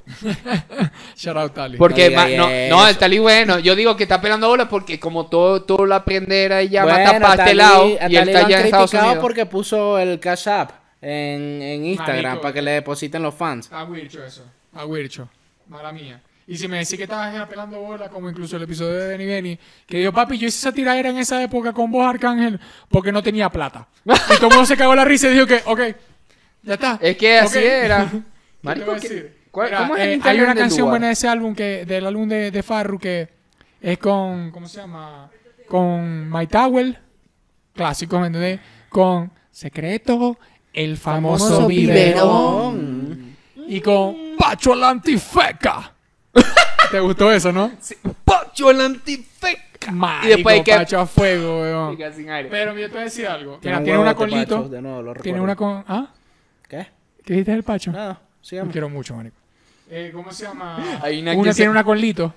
[1.15, 1.77] Shout out Tali.
[1.77, 5.27] Porque No ma- no, el Tali bueno, yo digo que está pelando bolas porque como
[5.27, 8.39] todo, todo la aprendera y ya Bueno, mata para este lado y él lo está
[8.39, 9.21] han allá en Estados criticado Unidos.
[9.23, 12.41] porque puso el Cash App en, en Instagram Marico.
[12.41, 13.69] para que le depositen los fans.
[13.71, 14.43] A Wircho eso.
[14.73, 15.29] A Wircho.
[15.67, 16.21] Mala mía.
[16.47, 19.59] Y si me decís que estabas pelando bola, como incluso el episodio de Benny Benny,
[19.87, 23.23] que dijo, papi, yo hice esa tiradera en esa época con vos, Arcángel, porque no
[23.23, 23.87] tenía plata.
[24.05, 25.79] Y todo el mundo se cagó la risa y dijo que, ok,
[26.61, 26.99] ya está.
[27.01, 28.05] Es que así era.
[28.11, 28.23] ¿Qué te
[28.61, 29.37] Marico, voy a ¿qué- decir?
[29.55, 32.05] Cuál- Mira, ¿Cómo es el eh, hay una canción buena de ese álbum, que, del
[32.05, 33.29] álbum de, de Farru, que
[33.81, 35.29] es con, ¿cómo se llama?
[35.67, 36.97] Con My Towel,
[37.73, 38.59] clásico, ¿me entendés?
[38.89, 40.37] Con Secreto,
[40.73, 43.35] el famoso, Famoso biberón.
[43.67, 45.93] Y con Pacho la Antifeca.
[46.91, 47.71] ¿Te gustó eso, no?
[48.25, 49.91] Pacho el antifeca.
[49.91, 51.91] Marico, Y después que Pacho a fuego, weón.
[51.95, 52.49] Fica sin aire.
[52.49, 53.57] Pero yo te voy a decir algo.
[53.59, 54.57] Tiene Mira, un tiene una huevote, con Lito.
[54.57, 55.83] Pacho, de nuevo, lo Tiene una con...
[55.87, 56.09] ¿Ah?
[56.67, 56.87] ¿Qué?
[57.23, 57.91] ¿Qué dijiste del Pacho?
[57.91, 59.44] Nada, Lo quiero mucho, marico.
[59.89, 60.99] Eh, ¿Cómo se llama?
[61.01, 62.33] Hay una una que se- tiene una con Lito.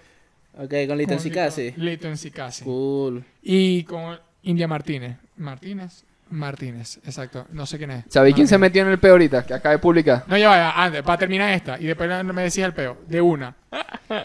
[0.59, 1.73] Ok, con Lito en casi.
[1.77, 2.65] Lito en Casi.
[2.65, 3.25] Cool.
[3.43, 5.17] Y con India Martínez.
[5.37, 6.05] Martínez.
[6.31, 7.47] Martínez, exacto.
[7.53, 8.05] No sé quién es.
[8.09, 9.47] ¿Sabéis quién se metió en el peo ahorita?
[9.47, 10.25] Que acaba de publicar.
[10.27, 11.81] No, ya vaya, antes, para terminar esta.
[11.81, 12.99] Y después me decías el peo.
[13.09, 13.55] De una.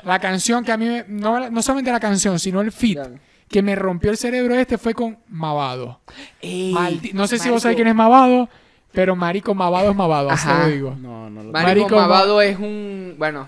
[0.03, 2.99] La canción que a mí, me- no, no solamente la canción, sino el fit
[3.47, 6.01] que me rompió el cerebro este fue con Mavado.
[6.41, 8.49] Ey, Maldi- no sé si vos sabés quién es Mavado,
[8.93, 10.63] pero marico, Mavado es Mavado, así Ajá.
[10.63, 10.95] lo digo.
[10.97, 13.15] No, no lo Marico, Marico, Mavado es un...
[13.17, 13.47] Bueno.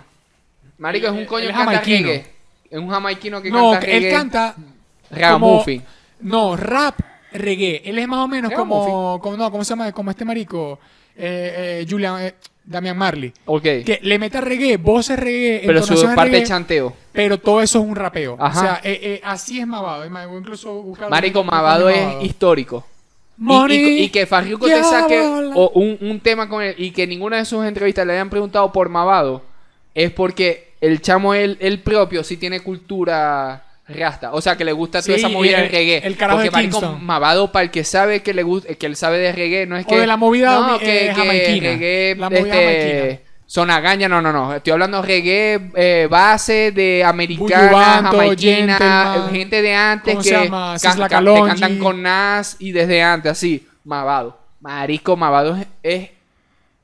[0.77, 2.07] Marico es un coño que es canta jamaiquino.
[2.09, 2.25] reggae.
[2.69, 4.15] Es un jamaiquino que No, canta que él reggae.
[4.17, 4.55] canta
[5.11, 5.83] Ragamuffin.
[6.21, 6.99] No, rap,
[7.31, 7.81] reggae.
[7.85, 9.91] Él es más o menos como, como, no, ¿cómo se llama?
[9.91, 10.79] Como este marico,
[11.15, 13.31] eh, eh, Julian, eh, Damian Marley.
[13.45, 13.61] Ok.
[13.61, 16.93] Que le mete reggae, voces reggae, Pero su entonaciones parte reggae, chanteo.
[17.11, 18.35] pero todo eso es un rapeo.
[18.39, 18.59] Ajá.
[18.59, 20.03] O sea, eh, eh, así es Mavado.
[20.03, 22.85] Es más, voy incluso a buscar Marico, Mavado es Mavado.
[23.37, 26.91] Y, Money, y- y que Farruko te saque o un, un tema con él y
[26.91, 29.43] que ninguna de sus entrevistas le hayan preguntado por Mavado
[29.93, 34.33] es porque el chamo él, él propio sí tiene cultura rasta.
[34.33, 35.97] O sea, que le gusta toda esa movida el- reggae.
[36.07, 36.97] el carajo porque de marico.
[37.01, 39.85] Mavado, para el que sabe que le gusta, que él sabe de reggae, no es
[39.85, 39.99] O que.
[39.99, 43.47] de la movida, no, eh, que, reggae, La movida este, jamaiquina.
[43.47, 44.53] Sonagaña, no, no, no.
[44.55, 49.29] Estoy hablando reggae eh, base de americana, jamaiquina, Gentleman.
[49.31, 50.29] gente de antes ¿Cómo que,
[50.81, 53.67] can- can- cantan con Nas y desde antes, así.
[53.83, 54.37] Mavado.
[54.61, 56.09] Marico, Mavado es, es-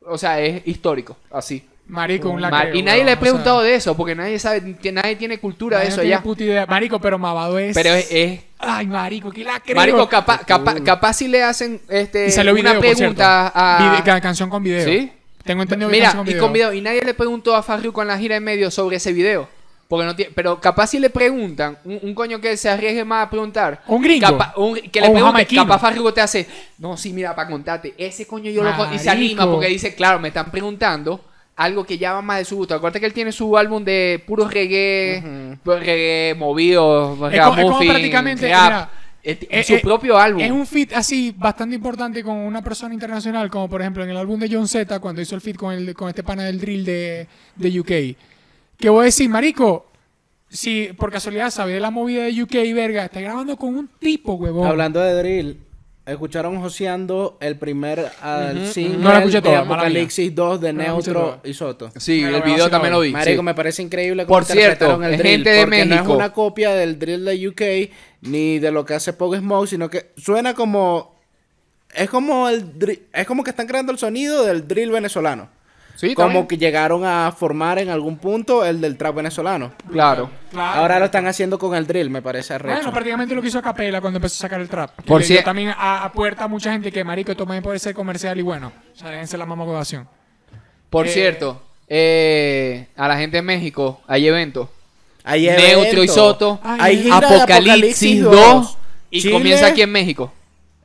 [0.06, 1.66] o sea, es histórico, así.
[1.88, 2.76] Marico, un Mar- lacreo.
[2.76, 5.80] y nadie le o preguntado sea, de eso, porque nadie sabe, que nadie tiene cultura
[5.80, 6.22] de eso tiene ya.
[6.22, 6.66] puta idea.
[6.66, 7.76] Marico, pero Mavado es...
[7.76, 9.76] Pero es, es- Ay, marico, qué lacreo.
[9.76, 13.80] Marico, capaz, capaz, capaz si le hacen este, Y salió una video, pregunta a...
[13.96, 14.86] Vide- ca- canción con video.
[14.88, 15.12] ¿Sí?
[15.44, 16.74] Tengo entendido que Mira, y con video.
[16.74, 19.48] Y nadie le preguntó a Farruko en la gira en medio sobre ese video.
[19.88, 23.28] Porque no tiene, pero capaz si le preguntan, un, un coño que se arriesgue más
[23.28, 23.82] a preguntar.
[23.88, 24.38] Un gringo.
[24.56, 28.26] Un- que le un pregunte, capaz Farruko te hace, no, sí, mira, para contarte, ese
[28.26, 28.94] coño yo lo con-".
[28.94, 29.52] Y se anima Marico.
[29.56, 31.20] porque dice, claro, me están preguntando
[31.58, 32.74] algo que ya va más de su gusto.
[32.74, 37.42] Acuérdate que él tiene su álbum de puro reggae, puro reggae movido, Es como- es
[37.42, 38.64] como ragamuffin, prácticamente, rap.
[38.64, 38.90] mira,
[39.24, 40.42] Es- eh, es su eh, propio álbum.
[40.42, 44.18] Es un fit así bastante importante con una persona internacional, como por ejemplo en el
[44.18, 46.84] álbum de John Z, cuando hizo el fit con, el, con este pana del drill
[46.86, 48.18] de, de UK.
[48.78, 49.86] Que voy a decir, marico,
[50.50, 54.34] si por casualidad sabe de la movida de UK, verga, está grabando con un tipo,
[54.34, 54.68] huevón.
[54.68, 55.58] Hablando de drill,
[56.06, 61.20] escucharon joseando el primer ah, single No la escuché de Apocalipsis 2 de No Neutro
[61.22, 61.40] toda.
[61.44, 61.92] y Soto.
[61.98, 63.12] Sí, el video también lo vi.
[63.12, 63.46] Marico, sí.
[63.46, 65.32] me parece increíble cómo Por cierto, el es drill.
[65.32, 66.10] gente de porque no México.
[66.12, 67.92] es una copia del drill de UK
[68.22, 71.20] ni de lo que hace Pog Smoke, sino que suena como
[71.94, 72.66] es como el
[73.14, 75.50] es como que están creando el sonido del drill venezolano.
[75.96, 76.48] Sí, como también.
[76.48, 79.72] que llegaron a formar en algún punto el del trap venezolano.
[79.92, 80.30] Claro.
[80.52, 80.80] Claro.
[80.82, 82.76] Ahora lo están haciendo con el drill, me parece arrecho.
[82.76, 84.92] Bueno, prácticamente lo que hizo Capela cuando empezó a sacar el trap.
[85.06, 87.94] Por si- también a, a puerta a mucha gente que, marico, esto también puede ser
[87.94, 88.72] comercial y bueno.
[88.94, 90.08] O sea, déjense la mamagodación.
[90.90, 94.70] Por Eh, cierto, eh, a la gente de México hay eventos.
[95.24, 96.08] Hay Neutro y.
[96.08, 96.60] Soto.
[96.64, 98.32] Ay, Hay ay, gira de Apocalipsis 2.
[98.36, 98.78] 2.
[99.12, 100.34] Y Chile, comienza aquí en México.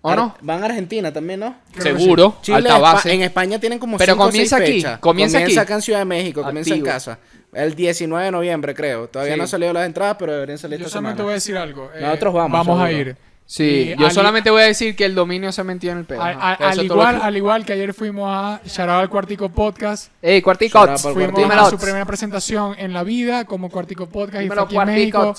[0.07, 0.35] ¿O Ar- no?
[0.41, 1.57] Van a Argentina también, ¿no?
[1.79, 2.37] Seguro.
[2.43, 3.13] Chile, alta Espa- base.
[3.13, 4.99] en España tienen como Pero cinco comienza seis aquí, fechas.
[5.01, 5.59] comienza aquí.
[5.59, 7.19] acá en Ciudad de México, comienza en casa.
[7.53, 9.09] El 19 de noviembre, creo.
[9.09, 9.39] Todavía Sí.
[9.39, 11.25] no han salido las entradas, pero deberían salir Yo esta solamente semana.
[11.25, 11.91] voy a decir algo.
[11.95, 13.17] eh, Nosotros vamos, Vamos a ir.
[13.49, 16.05] Sí, Y yo al- solamente voy a decir que el dominio se metió en el
[16.05, 16.21] pedo.
[16.21, 16.35] Al,
[16.85, 20.73] igual, que- al igual que ayer fuimos a Charaba al Cuartico Podcast, Ey, por fuimos
[20.73, 21.53] Cuartico.
[21.55, 24.97] a su primera presentación en la vida como Cuartico Podcast y Dímelo, fue aquí en
[24.97, 25.35] México.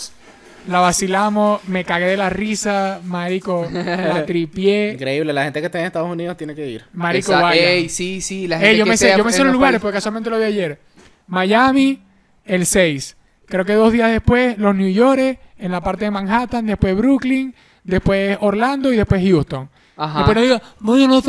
[0.68, 5.80] La vacilamos, me cagué de la risa, marico, la tripié, Increíble, la gente que está
[5.80, 6.86] en Estados Unidos tiene que ir.
[6.93, 7.70] marico, Esa- vaya.
[7.72, 8.47] Ey, sí, sí.
[8.47, 10.30] La gente Ey, yo que me sé, yo me sé en los lugares porque casualmente
[10.30, 10.80] lo vi ayer.
[11.28, 12.01] Miami,
[12.45, 13.15] el 6.
[13.47, 17.55] Creo que dos días después, los New York, en la parte de Manhattan, después Brooklyn,
[17.84, 19.70] después Orlando y después Houston.
[19.95, 20.20] Ajá.
[20.20, 21.22] Después no diga, no, yo no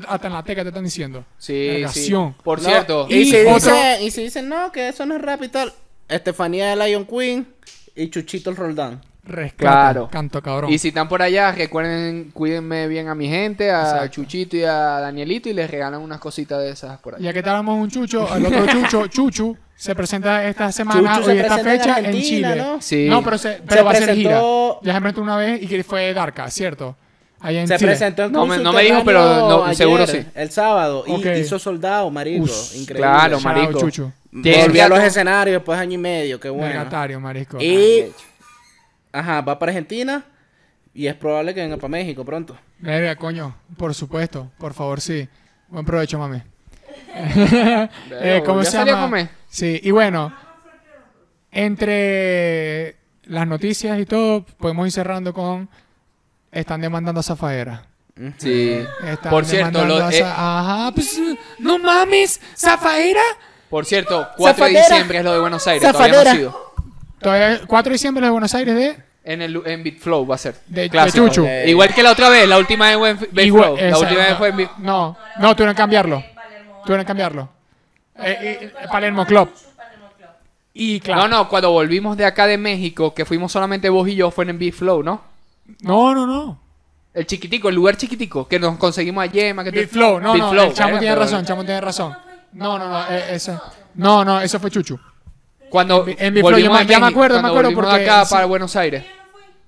[0.00, 1.24] lo- Hasta en la teca te están diciendo.
[1.38, 2.12] Sí, sí.
[2.42, 5.22] Por No, cierto, Y, si otro- dicen, y si dicen, no, que eso no es
[5.22, 5.72] rap y tal.
[6.08, 7.46] Estefanía de Lion Queen
[7.94, 9.00] y Chuchito el Roldán.
[9.24, 9.56] Rescate.
[9.62, 10.08] Claro.
[10.10, 10.72] Canto cabrón.
[10.72, 14.08] y si están por allá, recuerden, cuídenme bien a mi gente, a Exacto.
[14.08, 17.24] Chuchito y a Danielito y les regalan unas cositas de esas por allá.
[17.26, 21.58] Ya que estábamos un chucho, el otro chucho, Chuchu, se presenta esta semana y esta
[21.60, 22.22] en fecha en, Argentina,
[22.52, 22.56] Chile.
[22.56, 22.80] ¿no?
[22.82, 23.06] Sí.
[23.08, 24.82] No, pero, se, pero va a ser presentó- gira.
[24.82, 26.96] Ya se presentó una vez y que fue Darka, ¿cierto?
[27.38, 27.90] Allá en Se Chile.
[27.90, 30.24] presentó en No me- no me dijo, pero no, ayer, seguro sí.
[30.34, 31.04] El sábado.
[31.06, 32.44] Y hizo soldado, marico.
[32.44, 32.96] Uf, Increíble.
[33.08, 33.78] claro, marico.
[34.32, 36.40] Volvió a los escenarios después de año y medio.
[36.40, 36.68] Qué bueno.
[36.68, 37.60] Negatario, marisco.
[37.60, 38.06] Y.
[39.12, 40.24] Ajá, va para Argentina.
[40.94, 42.56] Y es probable que venga para México pronto.
[42.78, 43.54] Verga, coño.
[43.76, 44.50] Por supuesto.
[44.58, 45.28] Por favor, sí.
[45.68, 46.42] Buen provecho, mami.
[47.14, 49.28] Eh, ¿Cómo ¿ya se a comer?
[49.48, 50.34] Sí, y bueno,
[51.50, 55.68] entre las noticias y todo, podemos ir cerrando con.
[56.50, 57.86] Están demandando a Zafaera.
[58.38, 58.82] Sí.
[59.06, 61.18] Están Por cierto, demandando lo- a eh, Ajá, pues.
[61.58, 63.22] No mames, Zafaera.
[63.72, 66.74] Por cierto, 4 de diciembre es lo de Buenos Aires, todavía no ha sido.
[67.18, 68.98] Todavía 4 de diciembre de Buenos Aires de.
[69.24, 70.56] En el en Bitflow va a ser.
[70.66, 71.10] De- de.
[71.12, 71.46] Chuchu.
[71.66, 73.78] Igual que la otra vez, la última vez fue en Bitflow.
[73.78, 76.22] Igual- La última vez no, fue en No, no, tuvieron que cambiarlo.
[76.84, 77.48] Tuvieron que cambiarlo.
[78.22, 79.48] Eh, eh, Palermo Club.
[80.74, 81.22] Y claro.
[81.22, 84.44] No, no, cuando volvimos de acá de México, que fuimos solamente vos y yo, fue
[84.44, 85.22] en Bitflow, ¿no?
[85.80, 86.60] No, no, no.
[87.14, 89.64] El chiquitico, el lugar chiquitico, que nos conseguimos a Yema.
[89.64, 92.14] Que te- Big Flow, no, Big no, Flow, el chamo tiene razón, chamo tiene razón.
[92.52, 93.60] No, no, no, eh, eso.
[93.94, 94.98] No, no, eso fue Chuchu.
[95.68, 98.10] Cuando En Flow, volvimos ya me- ya me México, acuerdo, me cuando acuerdo volvimos porque-
[98.10, 98.34] acá sí.
[98.34, 99.04] para Buenos Aires.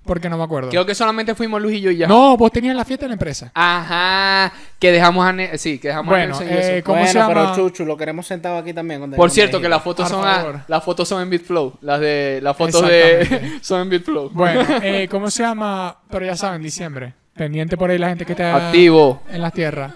[0.05, 0.69] Porque no me acuerdo.
[0.69, 2.07] Creo que solamente fuimos Luis y yo y ya.
[2.07, 3.51] No, vos tenías la fiesta de la empresa.
[3.55, 6.73] Ajá, que dejamos a Ne- sí, que dejamos Bueno, a Nelson y eso.
[6.73, 7.33] eh, ¿Cómo bueno, se llama?
[7.33, 9.01] pero Chuchu, lo queremos sentado aquí también.
[9.01, 12.01] cuando Por cierto, que las fotos Por son a- las fotos son en Bitflow, las
[12.01, 13.59] de las fotos de Exactamente.
[13.65, 14.29] son en Bitflow.
[14.35, 15.97] Bueno, eh, ¿cómo se llama?
[16.11, 17.15] Pero ya saben, diciembre.
[17.35, 19.23] Pendiente por ahí la gente que está Activo.
[19.31, 19.91] en las tierras.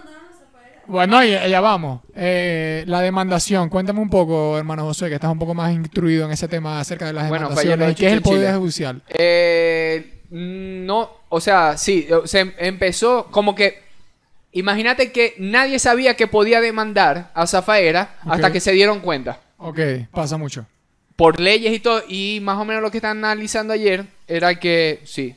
[0.89, 2.01] Bueno, y ya vamos.
[2.15, 3.69] Eh, la demandación.
[3.69, 7.07] Cuéntame un poco, hermano José, que estás un poco más instruido en ese tema acerca
[7.07, 7.87] de las Bueno, lo demandaciones.
[7.87, 9.03] de ¿Y qué es el poder judicial?
[9.09, 13.83] Eh, no, o sea, sí, se em- empezó como que
[14.53, 19.41] imagínate que nadie sabía que podía demandar a Zafaera hasta que se dieron cuenta.
[19.59, 19.79] Ok,
[20.11, 20.67] pasa mucho.
[21.17, 25.01] por leyes y todo, y más o menos lo que están analizando ayer era que
[25.05, 25.35] sí,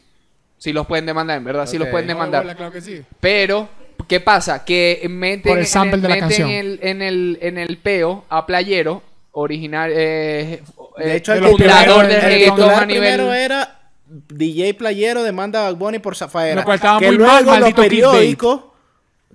[0.59, 2.43] sí los pueden demandar, en verdad, sí los pueden demandar.
[2.55, 3.01] Claro que sí.
[3.19, 3.67] Pero,
[4.11, 4.63] ¿qué pasa?
[4.65, 6.49] Que meten, Por el sample en de la meten canción.
[6.49, 9.01] el- en, el, en el peo a Playero,
[9.31, 10.61] original, eh,
[10.97, 13.01] De eh, hecho, el de los fundador de el reggaetón titular a nivel...
[13.01, 16.55] primero era DJ Playero demanda a Bad Bunny por Zafaera.
[16.55, 18.61] Lo cual estaba que muy luego mal, los maldito periódicos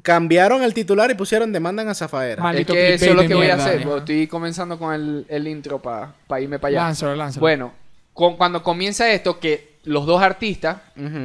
[0.02, 2.52] cambiaron el titular y pusieron demandan a Zafaera.
[2.52, 5.80] Es que eso es lo que voy a hacer, estoy comenzando con el, el intro
[5.80, 6.82] para irme para allá.
[6.88, 7.40] Lánzalo, lánzalo.
[7.40, 7.72] Bueno,
[8.12, 10.78] con- cuando comienza esto, que los dos artistas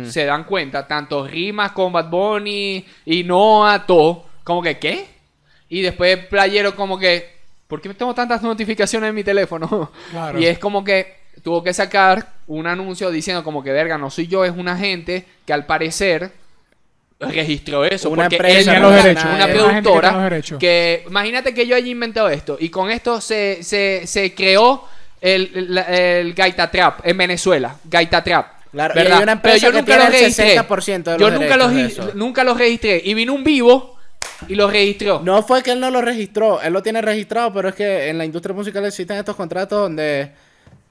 [0.08, 5.06] se dan cuenta, tanto Rimas con Bad Bunny y Noah, todo, como que, ¿qué?
[5.70, 7.38] Y después Playero como que,
[7.68, 9.92] ¿por qué tengo tantas notificaciones en mi teléfono?
[10.12, 10.40] Claro.
[10.40, 14.28] Y es como que tuvo que sacar un anuncio diciendo como que, verga, no soy
[14.28, 16.32] yo, es una gente que al parecer
[17.20, 18.10] registró eso.
[18.10, 19.26] Una porque empresa él Tenía no los es derechos.
[19.34, 20.60] una que productora derechos.
[20.60, 24.86] que, imagínate que yo haya inventado esto y con esto se, se, se creó
[25.22, 27.76] el, el Gaita Trap en Venezuela.
[27.86, 28.62] Gaita Trap.
[28.72, 29.18] Claro, y ¿verdad?
[29.18, 30.58] hay una empresa Pero yo que nunca tiene lo el registré.
[30.58, 32.12] 60% de los yo nunca lo, derechos de gi- eso.
[32.18, 33.02] nunca lo registré.
[33.04, 33.98] Y vino un vivo
[34.48, 35.22] y lo registró.
[35.24, 38.18] No fue que él no lo registró, él lo tiene registrado, pero es que en
[38.18, 40.32] la industria musical existen estos contratos donde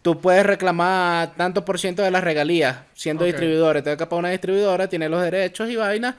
[0.02, 3.28] tú puedes reclamar tanto por ciento de las regalías siendo Ok.
[3.28, 3.78] distribuidor.
[3.78, 6.16] Entonces, capaz una distribuidora tiene los derechos y vaina.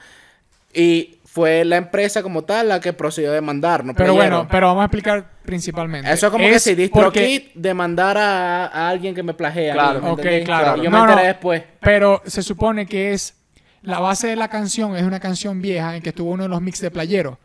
[0.74, 3.94] Y fue la empresa como tal la que procedió a demandar, ¿no?
[3.94, 6.10] Pero bueno, pero vamos a explicar principalmente.
[6.12, 9.72] Eso es como que si porque- DistroKid demandar a, a alguien que me plagea.
[9.74, 10.00] Claro.
[10.02, 10.44] ¿me Ok, entendés?
[10.44, 10.76] claro.
[10.82, 11.28] Yo No, me enteré no.
[11.28, 11.62] después.
[11.80, 13.34] Pero se supone que es.
[13.82, 16.60] La base de la canción es una canción vieja en que estuvo uno de los
[16.62, 17.38] mix de Playero.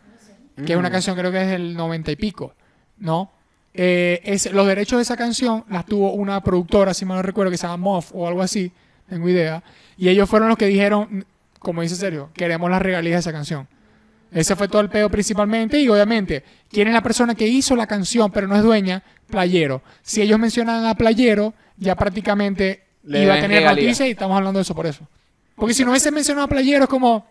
[0.65, 2.53] Que es una canción, creo que es del 90 y pico.
[2.97, 3.31] ¿No?
[3.73, 7.51] Eh, es, los derechos de esa canción las tuvo una productora, si mal no recuerdo,
[7.51, 8.71] que se llama Moff o algo así.
[9.07, 9.63] Tengo idea.
[9.97, 11.25] Y ellos fueron los que dijeron,
[11.59, 13.67] como dice Sergio, queremos las regalías de esa canción.
[14.31, 15.79] Ese fue todo el pedo principalmente.
[15.79, 19.03] Y obviamente, ¿quién es la persona que hizo la canción pero no es dueña?
[19.29, 19.81] Playero.
[20.01, 23.85] Si ellos mencionan a Playero, ya prácticamente Le iba a tener regalías.
[23.85, 25.07] noticias y estamos hablando de eso por eso.
[25.55, 27.25] Porque si no hubiese mencionado a Playero, es como.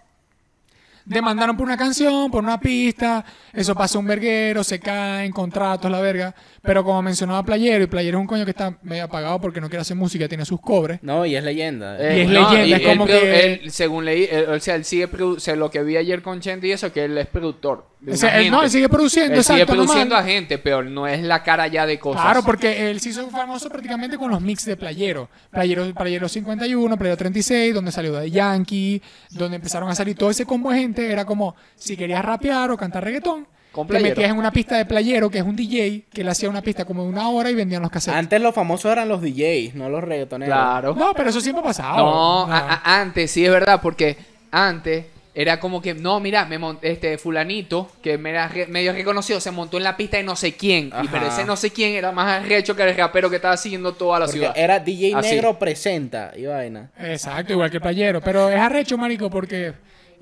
[1.06, 6.00] Demandaron por una canción, por una pista, eso pasa un verguero, se caen, contratos, la
[6.00, 6.34] verga.
[6.62, 9.68] Pero como mencionaba Playero, y Playero es un coño que está medio apagado porque no
[9.68, 10.98] quiere hacer música, tiene sus cobres.
[11.02, 11.96] No, y es leyenda.
[12.00, 15.36] Y es leyenda, es como que- él, según leí, él- o sea, él sigue produ-
[15.36, 17.86] o sea, lo que vi ayer con Chente y eso, que él es productor.
[17.98, 19.86] de O sea, una él, no, él sigue produciendo, Él sigue exacto, normal.
[19.86, 22.22] produciendo a gente, pero no es la cara ya de cosas.
[22.22, 25.28] Claro, porque él se hizo famoso prácticamente con los mix de Playero.
[25.50, 29.00] Playero, Playero 51, Playero 36, donde salió de Yankee,
[29.30, 30.95] donde empezaron a salir todo ese combo de gente.
[31.02, 33.46] Era como, si querías rapear o cantar reggaetón,
[33.88, 36.62] te metías en una pista de Playero, que es un DJ, que le hacía una
[36.62, 38.18] pista como de una hora y vendían los cassettes.
[38.18, 40.54] Antes los famosos eran los DJs, no los reggaetoneros.
[40.54, 40.94] Claro.
[40.94, 41.96] No, pero eso siempre ha pasado.
[41.98, 42.52] No, No.
[42.52, 44.16] a- a- antes, sí es verdad, porque
[44.50, 45.04] antes
[45.34, 49.50] era como que, no, mira, me este fulanito, que me era re- medio reconocido, se
[49.50, 50.90] montó en la pista de no sé quién.
[51.02, 53.92] Y pero ese no sé quién era más arrecho que el rapero que estaba siguiendo
[53.92, 54.54] toda la Porque ciudad.
[54.56, 55.28] era DJ Así.
[55.32, 56.88] negro presenta y vaina.
[56.98, 58.22] Exacto, igual que playero.
[58.22, 59.74] Pero es arrecho, marico, porque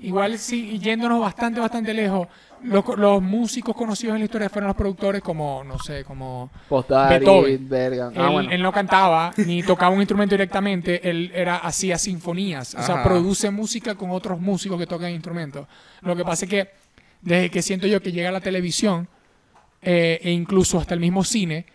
[0.07, 2.27] igual sí, yéndonos bastante, bastante lejos,
[2.63, 7.19] los, los músicos conocidos en la historia fueron los productores como, no sé, como Postari,
[7.19, 7.67] Beethoven.
[7.71, 8.49] Él, Ah, bueno.
[8.51, 13.51] él no cantaba ni tocaba un instrumento directamente, él era hacía sinfonías, o sea, produce
[13.51, 15.67] música con otros músicos que tocan instrumentos.
[16.01, 16.69] Lo que pasa es que
[17.21, 19.07] desde que siento yo que llega la televisión
[19.81, 21.65] eh, e incluso hasta el mismo cine,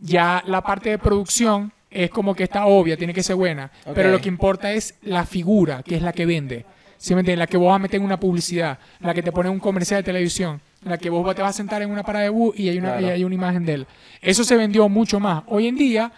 [0.00, 4.10] ya la parte de producción es como que está obvia, tiene que ser buena, pero
[4.10, 6.66] lo que importa es la figura, que es la que vende.
[7.04, 7.40] ¿Sí me entiendes?
[7.40, 9.60] La que vos vas a meter en una publicidad, la que te pone en un
[9.60, 12.58] comercial de televisión, la que vos te vas a sentar en una parada de bus
[12.58, 13.06] y hay una, Claro.
[13.06, 13.86] y hay una imagen de él.
[14.22, 15.42] Eso se vendió mucho más.
[15.48, 16.10] Hoy en día,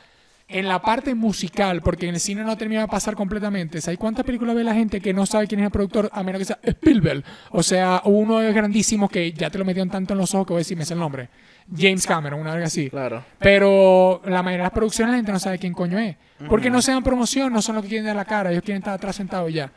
[0.47, 4.25] en la parte musical, porque en el cine no termina de pasar completamente, ¿sabes cuántas
[4.25, 6.61] películas ve la gente que no sabe quién es el productor a menos que sea
[6.63, 7.25] Spielberg?
[7.51, 10.47] O sea, uno de los grandísimos que ya te lo metieron tanto en los ojos
[10.47, 11.29] que voy a decir, me sé el nombre.
[11.77, 12.91] James Cameron, una vez así.
[12.91, 13.25] Claro.
[13.41, 16.15] Pero la mayoría de las producciones la gente no sabe quién coño es.
[16.49, 18.79] Porque no se dan promoción, no son los que quieren dar la cara, ellos quieren
[18.83, 19.73] estar atrás sentados ya.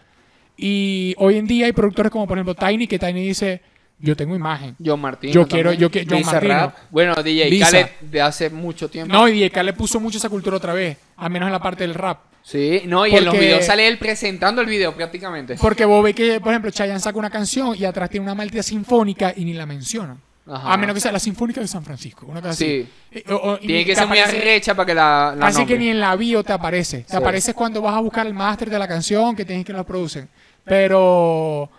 [0.61, 3.61] Y hoy en día hay productores como por ejemplo Tiny, que Tiny dice,
[3.99, 4.75] yo tengo imagen.
[4.83, 5.31] John Martín.
[5.31, 6.73] Yo quiero, yo quiero, John Martino.
[6.89, 7.59] Bueno, DJ.
[7.59, 9.13] Khaled de hace mucho tiempo.
[9.13, 11.83] No, y Dieka le puso mucho esa cultura otra vez, al menos en la parte
[11.85, 12.19] del rap.
[12.43, 15.55] Sí, no, y en los Porque- videos sale él presentando el video prácticamente.
[15.55, 18.63] Porque vos ves que, por ejemplo, Chayanne saca una canción y atrás tiene una maldita
[18.63, 20.19] sinfónica y ni la mencionan.
[20.51, 20.73] Ajá.
[20.73, 22.25] A menos que sea la Sinfónica de San Francisco.
[22.25, 22.87] Una cosa Sí.
[23.11, 23.19] así.
[23.19, 25.77] Eh, o- o- y Tiene que ser muy arrecha para que la, la Así que
[25.77, 26.99] ni en la bio te aparece.
[27.03, 27.15] Te Sí.
[27.17, 30.27] aparece cuando vas a buscar el máster de la canción que tienes que lo producen.
[30.65, 31.69] Pero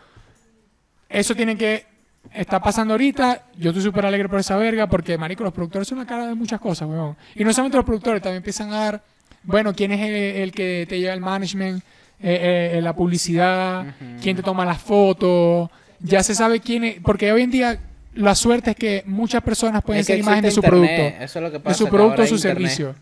[1.09, 1.87] eso tiene que
[2.33, 3.45] está pasando ahorita.
[3.57, 6.35] Yo estoy súper alegre por esa verga porque, marico, los productores son la cara de
[6.35, 7.17] muchas cosas, weón.
[7.35, 9.03] Y no solamente los productores, también empiezan a dar,
[9.43, 11.83] bueno, quién es el, el que te lleva el management,
[12.23, 15.71] eh, eh, la publicidad, quién te toma las fotos.
[16.01, 17.81] Ya se sabe quién es, porque hoy en día
[18.15, 21.25] la suerte es que muchas personas pueden Es que ser imagen de su internet, producto
[21.25, 22.71] Eso es lo que de su producto o su internet.
[22.71, 22.95] servicio.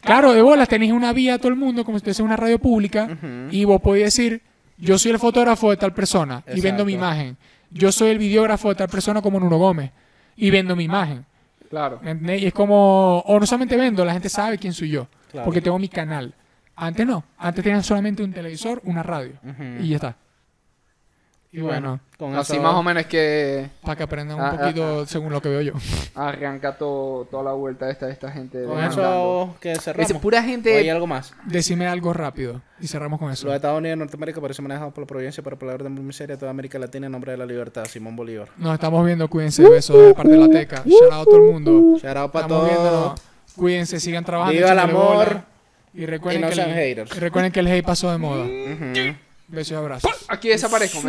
[0.00, 2.58] Claro, de bolas tenéis una vía a todo el mundo, como si fuese una radio
[2.58, 3.18] pública,
[3.50, 4.40] y vos podéis decir,
[4.80, 7.36] yo soy el fotógrafo de tal persona y vendo mi imagen.
[7.70, 9.90] Yo soy el videógrafo de tal persona como Nuno Gómez
[10.36, 11.24] y vendo mi imagen.
[11.68, 12.00] Claro.
[12.02, 12.42] ¿entendés?
[12.42, 15.44] Y es como, o no solamente vendo, la gente sabe quién soy yo, Claro.
[15.44, 16.34] porque tengo mi canal.
[16.74, 19.34] Antes no, antes tenían solamente un televisor, una radio,
[19.80, 20.16] y ya está.
[21.52, 24.58] Y bueno, con Así eso- más o menos que para que aprendan un Ah, ah,
[24.60, 25.72] poquito según lo que veo yo.
[26.14, 28.58] arranca todo, toda la vuelta esta, esta gente.
[28.62, 29.46] Con demandando.
[29.50, 30.10] eso que cerramos.
[30.12, 31.34] Es pura gente- ¿O hay algo más?
[31.46, 33.46] Decime algo rápido y cerramos con eso.
[33.46, 36.38] Los Estados Unidos de Norteamérica parecen manejados por la providencia para palabras de miseria de
[36.38, 37.84] toda América Latina en nombre de la libertad.
[37.86, 38.48] Simón Bolívar.
[38.56, 40.82] Nos estamos viendo, cuídense, besos de parte de la teca.
[40.86, 41.98] Shout out a todo el mundo.
[42.00, 42.68] Shout out para todos.
[42.70, 43.20] viéndonos.
[43.56, 44.56] Cuídense, sigan trabajando.
[44.56, 45.14] Viva el amor.
[45.26, 45.44] bola.
[45.94, 47.16] Y recuerden, y no que sean el, haters.
[47.16, 48.46] y recuerden que el hate pasó de moda.
[49.48, 50.26] Besos y abrazos.
[50.28, 51.00] Aquí desaparezco.